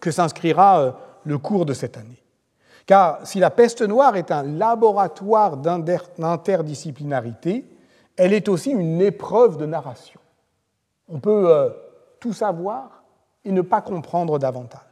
que 0.00 0.12
s'inscrira 0.12 0.96
le 1.24 1.38
cours 1.38 1.66
de 1.66 1.72
cette 1.72 1.96
année. 1.96 2.22
Car 2.86 3.26
si 3.26 3.40
la 3.40 3.50
peste 3.50 3.82
noire 3.82 4.14
est 4.16 4.30
un 4.30 4.44
laboratoire 4.44 5.56
d'interdisciplinarité, 5.56 7.64
elle 8.16 8.32
est 8.32 8.48
aussi 8.48 8.70
une 8.70 9.00
épreuve 9.00 9.56
de 9.56 9.66
narration. 9.66 10.20
On 11.08 11.18
peut 11.18 11.72
tout 12.18 12.32
savoir 12.32 13.02
et 13.44 13.52
ne 13.52 13.62
pas 13.62 13.82
comprendre 13.82 14.38
davantage. 14.38 14.89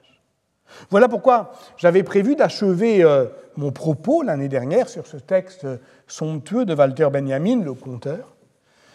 Voilà 0.90 1.08
pourquoi 1.08 1.52
j'avais 1.76 2.02
prévu 2.02 2.36
d'achever 2.36 3.02
euh, 3.02 3.26
mon 3.56 3.72
propos 3.72 4.22
l'année 4.22 4.48
dernière 4.48 4.88
sur 4.88 5.06
ce 5.06 5.16
texte 5.16 5.66
somptueux 6.06 6.64
de 6.64 6.74
Walter 6.74 7.08
Benjamin, 7.10 7.62
le 7.62 7.74
conteur, 7.74 8.34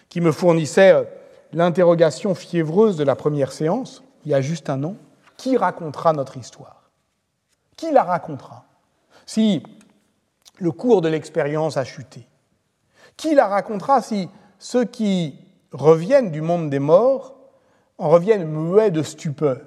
qui 0.09 0.21
me 0.21 0.31
fournissait 0.31 1.07
l'interrogation 1.53 2.35
fiévreuse 2.35 2.97
de 2.97 3.03
la 3.03 3.15
première 3.15 3.51
séance, 3.51 4.03
il 4.25 4.31
y 4.31 4.35
a 4.35 4.41
juste 4.41 4.69
un 4.69 4.83
an, 4.83 4.95
qui 5.37 5.57
racontera 5.57 6.13
notre 6.13 6.37
histoire? 6.37 6.89
Qui 7.75 7.91
la 7.91 8.03
racontera? 8.03 8.65
Si 9.25 9.63
le 10.59 10.71
cours 10.71 11.01
de 11.01 11.09
l'expérience 11.09 11.77
a 11.77 11.83
chuté 11.83 12.27
Qui 13.17 13.35
la 13.35 13.47
racontera 13.47 14.01
si 14.01 14.29
ceux 14.59 14.85
qui 14.85 15.39
reviennent 15.71 16.31
du 16.31 16.41
monde 16.41 16.69
des 16.69 16.79
morts 16.79 17.35
en 17.97 18.09
reviennent 18.09 18.47
muets 18.47 18.91
de 18.91 19.03
stupeur, 19.03 19.61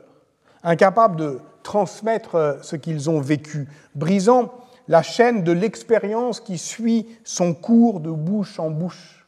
incapables 0.62 1.16
de 1.16 1.40
transmettre 1.66 2.60
ce 2.62 2.76
qu'ils 2.76 3.10
ont 3.10 3.20
vécu, 3.20 3.68
brisant 3.96 4.54
la 4.86 5.02
chaîne 5.02 5.42
de 5.42 5.50
l'expérience 5.50 6.38
qui 6.38 6.58
suit 6.58 7.08
son 7.24 7.54
cours 7.54 7.98
de 7.98 8.10
bouche 8.10 8.60
en 8.60 8.70
bouche, 8.70 9.26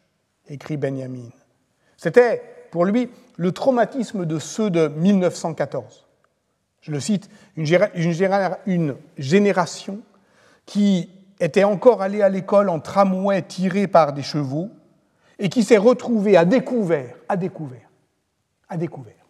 écrit 0.48 0.76
Benjamin. 0.76 1.30
C'était 1.96 2.40
pour 2.70 2.84
lui 2.84 3.10
le 3.36 3.50
traumatisme 3.50 4.24
de 4.24 4.38
ceux 4.38 4.70
de 4.70 4.86
1914. 4.86 6.06
Je 6.80 6.92
le 6.92 7.00
cite, 7.00 7.28
une, 7.56 8.94
génération 9.16 9.98
qui 10.64 11.10
était 11.40 11.64
encore 11.64 12.02
allée 12.02 12.22
à 12.22 12.28
l'école 12.28 12.68
en 12.68 12.78
tramway 12.78 13.42
tiré 13.42 13.88
par 13.88 14.12
des 14.12 14.22
chevaux 14.22 14.70
et 15.40 15.48
qui 15.48 15.64
s'est 15.64 15.76
retrouvée 15.76 16.36
à 16.36 16.44
découvert, 16.44 17.16
à 17.28 17.36
découvert, 17.36 17.90
à 18.68 18.76
découvert, 18.76 19.26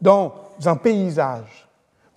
dans 0.00 0.34
un 0.64 0.76
paysage 0.76 1.67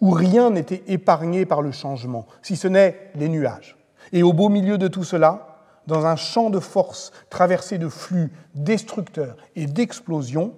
où 0.02 0.10
rien 0.12 0.50
n'était 0.50 0.84
épargné 0.88 1.46
par 1.46 1.62
le 1.62 1.72
changement, 1.72 2.26
si 2.42 2.56
ce 2.56 2.68
n'est 2.68 3.12
les 3.16 3.30
nuages. 3.30 3.78
Et 4.12 4.24
au 4.24 4.34
beau 4.34 4.50
milieu 4.50 4.78
de 4.78 4.88
tout 4.88 5.04
cela, 5.04 5.48
dans 5.88 6.06
un 6.06 6.16
champ 6.16 6.50
de 6.50 6.60
force 6.60 7.12
traversé 7.30 7.78
de 7.78 7.88
flux 7.88 8.32
destructeurs 8.56 9.38
et 9.56 9.68
d'explosions, 9.68 10.54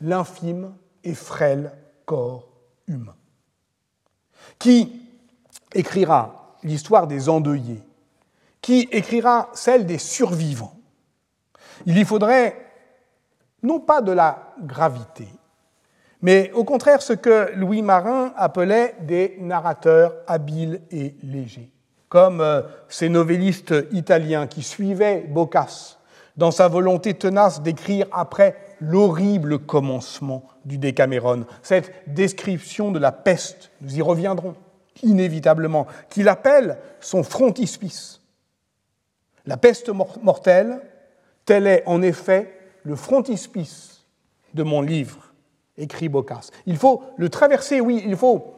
l'infime 0.00 0.74
et 1.02 1.14
frêle 1.14 1.72
corps 2.04 2.48
humain. 2.86 3.16
Qui 4.58 5.02
écrira 5.72 6.56
l'histoire 6.62 7.06
des 7.06 7.28
endeuillés? 7.28 7.82
Qui 8.60 8.88
écrira 8.92 9.48
celle 9.54 9.86
des 9.86 9.98
survivants? 9.98 10.76
Il 11.86 11.98
y 11.98 12.04
faudrait 12.04 12.64
non 13.62 13.80
pas 13.80 14.02
de 14.02 14.12
la 14.12 14.54
gravité, 14.60 15.28
mais 16.24 16.50
au 16.54 16.64
contraire 16.64 17.02
ce 17.02 17.12
que 17.12 17.52
Louis 17.54 17.82
Marin 17.82 18.32
appelait 18.36 18.96
des 19.02 19.36
narrateurs 19.40 20.14
habiles 20.26 20.80
et 20.90 21.14
légers 21.22 21.70
comme 22.08 22.40
euh, 22.40 22.62
ces 22.88 23.08
novellistes 23.08 23.74
italiens 23.90 24.46
qui 24.46 24.62
suivaient 24.62 25.26
Boccace 25.28 25.98
dans 26.36 26.50
sa 26.50 26.68
volonté 26.68 27.14
tenace 27.14 27.60
d'écrire 27.60 28.06
après 28.12 28.56
l'horrible 28.80 29.58
commencement 29.58 30.44
du 30.64 30.78
Décameron, 30.78 31.44
cette 31.62 31.92
description 32.06 32.90
de 32.90 32.98
la 32.98 33.12
peste, 33.12 33.70
nous 33.80 33.96
y 33.96 34.02
reviendrons 34.02 34.54
inévitablement, 35.02 35.86
qu'il 36.08 36.28
appelle 36.28 36.78
son 37.00 37.22
frontispice. 37.22 38.20
La 39.44 39.56
peste 39.56 39.90
mortelle, 40.22 40.80
tel 41.44 41.66
est 41.66 41.82
en 41.86 42.00
effet 42.00 42.52
le 42.84 42.94
frontispice 42.94 44.04
de 44.54 44.62
mon 44.62 44.82
livre, 44.82 45.23
écrit 45.76 46.08
Boccace. 46.08 46.50
Il 46.66 46.76
faut 46.76 47.02
le 47.16 47.28
traverser, 47.28 47.80
oui, 47.80 48.02
il 48.06 48.16
faut 48.16 48.54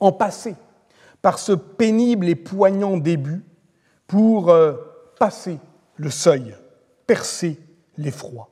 en 0.00 0.12
passer 0.12 0.54
par 1.22 1.38
ce 1.38 1.52
pénible 1.52 2.28
et 2.28 2.34
poignant 2.34 2.96
début 2.96 3.44
pour 4.06 4.50
euh, 4.50 4.74
passer 5.18 5.58
le 5.96 6.10
seuil, 6.10 6.54
percer 7.06 7.58
l'effroi. 7.96 8.48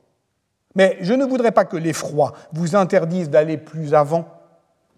Mais 0.75 0.97
je 1.01 1.13
ne 1.13 1.25
voudrais 1.25 1.51
pas 1.51 1.65
que 1.65 1.77
l'effroi 1.77 2.33
vous 2.51 2.75
interdise 2.75 3.29
d'aller 3.29 3.57
plus 3.57 3.93
avant, 3.93 4.27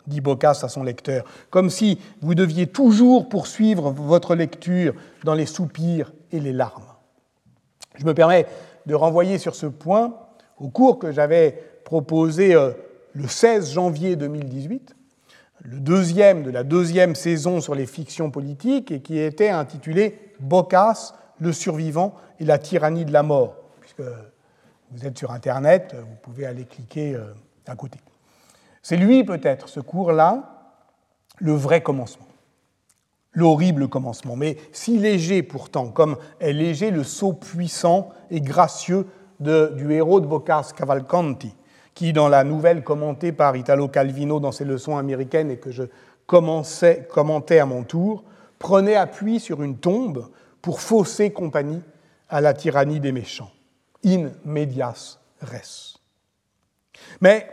dit 0.08 0.20
Boccace 0.20 0.64
à 0.64 0.70
son 0.70 0.84
lecteur, 0.84 1.24
comme 1.52 1.70
si 1.70 2.00
vous 2.22 2.36
deviez 2.36 2.68
toujours 2.68 3.30
poursuivre 3.30 3.92
votre 3.92 4.36
lecture 4.36 4.94
dans 5.24 5.36
les 5.36 5.46
soupirs 5.46 6.12
et 6.32 6.40
les 6.40 6.52
larmes. 6.52 6.84
Je 7.96 8.06
me 8.06 8.14
permets 8.14 8.48
de 8.86 8.96
renvoyer 8.96 9.38
sur 9.38 9.56
ce 9.56 9.68
point 9.68 10.18
au 10.58 10.70
cours 10.70 11.00
que 11.00 11.12
j'avais 11.12 11.64
proposé 11.90 12.54
euh, 12.54 12.70
le 13.14 13.28
16 13.28 13.72
janvier 13.72 14.16
2018, 14.16 14.96
le 15.64 15.80
deuxième 15.80 16.44
de 16.44 16.52
la 16.52 16.64
deuxième 16.64 17.16
saison 17.16 17.62
sur 17.62 17.74
les 17.74 17.88
fictions 17.88 18.30
politiques 18.30 18.92
et 18.92 19.02
qui 19.02 19.18
était 19.18 19.50
intitulé 19.50 20.20
Boccace, 20.40 21.16
le 21.40 21.52
survivant 21.52 22.14
et 22.40 22.46
la 22.46 22.60
tyrannie 22.60 23.06
de 23.06 23.12
la 23.12 23.24
mort. 23.24 23.56
Puisque 23.82 24.04
vous 24.92 25.04
êtes 25.04 25.18
sur 25.18 25.32
Internet, 25.32 25.96
vous 25.96 26.16
pouvez 26.22 26.46
aller 26.46 26.66
cliquer 26.66 27.16
euh, 27.16 27.34
à 27.66 27.76
côté. 27.76 27.98
C'est 28.84 28.96
lui 28.96 29.24
peut-être, 29.24 29.68
ce 29.68 29.80
cours-là, 29.80 30.76
le 31.38 31.54
vrai 31.54 31.82
commencement, 31.82 32.28
l'horrible 33.34 33.88
commencement, 33.88 34.36
mais 34.36 34.58
si 34.74 35.00
léger 35.00 35.42
pourtant, 35.42 35.90
comme 35.90 36.18
est 36.40 36.54
léger 36.54 36.92
le 36.92 37.04
saut 37.04 37.34
puissant 37.34 38.10
et 38.30 38.42
gracieux 38.42 39.08
du 39.40 39.92
héros 39.92 40.20
de 40.20 40.28
Boccace, 40.28 40.72
Cavalcanti, 40.72 41.56
qui, 42.00 42.14
dans 42.14 42.30
la 42.30 42.46
nouvelle 42.46 42.82
commentée 42.82 43.34
par 43.34 43.58
Italo 43.58 43.90
Calvino 43.90 44.40
dans 44.40 44.54
ses 44.54 44.64
leçons 44.64 44.96
américaines 44.96 45.52
et 45.52 45.58
que 45.58 45.70
je 45.70 45.84
commentais 46.28 47.60
à 47.60 47.66
mon 47.66 47.84
tour, 47.84 48.24
prenait 48.58 48.96
appui 48.96 49.42
sur 49.42 49.64
une 49.64 49.78
tombe 49.78 50.30
pour 50.62 50.80
fausser 50.80 51.34
compagnie 51.34 51.82
à 52.30 52.40
la 52.40 52.54
tyrannie 52.54 53.02
des 53.02 53.12
méchants. 53.12 53.52
In 54.06 54.30
medias 54.46 55.18
res. 55.42 56.00
Mais 57.20 57.50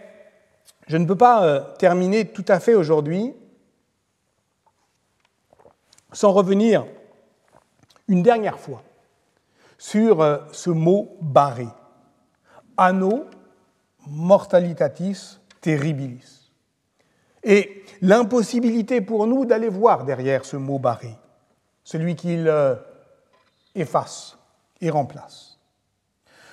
je 0.86 0.96
ne 0.96 1.06
peux 1.06 1.16
pas 1.16 1.44
euh, 1.44 1.60
terminer 1.80 2.28
tout 2.28 2.44
à 2.46 2.60
fait 2.60 2.74
aujourd'hui 2.74 3.34
sans 6.12 6.30
revenir 6.30 6.86
une 8.06 8.22
dernière 8.22 8.60
fois 8.60 8.84
sur 9.76 10.22
euh, 10.22 10.38
ce 10.52 10.70
mot 10.70 11.16
barré. 11.20 11.66
Anno 12.76 13.24
mortalitatis 14.06 15.38
terribilis. 15.60 16.50
Et 17.42 17.84
l'impossibilité 18.02 19.00
pour 19.00 19.26
nous 19.26 19.44
d'aller 19.44 19.68
voir 19.68 20.04
derrière 20.04 20.44
ce 20.44 20.56
mot 20.56 20.78
barré, 20.78 21.14
celui 21.84 22.16
qu'il 22.16 22.48
euh, 22.48 22.74
efface 23.74 24.36
et 24.80 24.90
remplace. 24.90 25.58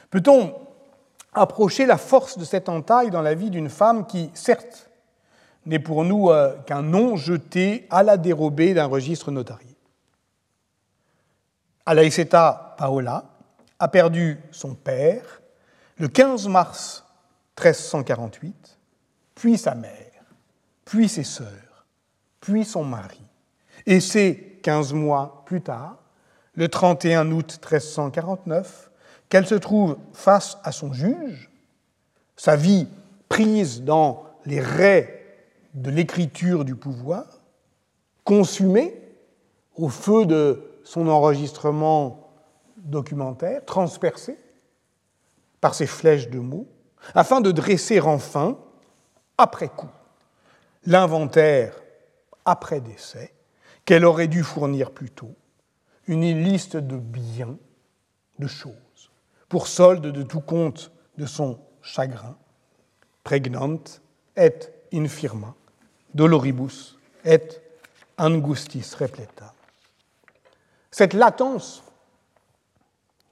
Peut-on 0.10 0.54
approcher 1.34 1.86
la 1.86 1.98
force 1.98 2.38
de 2.38 2.46
cette 2.46 2.70
entaille 2.70 3.10
dans 3.10 3.22
la 3.22 3.34
vie 3.34 3.50
d'une 3.50 3.70
femme 3.70 4.06
qui, 4.06 4.30
certes, 4.36 4.90
n'est 5.66 5.80
pour 5.80 6.04
nous 6.04 6.30
euh, 6.30 6.56
qu'un 6.66 6.84
nom 6.84 7.16
jeté 7.16 7.88
à 7.90 8.04
la 8.04 8.18
dérobée 8.18 8.74
d'un 8.74 8.86
registre 8.86 9.32
notarié? 9.32 9.76
Alaïseta 11.86 12.76
Paola 12.78 13.26
a 13.80 13.88
perdu 13.88 14.40
son 14.52 14.76
père 14.76 15.42
le 15.98 16.08
15 16.08 16.48
mars 16.48 17.03
1348, 17.58 18.80
puis 19.36 19.58
sa 19.58 19.76
mère, 19.76 19.92
puis 20.86 21.08
ses 21.08 21.24
sœurs, 21.24 21.86
puis 22.40 22.66
son 22.66 22.84
mari. 22.84 23.22
Et 23.86 24.00
c'est 24.00 24.60
15 24.64 24.94
mois 24.94 25.44
plus 25.46 25.62
tard, 25.62 25.98
le 26.56 26.68
31 26.68 27.32
août 27.32 27.60
1349, 27.62 28.92
qu'elle 29.30 29.48
se 29.48 29.56
trouve 29.56 29.98
face 30.14 30.58
à 30.64 30.72
son 30.72 30.94
juge, 30.94 31.50
sa 32.36 32.56
vie 32.56 32.88
prise 33.30 33.82
dans 33.84 34.26
les 34.46 34.60
raies 34.60 35.24
de 35.74 35.90
l'écriture 35.90 36.66
du 36.66 36.76
pouvoir, 36.76 37.26
consumée 38.24 39.02
au 39.76 39.90
feu 39.90 40.26
de 40.26 40.64
son 40.84 41.08
enregistrement 41.08 42.32
documentaire, 42.78 43.66
transpercée 43.66 44.38
par 45.62 45.74
ses 45.74 45.88
flèches 45.88 46.30
de 46.30 46.40
mots, 46.40 46.68
afin 47.16 47.42
de 47.42 47.52
dresser 47.52 48.00
enfin, 48.00 48.58
après 49.38 49.70
coup, 49.70 49.90
l'inventaire 50.86 51.74
après 52.46 52.82
décès 52.82 53.34
qu'elle 53.86 54.06
aurait 54.06 54.28
dû 54.28 54.44
fournir 54.44 54.92
plus 54.92 55.10
tôt, 55.10 55.36
une 56.08 56.44
liste 56.44 56.78
de 56.78 56.98
biens, 56.98 57.58
de 58.40 58.48
choses, 58.48 59.10
pour 59.50 59.68
solde 59.68 60.08
de 60.08 60.24
tout 60.24 60.42
compte 60.42 60.92
de 61.18 61.26
son 61.26 61.60
chagrin, 61.82 62.36
pregnant 63.24 63.80
et 64.36 64.54
infirma, 64.94 65.56
doloribus 66.14 66.98
et 67.26 67.42
angustis 68.18 68.96
repleta. 68.96 69.54
Cette 70.92 71.14
latence 71.14 71.84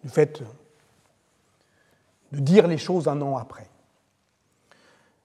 du 0.04 0.10
fait 0.10 0.42
de 2.32 2.40
dire 2.40 2.68
les 2.68 2.78
choses 2.78 3.08
un 3.08 3.22
an 3.22 3.38
après. 3.38 3.68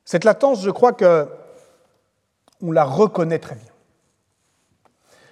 Cette 0.04 0.24
latence, 0.24 0.62
je 0.62 0.70
crois 0.70 0.92
que 0.92 1.28
on 2.62 2.72
la 2.72 2.84
reconnaît 2.84 3.38
très 3.38 3.54
bien. 3.54 3.72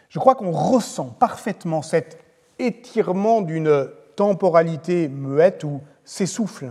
Je 0.09 0.19
crois 0.19 0.35
qu'on 0.35 0.53
ressent 0.53 1.07
parfaitement 1.07 1.83
cet 1.83 2.19
étirement 2.59 3.41
d'une 3.41 3.89
temporalité 4.17 5.09
muette 5.09 5.65
où 5.65 5.81
s'essouffle 6.05 6.71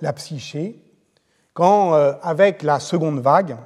la 0.00 0.12
psyché, 0.12 0.82
quand, 1.54 1.94
euh, 1.94 2.12
avec 2.22 2.62
la 2.62 2.78
seconde 2.78 3.20
vague, 3.20 3.56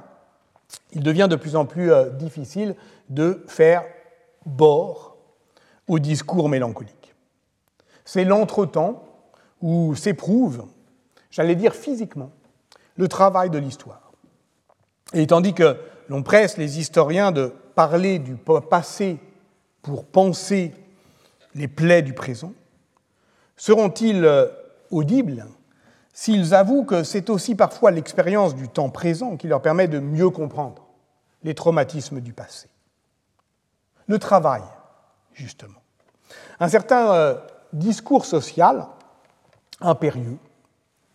il 0.93 1.03
devient 1.03 1.27
de 1.29 1.35
plus 1.35 1.55
en 1.55 1.65
plus 1.65 1.91
euh, 1.91 2.09
difficile 2.09 2.75
de 3.09 3.43
faire 3.47 3.83
bord 4.45 5.17
au 5.87 5.99
discours 5.99 6.47
mélancolique. 6.47 7.13
C'est 8.05 8.23
l'entretemps 8.23 9.03
où 9.61 9.95
s'éprouve, 9.95 10.65
j'allais 11.29 11.55
dire 11.55 11.75
physiquement, 11.75 12.31
le 12.97 13.07
travail 13.07 13.49
de 13.49 13.57
l'histoire. 13.57 14.11
Et 15.13 15.27
tandis 15.27 15.53
que 15.53 15.77
l'on 16.09 16.23
presse 16.23 16.57
les 16.57 16.79
historiens 16.79 17.31
de 17.31 17.53
parler 17.75 18.19
du 18.19 18.35
passé 18.69 19.17
pour 19.81 20.05
penser 20.05 20.73
les 21.55 21.67
plaies 21.67 22.01
du 22.01 22.13
présent, 22.13 22.53
seront-ils 23.57 24.23
euh, 24.25 24.47
audibles 24.89 25.45
s'ils 26.13 26.53
avouent 26.53 26.83
que 26.83 27.03
c'est 27.03 27.29
aussi 27.29 27.55
parfois 27.55 27.91
l'expérience 27.91 28.55
du 28.55 28.67
temps 28.67 28.89
présent 28.89 29.37
qui 29.37 29.47
leur 29.47 29.61
permet 29.61 29.87
de 29.87 29.99
mieux 29.99 30.29
comprendre 30.29 30.87
les 31.43 31.55
traumatismes 31.55 32.19
du 32.19 32.33
passé 32.33 32.67
Le 34.07 34.19
travail, 34.19 34.61
justement. 35.33 35.79
Un 36.59 36.67
certain 36.67 37.13
euh, 37.13 37.35
discours 37.73 38.25
social 38.25 38.87
impérieux, 39.81 40.37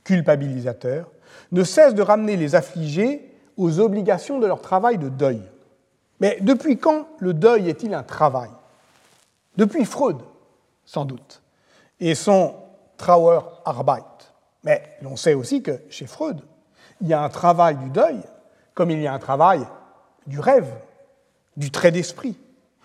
culpabilisateur, 0.05 1.11
ne 1.53 1.65
cesse 1.65 1.95
de 1.95 2.03
ramener 2.03 2.37
les 2.37 2.55
affligés 2.55 3.33
aux 3.57 3.81
obligations 3.81 4.39
de 4.39 4.47
leur 4.47 4.61
travail 4.61 4.99
de 4.99 5.09
deuil. 5.09 5.43
Mais 6.21 6.39
depuis 6.41 6.79
quand 6.79 7.07
le 7.19 7.35
deuil 7.35 7.69
est-il 7.69 7.95
un 7.95 8.03
travail? 8.03 8.51
Depuis 9.57 9.85
Freud, 9.85 10.19
sans 10.85 11.05
doute, 11.05 11.43
et 12.01 12.15
son 12.15 12.55
Trauerarbeit. 12.97 14.03
Mais 14.65 14.97
l'on 15.03 15.17
sait 15.17 15.35
aussi 15.35 15.63
que 15.63 15.81
chez 15.91 16.07
Freud, 16.07 16.41
il 17.01 17.09
y 17.09 17.13
a 17.13 17.23
un 17.23 17.29
travail 17.29 17.77
du 17.77 17.91
deuil, 17.91 18.21
comme 18.75 18.91
il 18.91 19.01
y 19.01 19.07
a 19.07 19.13
un 19.13 19.19
travail 19.19 19.67
du 20.27 20.41
rêve, 20.41 20.73
du 21.57 21.71
trait 21.71 21.91
d'esprit, 21.91 22.37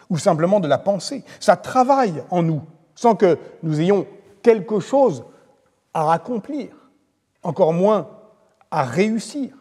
ou 0.10 0.18
simplement 0.18 0.60
de 0.60 0.68
la 0.68 0.78
pensée. 0.78 1.24
Ça 1.40 1.56
travaille 1.56 2.24
en 2.30 2.44
nous, 2.44 2.62
sans 2.96 3.16
que 3.16 3.38
nous 3.64 3.80
ayons 3.80 4.06
quelque 4.44 4.80
chose 4.80 5.24
à 5.94 6.14
accomplir, 6.14 6.70
encore 7.44 7.74
moins 7.74 8.10
à 8.70 8.84
réussir. 8.84 9.54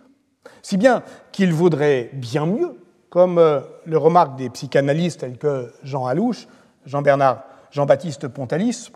Si 0.62 0.76
bien 0.76 1.03
qu'il 1.33 1.53
vaudrait 1.53 2.11
bien 2.12 2.47
mieux, 2.47 2.81
comme 3.09 3.39
euh, 3.39 3.61
le 3.85 3.99
remarquent 3.99 4.37
des 4.37 4.51
psychanalystes 4.51 5.20
tels 5.20 5.39
que 5.39 5.72
Jean 5.83 6.07
Alouche, 6.07 6.47
Jean-Bernard, 6.87 7.43
Jean-Baptiste 7.70 8.28
Pontalis 8.28 8.91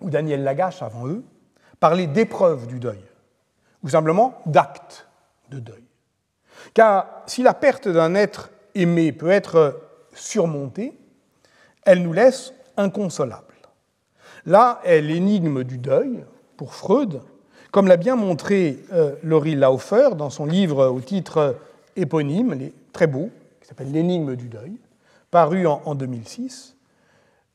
ou 0.00 0.10
Daniel 0.10 0.44
Lagache 0.44 0.82
avant 0.82 1.08
eux, 1.08 1.24
parler 1.80 2.06
d'épreuves 2.06 2.66
du 2.66 2.78
deuil, 2.78 3.02
ou 3.82 3.88
simplement 3.88 4.40
d'actes 4.46 5.08
de 5.50 5.58
deuil. 5.58 5.84
Car 6.74 7.06
si 7.26 7.42
la 7.42 7.54
perte 7.54 7.88
d'un 7.88 8.14
être 8.14 8.50
aimé 8.74 9.12
peut 9.12 9.30
être 9.30 9.82
surmontée, 10.14 10.96
elle 11.84 12.02
nous 12.02 12.12
laisse 12.12 12.54
inconsolables. 12.76 13.46
Là 14.46 14.80
est 14.84 15.00
l'énigme 15.00 15.64
du 15.64 15.78
deuil, 15.78 16.24
pour 16.62 16.74
Freud, 16.74 17.22
comme 17.72 17.88
l'a 17.88 17.96
bien 17.96 18.14
montré 18.14 18.78
euh, 18.92 19.16
Laurie 19.24 19.56
Laufer 19.56 20.10
dans 20.16 20.30
son 20.30 20.46
livre 20.46 20.86
au 20.86 21.00
titre 21.00 21.56
éponyme, 21.96 22.70
très 22.92 23.08
beau, 23.08 23.30
qui 23.60 23.66
s'appelle 23.66 23.90
L'énigme 23.90 24.36
du 24.36 24.46
deuil, 24.46 24.76
paru 25.32 25.66
en, 25.66 25.96
2006, 25.96 26.76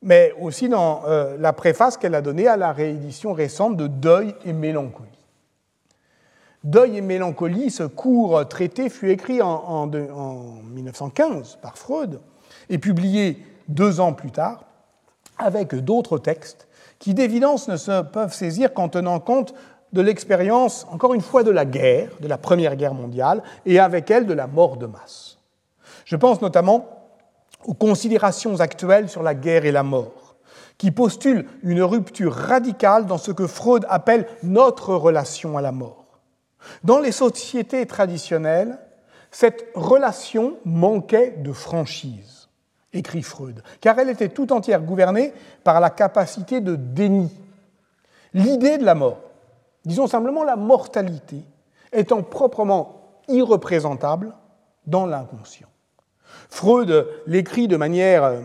mais 0.01 0.34
aussi 0.41 0.68
dans 0.68 1.03
euh, 1.08 1.38
la 1.39 1.53
préface 1.53 1.95
qu'elle 1.95 2.16
a 2.16 2.22
donnée 2.22 2.49
à 2.49 2.58
la 2.58 2.74
réédition 2.74 3.32
récente 3.32 3.78
de 3.78 3.88
Deuil 3.88 4.36
et 4.43 4.51
mélancolie. 4.51 5.08
Deuil 6.66 6.97
et 6.97 7.01
mélancolie, 7.01 7.72
ce 7.72 7.84
court 7.84 8.45
traité 8.49 8.89
fut 8.89 9.10
écrit 9.10 9.41
en 9.41 9.88
1915 9.88 11.60
par 11.62 11.78
Freud 11.78 12.20
et 12.70 12.78
publié 12.78 13.41
deux 13.70 14.01
ans 14.01 14.12
plus 14.12 14.32
tard 14.32 14.66
avec 15.38 15.76
d'autres 15.76 16.18
textes 16.18 16.66
qui 17.00 17.14
d'évidence 17.14 17.68
ne 17.68 17.78
se 17.78 18.02
peuvent 18.02 18.34
saisir 18.34 18.74
qu'en 18.74 18.89
tenant 18.89 19.20
compte 19.20 19.54
de 19.93 20.02
l'expérience, 20.02 20.86
encore 20.91 21.14
une 21.14 21.22
fois, 21.22 21.43
de 21.43 21.52
la 21.52 21.66
guerre, 21.66 22.12
de 22.20 22.28
la 22.28 22.38
Première 22.38 22.76
Guerre 22.76 22.93
mondiale, 22.93 23.41
et 23.66 23.80
avec 23.80 24.12
elle 24.12 24.26
de 24.26 24.34
la 24.34 24.48
mort 24.48 24.78
de 24.78 24.86
masse. 24.86 25.38
Je 26.06 26.16
pense 26.16 26.41
notamment 26.41 26.86
aux 27.66 27.74
considérations 27.74 28.60
actuelles 28.60 29.10
sur 29.10 29.24
la 29.24 29.34
guerre 29.34 29.66
et 29.66 29.72
la 29.72 29.84
mort, 29.84 30.36
qui 30.78 30.91
postulent 30.91 31.48
une 31.64 31.82
rupture 31.82 32.34
radicale 32.34 33.06
dans 33.06 33.18
ce 33.18 33.32
que 33.32 33.48
Freud 33.48 33.86
appelle 33.89 34.28
notre 34.43 34.93
relation 34.93 35.58
à 35.58 35.62
la 35.62 35.72
mort. 35.72 36.06
Dans 36.84 37.00
les 37.00 37.12
sociétés 37.12 37.86
traditionnelles, 37.86 38.78
cette 39.32 39.68
relation 39.76 40.58
manquait 40.66 41.36
de 41.38 41.52
franchise, 41.52 42.36
écrit 42.98 43.22
Freud, 43.22 43.62
car 43.82 43.98
elle 44.00 44.10
était 44.10 44.30
tout 44.30 44.52
entière 44.52 44.82
gouvernée 44.82 45.34
par 45.64 45.80
la 45.80 45.89
capacité 45.89 46.62
de 46.62 46.76
déni. 46.76 47.32
L'idée 48.34 48.78
de 48.78 48.86
la 48.86 48.95
mort, 48.95 49.20
disons 49.86 50.08
simplement 50.08 50.43
la 50.43 50.56
mortalité, 50.56 51.43
étant 51.93 52.24
proprement 52.24 53.22
irreprésentable 53.28 54.34
dans 54.86 55.06
l'inconscient. 55.06 55.68
Freud 56.50 57.08
l'écrit 57.26 57.68
de 57.68 57.78
manière 57.78 58.24
euh, 58.24 58.41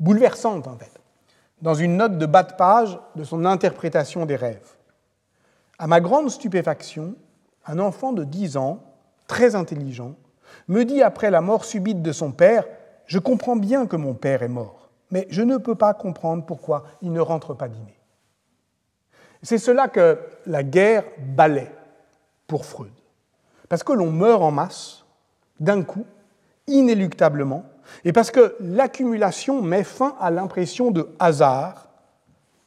bouleversante, 0.00 0.66
en 0.66 0.76
fait, 0.76 0.92
dans 1.62 1.74
une 1.74 1.96
note 1.96 2.18
de 2.18 2.26
bas 2.26 2.42
de 2.42 2.52
page 2.52 2.98
de 3.16 3.24
son 3.24 3.44
interprétation 3.44 4.26
des 4.26 4.36
rêves. 4.36 4.76
À 5.78 5.86
ma 5.86 6.00
grande 6.00 6.30
stupéfaction, 6.30 7.14
un 7.66 7.78
enfant 7.78 8.12
de 8.12 8.24
10 8.24 8.56
ans, 8.56 8.80
très 9.26 9.54
intelligent, 9.54 10.14
me 10.68 10.84
dit 10.84 11.02
après 11.02 11.30
la 11.30 11.40
mort 11.40 11.64
subite 11.64 12.02
de 12.02 12.12
son 12.12 12.32
père 12.32 12.64
Je 13.06 13.18
comprends 13.18 13.56
bien 13.56 13.86
que 13.86 13.96
mon 13.96 14.14
père 14.14 14.42
est 14.42 14.48
mort, 14.48 14.90
mais 15.10 15.26
je 15.30 15.42
ne 15.42 15.56
peux 15.56 15.74
pas 15.74 15.94
comprendre 15.94 16.44
pourquoi 16.44 16.84
il 17.02 17.12
ne 17.12 17.20
rentre 17.20 17.54
pas 17.54 17.68
dîner. 17.68 17.96
C'est 19.42 19.58
cela 19.58 19.88
que 19.88 20.18
la 20.46 20.62
guerre 20.62 21.04
balait 21.18 21.72
pour 22.46 22.64
Freud. 22.64 22.92
Parce 23.68 23.82
que 23.82 23.92
l'on 23.92 24.10
meurt 24.10 24.42
en 24.42 24.50
masse, 24.50 25.04
d'un 25.60 25.82
coup, 25.82 26.06
inéluctablement, 26.66 27.64
et 28.04 28.12
parce 28.12 28.30
que 28.30 28.56
l'accumulation 28.60 29.62
met 29.62 29.84
fin 29.84 30.16
à 30.18 30.30
l'impression 30.30 30.90
de 30.90 31.08
hasard, 31.18 31.88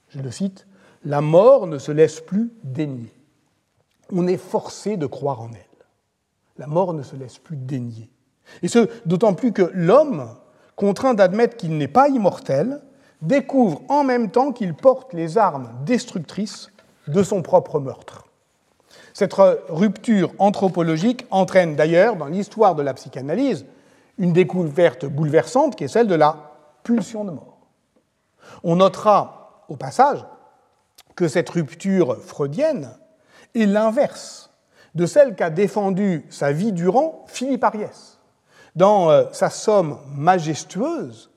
je 0.10 0.20
le 0.20 0.32
cite, 0.32 0.68
la 1.04 1.22
mort 1.22 1.68
ne 1.68 1.78
se 1.78 1.92
laisse 1.92 2.20
plus 2.22 2.52
dénier. 2.64 3.14
On 4.12 4.28
est 4.28 4.38
forcé 4.38 4.98
de 4.98 5.06
croire 5.06 5.42
en 5.42 5.52
elle. 5.52 5.86
La 6.58 6.68
mort 6.68 6.94
ne 6.94 7.04
se 7.04 7.16
laisse 7.16 7.38
plus 7.38 7.58
dénier. 7.58 8.10
Et 8.64 8.68
ce, 8.68 8.90
d'autant 9.06 9.34
plus 9.34 9.52
que 9.52 9.72
l'homme, 9.74 10.30
contraint 10.76 11.14
d'admettre 11.14 11.58
qu'il 11.58 11.78
n'est 11.78 11.88
pas 11.88 12.10
immortel, 12.10 12.82
découvre 13.22 13.82
en 13.90 14.04
même 14.04 14.32
temps 14.32 14.52
qu'il 14.52 14.74
porte 14.74 15.14
les 15.14 15.38
armes 15.38 15.70
destructrices 15.86 16.72
de 17.08 17.24
son 17.24 17.42
propre 17.42 17.80
meurtre. 17.80 18.26
Cette 19.14 19.34
rupture 19.34 20.32
anthropologique 20.40 21.26
entraîne 21.32 21.76
d'ailleurs 21.76 22.16
dans 22.16 22.28
l'histoire 22.28 22.76
de 22.76 22.84
la 22.84 22.94
psychanalyse 22.94 23.66
une 24.18 24.34
découverte 24.34 25.06
bouleversante 25.06 25.76
qui 25.76 25.86
est 25.86 25.90
celle 25.90 26.08
de 26.08 26.16
la 26.16 26.54
pulsion 26.84 27.26
de 27.26 27.32
mort. 27.32 27.58
On 28.64 28.78
notera 28.78 29.66
au 29.68 29.76
passage 29.76 30.26
que 31.16 31.28
cette 31.28 31.50
rupture 31.50 32.18
freudienne 32.22 32.90
est 33.56 33.66
l'inverse 33.66 34.52
de 34.96 35.06
celle 35.06 35.36
qu'a 35.36 35.50
défendue 35.50 36.26
sa 36.30 36.52
vie 36.52 36.72
durant 36.72 37.26
Philippe 37.28 37.64
Ariès. 37.64 38.19
Dans 38.76 39.10
euh, 39.10 39.26
sa 39.32 39.50
somme 39.50 39.98
majestueuse, 40.16 41.32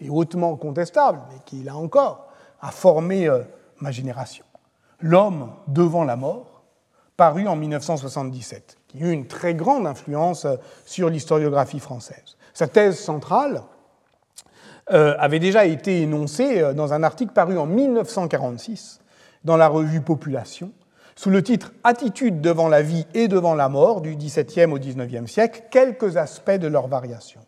et 0.00 0.10
hautement 0.10 0.56
contestable, 0.56 1.20
mais 1.30 1.38
qui, 1.44 1.62
là 1.62 1.76
encore, 1.76 2.28
a 2.60 2.70
formé 2.70 3.28
euh, 3.28 3.42
ma 3.80 3.90
génération. 3.90 4.44
L'homme 5.00 5.52
devant 5.68 6.04
la 6.04 6.16
mort, 6.16 6.64
paru 7.16 7.46
en 7.46 7.56
1977, 7.56 8.78
qui 8.88 9.02
a 9.02 9.06
eu 9.06 9.10
une 9.12 9.26
très 9.26 9.54
grande 9.54 9.86
influence 9.86 10.44
euh, 10.44 10.56
sur 10.84 11.08
l'historiographie 11.08 11.80
française. 11.80 12.36
Sa 12.52 12.66
thèse 12.66 12.98
centrale 12.98 13.62
avait 14.86 15.38
déjà 15.38 15.64
été 15.64 16.02
énoncée 16.02 16.74
dans 16.74 16.92
un 16.92 17.02
article 17.02 17.32
paru 17.32 17.56
en 17.56 17.64
1946 17.64 19.00
dans 19.42 19.56
la 19.56 19.66
revue 19.66 20.02
Population, 20.02 20.72
sous 21.16 21.30
le 21.30 21.42
titre 21.42 21.72
Attitude 21.84 22.40
devant 22.40 22.68
la 22.68 22.82
vie 22.82 23.06
et 23.14 23.28
devant 23.28 23.54
la 23.54 23.68
mort 23.68 24.00
du 24.00 24.16
XVIIe 24.16 24.72
au 24.72 24.78
XIXe 24.78 25.30
siècle, 25.30 25.64
quelques 25.70 26.16
aspects 26.16 26.50
de 26.50 26.66
leur 26.66 26.88
variation. 26.88 27.40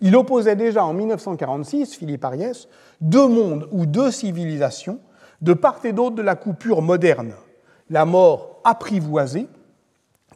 Il 0.00 0.16
opposait 0.16 0.56
déjà 0.56 0.84
en 0.84 0.92
1946, 0.92 1.94
Philippe 1.94 2.24
Ariès, 2.24 2.68
deux 3.00 3.28
mondes 3.28 3.68
ou 3.72 3.86
deux 3.86 4.10
civilisations 4.10 4.98
de 5.40 5.52
part 5.52 5.80
et 5.84 5.92
d'autre 5.92 6.16
de 6.16 6.22
la 6.22 6.34
coupure 6.34 6.82
moderne. 6.82 7.34
La 7.90 8.04
mort 8.04 8.60
apprivoisée 8.64 9.46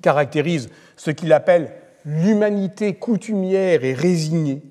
caractérise 0.03 0.69
ce 0.97 1.11
qu'il 1.11 1.33
appelle 1.33 1.73
l'humanité 2.05 2.95
coutumière 2.95 3.85
et 3.85 3.95
résignée 3.95 4.63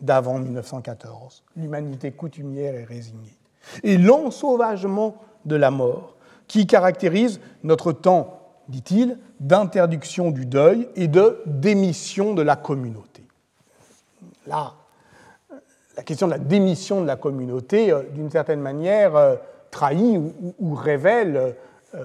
d'avant 0.00 0.38
1914, 0.38 1.44
l'humanité 1.56 2.10
coutumière 2.12 2.74
et 2.74 2.84
résignée, 2.84 3.36
et 3.82 3.98
l'ensauvagement 3.98 5.16
de 5.44 5.56
la 5.56 5.70
mort 5.70 6.16
qui 6.50 6.66
caractérise 6.66 7.40
notre 7.62 7.92
temps, 7.92 8.40
dit-il, 8.68 9.18
d'interdiction 9.38 10.32
du 10.32 10.46
deuil 10.46 10.88
et 10.96 11.06
de 11.06 11.40
démission 11.46 12.34
de 12.34 12.42
la 12.42 12.56
communauté 12.56 13.10
là, 14.50 14.74
la 15.96 16.02
question 16.02 16.26
de 16.26 16.32
la 16.32 16.38
démission 16.38 17.00
de 17.00 17.06
la 17.06 17.16
communauté, 17.16 17.92
euh, 17.92 18.02
d'une 18.12 18.30
certaine 18.30 18.60
manière, 18.60 19.16
euh, 19.16 19.36
trahit 19.70 20.20
ou, 20.58 20.74
révèle 20.74 21.54
euh, 21.94 22.04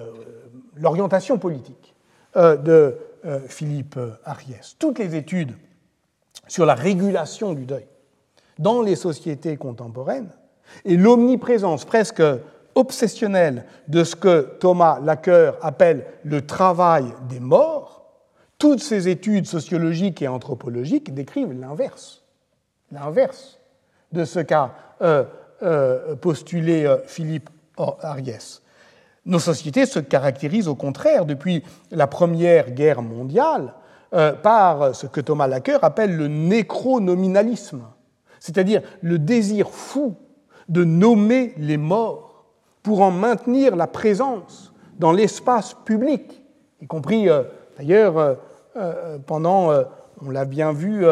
l'orientation 0.76 1.38
politique 1.38 1.94
de 2.36 2.96
Philippe 3.48 3.98
Ariès. 4.24 4.76
Toutes 4.78 4.98
les 4.98 5.16
études 5.16 5.56
sur 6.46 6.66
la 6.66 6.74
régulation 6.74 7.54
du 7.54 7.64
deuil 7.64 7.86
dans 8.58 8.82
les 8.82 8.94
sociétés 8.94 9.56
contemporaines 9.56 10.28
et 10.84 10.96
l'omniprésence 10.96 11.86
presque 11.86 12.22
obsessionnelle 12.76 13.64
de 13.88 14.04
ce 14.04 14.14
que 14.14 14.56
Thomas 14.60 15.00
Laqueur 15.00 15.58
appelle 15.62 16.06
le 16.22 16.46
travail 16.46 17.06
des 17.28 17.40
morts, 17.40 18.04
toutes 18.58 18.80
ces 18.80 19.08
études 19.08 19.46
sociologiques 19.46 20.22
et 20.22 20.28
anthropologiques 20.28 21.12
décrivent 21.12 21.52
l'inverse 21.52 22.22
l'inverse 22.92 23.58
de 24.12 24.24
ce 24.24 24.40
qu'a 24.40 24.72
euh, 25.02 25.24
euh, 25.62 26.14
postulé 26.16 26.84
euh, 26.84 26.98
Philippe 27.06 27.50
Ariès. 27.76 28.62
Nos 29.24 29.38
sociétés 29.38 29.86
se 29.86 29.98
caractérisent 29.98 30.68
au 30.68 30.74
contraire 30.74 31.26
depuis 31.26 31.62
la 31.90 32.06
Première 32.06 32.70
Guerre 32.70 33.02
mondiale 33.02 33.74
par 34.42 34.94
ce 34.94 35.08
que 35.08 35.20
Thomas 35.20 35.48
Laqueur 35.48 35.82
appelle 35.82 36.16
le 36.16 36.28
nécronominalisme, 36.28 37.82
c'est-à-dire 38.38 38.80
le 39.02 39.18
désir 39.18 39.68
fou 39.68 40.14
de 40.68 40.84
nommer 40.84 41.52
les 41.58 41.76
morts 41.76 42.35
pour 42.86 43.00
en 43.00 43.10
maintenir 43.10 43.74
la 43.74 43.88
présence 43.88 44.72
dans 44.96 45.10
l'espace 45.10 45.74
public, 45.84 46.40
y 46.80 46.86
compris 46.86 47.26
d'ailleurs 47.76 48.36
pendant, 49.26 49.72
on 50.24 50.30
l'a 50.30 50.44
bien 50.44 50.72
vu, 50.72 51.04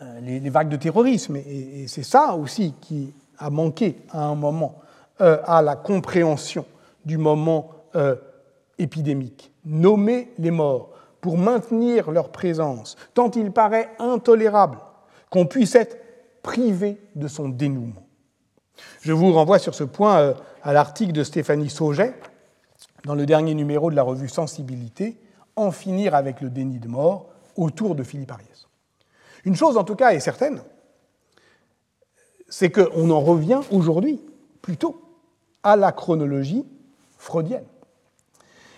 euh, 0.00 0.20
les, 0.20 0.50
vagues 0.50 0.68
de 0.68 0.76
terrorisme. 0.76 1.36
Et, 1.36 1.86
c'est 1.88 2.04
ça 2.04 2.34
aussi 2.34 2.74
qui 2.80 3.12
a 3.38 3.50
manqué 3.50 3.96
à 4.10 4.26
un 4.26 4.36
moment 4.36 4.76
euh, 5.20 5.38
à 5.44 5.60
la 5.60 5.74
compréhension 5.74 6.64
du 7.04 7.18
moment 7.18 7.70
euh, 7.96 8.14
épidémique. 8.78 9.52
Nommer 9.64 10.32
les 10.38 10.52
morts 10.52 10.90
pour 11.20 11.36
maintenir 11.36 12.12
leur 12.12 12.30
présence, 12.30 12.94
tant 13.12 13.30
il 13.32 13.50
paraît 13.50 13.90
intolérable 13.98 14.78
qu'on 15.30 15.46
puisse 15.46 15.74
être 15.74 15.96
privé 16.42 17.00
de 17.16 17.26
son 17.26 17.48
dénouement. 17.48 18.07
Je 19.00 19.12
vous 19.12 19.32
renvoie 19.32 19.58
sur 19.58 19.74
ce 19.74 19.84
point 19.84 20.34
à 20.62 20.72
l'article 20.72 21.12
de 21.12 21.24
Stéphanie 21.24 21.70
Sauget 21.70 22.14
dans 23.04 23.14
le 23.14 23.26
dernier 23.26 23.54
numéro 23.54 23.90
de 23.90 23.96
la 23.96 24.02
revue 24.02 24.28
Sensibilité, 24.28 25.18
En 25.56 25.72
finir 25.72 26.14
avec 26.14 26.40
le 26.40 26.50
déni 26.50 26.78
de 26.78 26.88
mort, 26.88 27.30
autour 27.56 27.96
de 27.96 28.04
Philippe 28.04 28.30
Ariès. 28.30 28.68
Une 29.44 29.56
chose 29.56 29.76
en 29.76 29.84
tout 29.84 29.96
cas 29.96 30.10
est 30.10 30.20
certaine, 30.20 30.62
c'est 32.48 32.70
qu'on 32.70 33.10
en 33.10 33.20
revient 33.20 33.60
aujourd'hui 33.70 34.20
plutôt 34.62 35.02
à 35.62 35.76
la 35.76 35.92
chronologie 35.92 36.64
freudienne. 37.16 37.66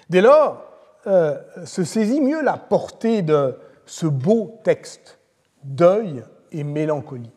Dès 0.09 0.21
lors, 0.23 0.65
euh, 1.07 1.39
se 1.65 1.85
saisit 1.85 2.21
mieux 2.21 2.43
la 2.43 2.57
portée 2.57 3.23
de 3.23 3.59
ce 3.87 4.07
beau 4.07 4.59
texte, 4.65 5.19
Deuil 5.63 6.25
et 6.53 6.65
mélancolie. 6.65 7.31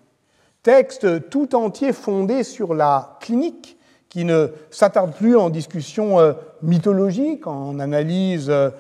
Texte 0.64 1.30
tout 1.30 1.56
entier 1.56 1.92
fondé 1.94 2.44
sur 2.44 2.74
la 2.74 3.18
clinique, 3.20 3.78
qui 4.10 4.26
ne 4.26 4.48
s'attarde 4.70 5.14
plus 5.14 5.36
en 5.36 5.50
discussion 5.50 6.20
euh, 6.20 6.34
mythologique, 6.62 7.48
en 7.48 7.80
analyse 7.80 8.50
euh, 8.50 8.72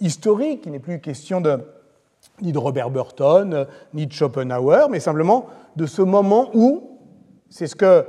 historique, 0.00 0.62
il 0.66 0.72
n'est 0.72 0.78
plus 0.78 1.00
question 1.00 1.42
ni 2.42 2.52
de 2.52 2.58
Robert 2.58 2.90
Burton, 2.90 3.66
ni 3.94 4.06
de 4.06 4.12
Schopenhauer, 4.12 4.88
mais 4.90 5.00
simplement 5.00 5.46
de 5.76 5.86
ce 5.86 6.02
moment 6.02 6.50
où, 6.54 6.98
c'est 7.48 7.66
ce 7.66 7.76
que 7.76 8.04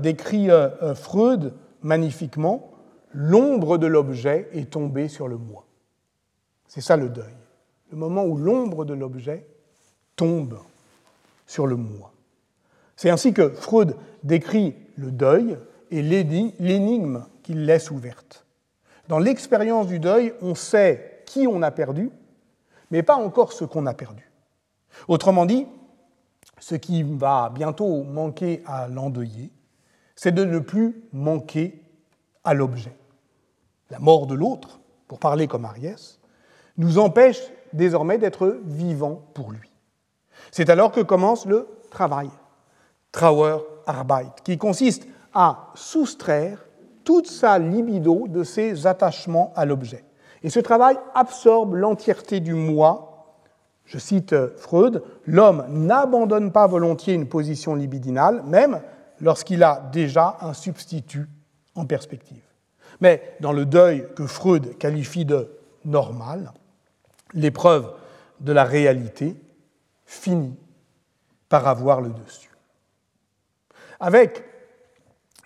décrit 0.00 0.48
Freud 0.94 1.54
magnifiquement, 1.82 2.70
l'ombre 3.12 3.78
de 3.78 3.86
l'objet 3.86 4.48
est 4.52 4.70
tombée 4.70 5.08
sur 5.08 5.28
le 5.28 5.36
moi. 5.36 5.64
C'est 6.66 6.80
ça 6.80 6.96
le 6.96 7.08
deuil, 7.08 7.34
le 7.90 7.96
moment 7.96 8.24
où 8.24 8.36
l'ombre 8.36 8.84
de 8.84 8.94
l'objet 8.94 9.46
tombe 10.16 10.58
sur 11.46 11.66
le 11.66 11.76
moi. 11.76 12.11
C'est 12.96 13.10
ainsi 13.10 13.32
que 13.32 13.50
Freud 13.50 13.96
décrit 14.22 14.76
le 14.96 15.10
deuil 15.10 15.58
et 15.90 16.02
l'énigme 16.02 17.26
qu'il 17.42 17.64
laisse 17.64 17.90
ouverte. 17.90 18.46
Dans 19.08 19.18
l'expérience 19.18 19.86
du 19.86 19.98
deuil, 19.98 20.32
on 20.40 20.54
sait 20.54 21.22
qui 21.26 21.46
on 21.46 21.62
a 21.62 21.70
perdu, 21.70 22.10
mais 22.90 23.02
pas 23.02 23.16
encore 23.16 23.52
ce 23.52 23.64
qu'on 23.64 23.86
a 23.86 23.94
perdu. 23.94 24.30
Autrement 25.08 25.46
dit, 25.46 25.66
ce 26.60 26.74
qui 26.74 27.02
va 27.02 27.50
bientôt 27.54 28.04
manquer 28.04 28.62
à 28.66 28.88
l'endeuillé, 28.88 29.50
c'est 30.14 30.32
de 30.32 30.44
ne 30.44 30.58
plus 30.58 31.02
manquer 31.12 31.82
à 32.44 32.54
l'objet 32.54 32.94
la 33.92 33.98
mort 33.98 34.26
de 34.26 34.34
l'autre, 34.34 34.80
pour 35.06 35.18
parler 35.18 35.46
comme 35.46 35.66
Ariès, 35.66 36.18
nous 36.78 36.98
empêche 36.98 37.40
désormais 37.74 38.16
d'être 38.16 38.58
vivants 38.64 39.22
pour 39.34 39.52
lui. 39.52 39.70
C'est 40.50 40.70
alors 40.70 40.90
que 40.90 41.02
commence 41.02 41.44
le 41.44 41.68
travail, 41.90 42.30
Trauerarbeit, 43.12 44.32
qui 44.42 44.58
consiste 44.58 45.06
à 45.34 45.70
soustraire 45.74 46.58
toute 47.04 47.26
sa 47.26 47.58
libido 47.58 48.26
de 48.28 48.42
ses 48.42 48.86
attachements 48.86 49.52
à 49.54 49.64
l'objet. 49.64 50.04
Et 50.42 50.50
ce 50.50 50.60
travail 50.60 50.96
absorbe 51.14 51.74
l'entièreté 51.74 52.40
du 52.40 52.54
moi. 52.54 53.36
Je 53.84 53.98
cite 53.98 54.34
Freud, 54.56 55.02
l'homme 55.26 55.64
n'abandonne 55.68 56.52
pas 56.52 56.66
volontiers 56.66 57.14
une 57.14 57.28
position 57.28 57.74
libidinale, 57.74 58.42
même 58.44 58.80
lorsqu'il 59.20 59.62
a 59.62 59.88
déjà 59.92 60.38
un 60.40 60.54
substitut 60.54 61.28
en 61.74 61.86
perspective. 61.86 62.42
Mais 63.00 63.36
dans 63.40 63.52
le 63.52 63.66
deuil 63.66 64.06
que 64.14 64.26
Freud 64.26 64.78
qualifie 64.78 65.24
de 65.24 65.50
normal, 65.84 66.52
l'épreuve 67.34 67.92
de 68.40 68.52
la 68.52 68.64
réalité 68.64 69.36
finit 70.04 70.56
par 71.48 71.66
avoir 71.66 72.00
le 72.00 72.10
dessus. 72.10 72.51
Avec 74.02 74.42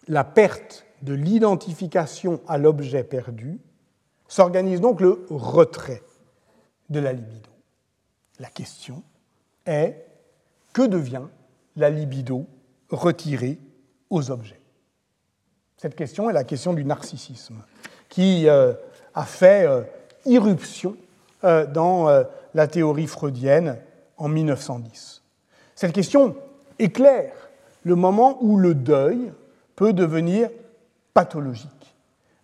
la 0.08 0.24
perte 0.24 0.86
de 1.02 1.12
l'identification 1.12 2.40
à 2.48 2.56
l'objet 2.56 3.04
perdu, 3.04 3.60
s'organise 4.28 4.80
donc 4.80 5.02
le 5.02 5.26
retrait 5.28 6.02
de 6.88 6.98
la 6.98 7.12
libido. 7.12 7.50
La 8.40 8.48
question 8.48 9.02
est 9.66 10.06
que 10.72 10.86
devient 10.86 11.24
la 11.76 11.90
libido 11.90 12.46
retirée 12.88 13.58
aux 14.08 14.30
objets? 14.30 14.60
Cette 15.76 15.94
question 15.94 16.30
est 16.30 16.32
la 16.32 16.44
question 16.44 16.72
du 16.72 16.86
narcissisme, 16.86 17.62
qui 18.08 18.48
euh, 18.48 18.72
a 19.14 19.26
fait 19.26 19.68
euh, 19.68 19.82
irruption 20.24 20.96
euh, 21.44 21.66
dans 21.66 22.08
la 22.54 22.66
théorie 22.68 23.06
freudienne 23.06 23.76
en 24.16 24.28
1910. 24.28 25.22
Cette 25.74 25.92
question 25.92 26.34
éclaire 26.78 27.45
le 27.86 27.94
moment 27.94 28.36
où 28.40 28.56
le 28.56 28.74
deuil 28.74 29.32
peut 29.76 29.92
devenir 29.92 30.50
pathologique, 31.14 31.94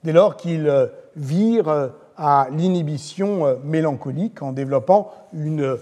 dès 0.05 0.13
lors 0.13 0.37
qu'il 0.37 0.73
vire 1.17 1.91
à 2.17 2.47
l'inhibition 2.53 3.59
mélancolique 3.65 4.41
en 4.41 4.53
développant 4.53 5.11
une 5.33 5.79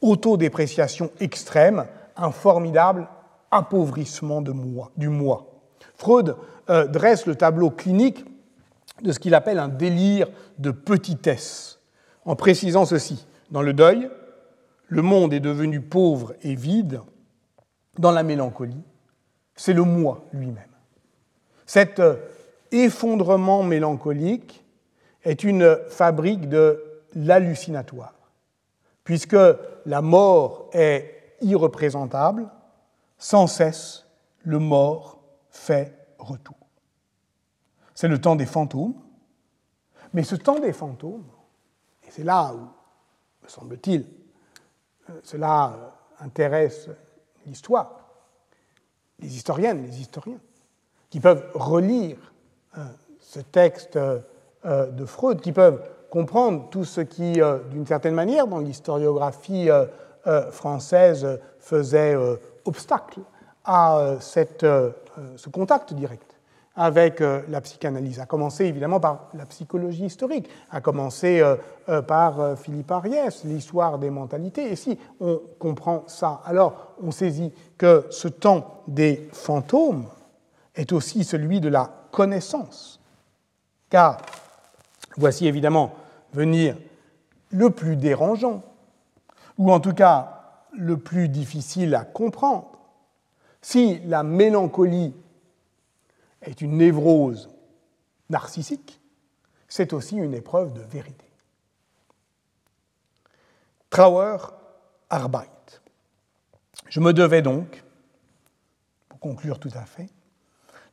autodépréciation 0.00 1.10
extrême, 1.18 1.86
un 2.16 2.30
formidable 2.30 3.08
appauvrissement 3.50 4.42
de 4.42 4.52
moi, 4.52 4.92
du 4.96 5.08
moi. 5.08 5.48
Freud 5.96 6.36
euh, 6.68 6.86
dresse 6.86 7.26
le 7.26 7.34
tableau 7.34 7.70
clinique 7.70 8.24
de 9.02 9.10
ce 9.10 9.18
qu'il 9.18 9.34
appelle 9.34 9.58
un 9.58 9.66
délire 9.66 10.28
de 10.60 10.70
petitesse, 10.70 11.80
en 12.24 12.36
précisant 12.36 12.84
ceci. 12.84 13.26
Dans 13.50 13.62
le 13.62 13.72
deuil, 13.72 14.08
le 14.86 15.02
monde 15.02 15.32
est 15.32 15.40
devenu 15.40 15.80
pauvre 15.80 16.32
et 16.42 16.54
vide. 16.54 17.00
Dans 17.98 18.12
la 18.12 18.22
mélancolie, 18.22 18.84
c'est 19.60 19.74
le 19.74 19.82
moi 19.82 20.24
lui-même. 20.32 20.70
Cet 21.66 22.00
euh, 22.00 22.16
effondrement 22.70 23.62
mélancolique 23.62 24.64
est 25.22 25.44
une 25.44 25.78
fabrique 25.90 26.48
de 26.48 27.02
l'hallucinatoire, 27.14 28.14
puisque 29.04 29.36
la 29.84 30.00
mort 30.00 30.70
est 30.72 31.36
irreprésentable, 31.42 32.48
sans 33.18 33.46
cesse 33.46 34.06
le 34.44 34.58
mort 34.58 35.20
fait 35.50 35.94
retour. 36.18 36.56
C'est 37.94 38.08
le 38.08 38.18
temps 38.18 38.36
des 38.36 38.46
fantômes. 38.46 38.94
Mais 40.14 40.22
ce 40.22 40.36
temps 40.36 40.58
des 40.58 40.72
fantômes, 40.72 41.28
et 42.02 42.10
c'est 42.10 42.24
là 42.24 42.54
où, 42.54 42.60
me 43.42 43.48
semble-t-il, 43.48 44.06
euh, 45.10 45.20
cela 45.22 45.74
euh, 45.74 46.24
intéresse 46.24 46.88
l'histoire, 47.44 48.09
les 49.20 49.36
historiennes, 49.36 49.82
les 49.82 50.00
historiens, 50.00 50.40
qui 51.08 51.20
peuvent 51.20 51.44
relire 51.54 52.16
euh, 52.76 52.84
ce 53.20 53.40
texte 53.40 53.98
de 54.64 55.04
Freud, 55.06 55.40
qui 55.40 55.52
peuvent 55.52 55.82
comprendre 56.10 56.68
tout 56.70 56.84
ce 56.84 57.00
qui, 57.00 57.40
d'une 57.70 57.86
certaine 57.86 58.14
manière, 58.14 58.46
dans 58.46 58.58
l'historiographie 58.58 59.68
française, 60.50 61.38
faisait 61.60 62.16
obstacle 62.64 63.20
à 63.64 64.16
cette, 64.20 64.66
ce 65.36 65.48
contact 65.48 65.94
direct 65.94 66.29
avec 66.76 67.20
euh, 67.20 67.42
la 67.48 67.60
psychanalyse, 67.60 68.20
à 68.20 68.26
commencer 68.26 68.64
évidemment 68.64 69.00
par 69.00 69.28
la 69.34 69.44
psychologie 69.46 70.06
historique, 70.06 70.48
à 70.70 70.80
commencer 70.80 71.40
euh, 71.40 71.56
euh, 71.88 72.02
par 72.02 72.56
Philippe 72.58 72.90
Ariès, 72.90 73.44
l'histoire 73.44 73.98
des 73.98 74.10
mentalités. 74.10 74.70
Et 74.70 74.76
si 74.76 74.98
on 75.20 75.40
comprend 75.58 76.04
ça, 76.06 76.40
alors 76.44 76.94
on 77.02 77.10
saisit 77.10 77.52
que 77.76 78.06
ce 78.10 78.28
temps 78.28 78.82
des 78.86 79.28
fantômes 79.32 80.06
est 80.74 80.92
aussi 80.92 81.24
celui 81.24 81.60
de 81.60 81.68
la 81.68 81.90
connaissance. 82.12 83.00
Car 83.88 84.18
voici 85.16 85.46
évidemment 85.46 85.92
venir 86.32 86.76
le 87.50 87.70
plus 87.70 87.96
dérangeant, 87.96 88.62
ou 89.58 89.72
en 89.72 89.80
tout 89.80 89.92
cas 89.92 90.36
le 90.72 90.96
plus 90.96 91.28
difficile 91.28 91.96
à 91.96 92.04
comprendre. 92.04 92.68
Si 93.60 94.00
la 94.06 94.22
mélancolie 94.22 95.12
est 96.42 96.60
une 96.60 96.76
névrose 96.76 97.50
narcissique, 98.28 99.00
c'est 99.68 99.92
aussi 99.92 100.16
une 100.16 100.34
épreuve 100.34 100.72
de 100.72 100.80
vérité. 100.80 101.26
Trauer 103.90 104.38
Arbeit. 105.10 105.48
Je 106.88 107.00
me 107.00 107.12
devais 107.12 107.42
donc, 107.42 107.82
pour 109.08 109.18
conclure 109.18 109.58
tout 109.58 109.70
à 109.74 109.84
fait, 109.84 110.08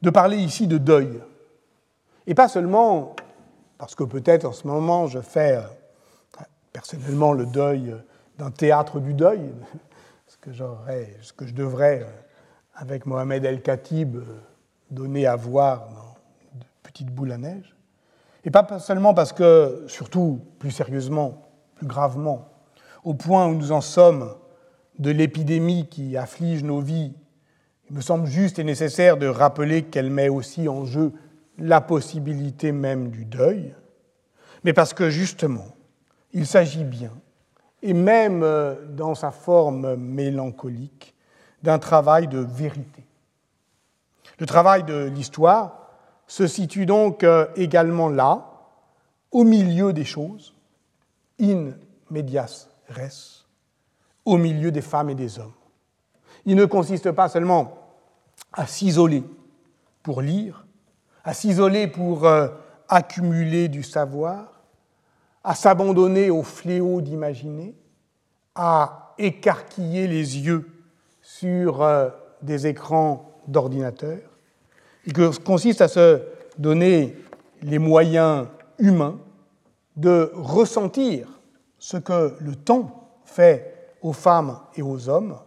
de 0.02 0.10
parler 0.10 0.38
ici 0.38 0.68
de 0.68 0.78
deuil. 0.78 1.22
Et 2.26 2.36
pas 2.36 2.48
seulement 2.48 3.16
parce 3.78 3.96
que 3.96 4.04
peut-être 4.04 4.46
en 4.46 4.52
ce 4.52 4.68
moment 4.68 5.08
je 5.08 5.20
fais 5.20 5.58
euh, 5.58 6.42
personnellement 6.74 7.34
le 7.34 7.46
deuil 7.46 7.96
d'un 8.38 8.52
théâtre 8.52 9.00
du 9.00 9.14
deuil, 9.14 9.52
ce 10.28 10.38
que, 10.38 10.52
ce 10.54 11.34
que 11.34 11.46
je 11.46 11.54
devrais, 11.54 12.02
euh, 12.02 12.12
avec 12.76 13.06
Mohamed 13.06 13.46
El-Khatib, 13.46 14.18
euh, 14.18 14.24
donné 14.92 15.26
à 15.26 15.36
voir 15.36 15.90
dans 15.90 16.60
de 16.60 16.66
petites 16.84 17.12
boules 17.12 17.32
à 17.32 17.38
neige. 17.38 17.76
Et 18.44 18.52
pas 18.52 18.80
seulement 18.80 19.14
parce 19.14 19.34
que, 19.34 19.84
surtout 19.88 20.42
plus 20.60 20.72
sérieusement, 20.72 21.50
plus 21.76 21.88
gravement, 21.88 22.48
au 23.04 23.14
point 23.14 23.48
où 23.48 23.56
nous 23.56 23.72
en 23.72 23.82
sommes 23.82 24.34
de 25.00 25.12
l'épidémie 25.12 25.88
qui 25.88 26.18
afflige 26.18 26.64
nos 26.64 26.80
vies, 26.80 27.14
il 27.90 27.96
me 27.96 28.02
semble 28.02 28.26
juste 28.26 28.60
et 28.60 28.64
nécessaire 28.64 29.18
de 29.18 29.28
rappeler 29.28 29.84
qu'elle 29.84 30.10
met 30.10 30.30
aussi 30.30 30.68
en 30.68 30.86
jeu 30.86 31.14
la 31.58 31.82
possibilité 31.82 32.72
même 32.72 33.10
du 33.10 33.26
deuil, 33.26 33.74
mais 34.64 34.74
parce 34.74 34.94
que 34.94 35.10
justement, 35.10 35.68
il 36.34 36.46
s'agit 36.46 36.84
bien, 36.84 37.12
et 37.82 37.94
même 37.94 38.44
euh, 38.44 38.76
dans 38.90 39.16
sa 39.16 39.32
forme 39.32 39.96
mélancolique, 39.96 41.16
d'un 41.64 41.80
travail 41.80 42.28
de 42.28 42.40
vérité 42.40 43.07
le 44.40 44.46
travail 44.46 44.84
de 44.84 45.06
l'histoire 45.06 45.90
se 46.28 46.46
situe 46.46 46.86
donc 46.86 47.24
euh, 47.24 47.48
également 47.56 48.10
là, 48.10 48.46
au 49.32 49.44
milieu 49.44 49.94
des 49.94 50.06
choses, 50.06 50.54
in 51.42 51.72
medias 52.10 52.68
res, 52.90 53.46
au 54.26 54.38
milieu 54.38 54.72
des 54.72 54.82
femmes 54.82 55.10
et 55.10 55.16
des 55.16 55.40
hommes. 55.40 55.54
Il 56.46 56.56
ne 56.56 56.66
consiste 56.66 57.12
pas 57.12 57.30
seulement 57.30 57.78
à 58.54 58.68
s'isoler 58.68 59.24
pour 60.04 60.22
lire, 60.22 60.66
à 61.24 61.34
s'isoler 61.34 61.88
pour 61.88 62.26
euh, 62.26 62.48
accumuler 62.88 63.68
du 63.68 63.84
savoir, 63.84 64.62
à 65.44 65.56
s'abandonner 65.56 66.30
au 66.30 66.44
fléau 66.44 67.02
d'imaginer, 67.02 67.76
à 68.56 69.14
écarquiller 69.18 70.08
les 70.08 70.40
yeux 70.40 70.70
sur 71.22 71.82
euh, 71.82 72.10
des 72.42 72.68
écrans 72.68 73.27
d'ordinateur. 73.48 74.20
Il 75.06 75.14
consiste 75.14 75.82
à 75.82 75.88
se 75.88 76.22
donner 76.58 77.18
les 77.62 77.80
moyens 77.80 78.48
humains 78.78 79.18
de 79.96 80.32
ressentir 80.36 81.28
ce 81.80 81.98
que 81.98 82.36
le 82.40 82.56
temps 82.56 83.10
fait 83.26 83.96
aux 84.02 84.14
femmes 84.14 84.60
et 84.76 84.82
aux 84.82 85.10
hommes, 85.10 85.38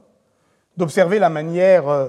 d'observer 0.77 1.19
la 1.19 1.31
manière 1.31 1.89
euh, 1.89 2.09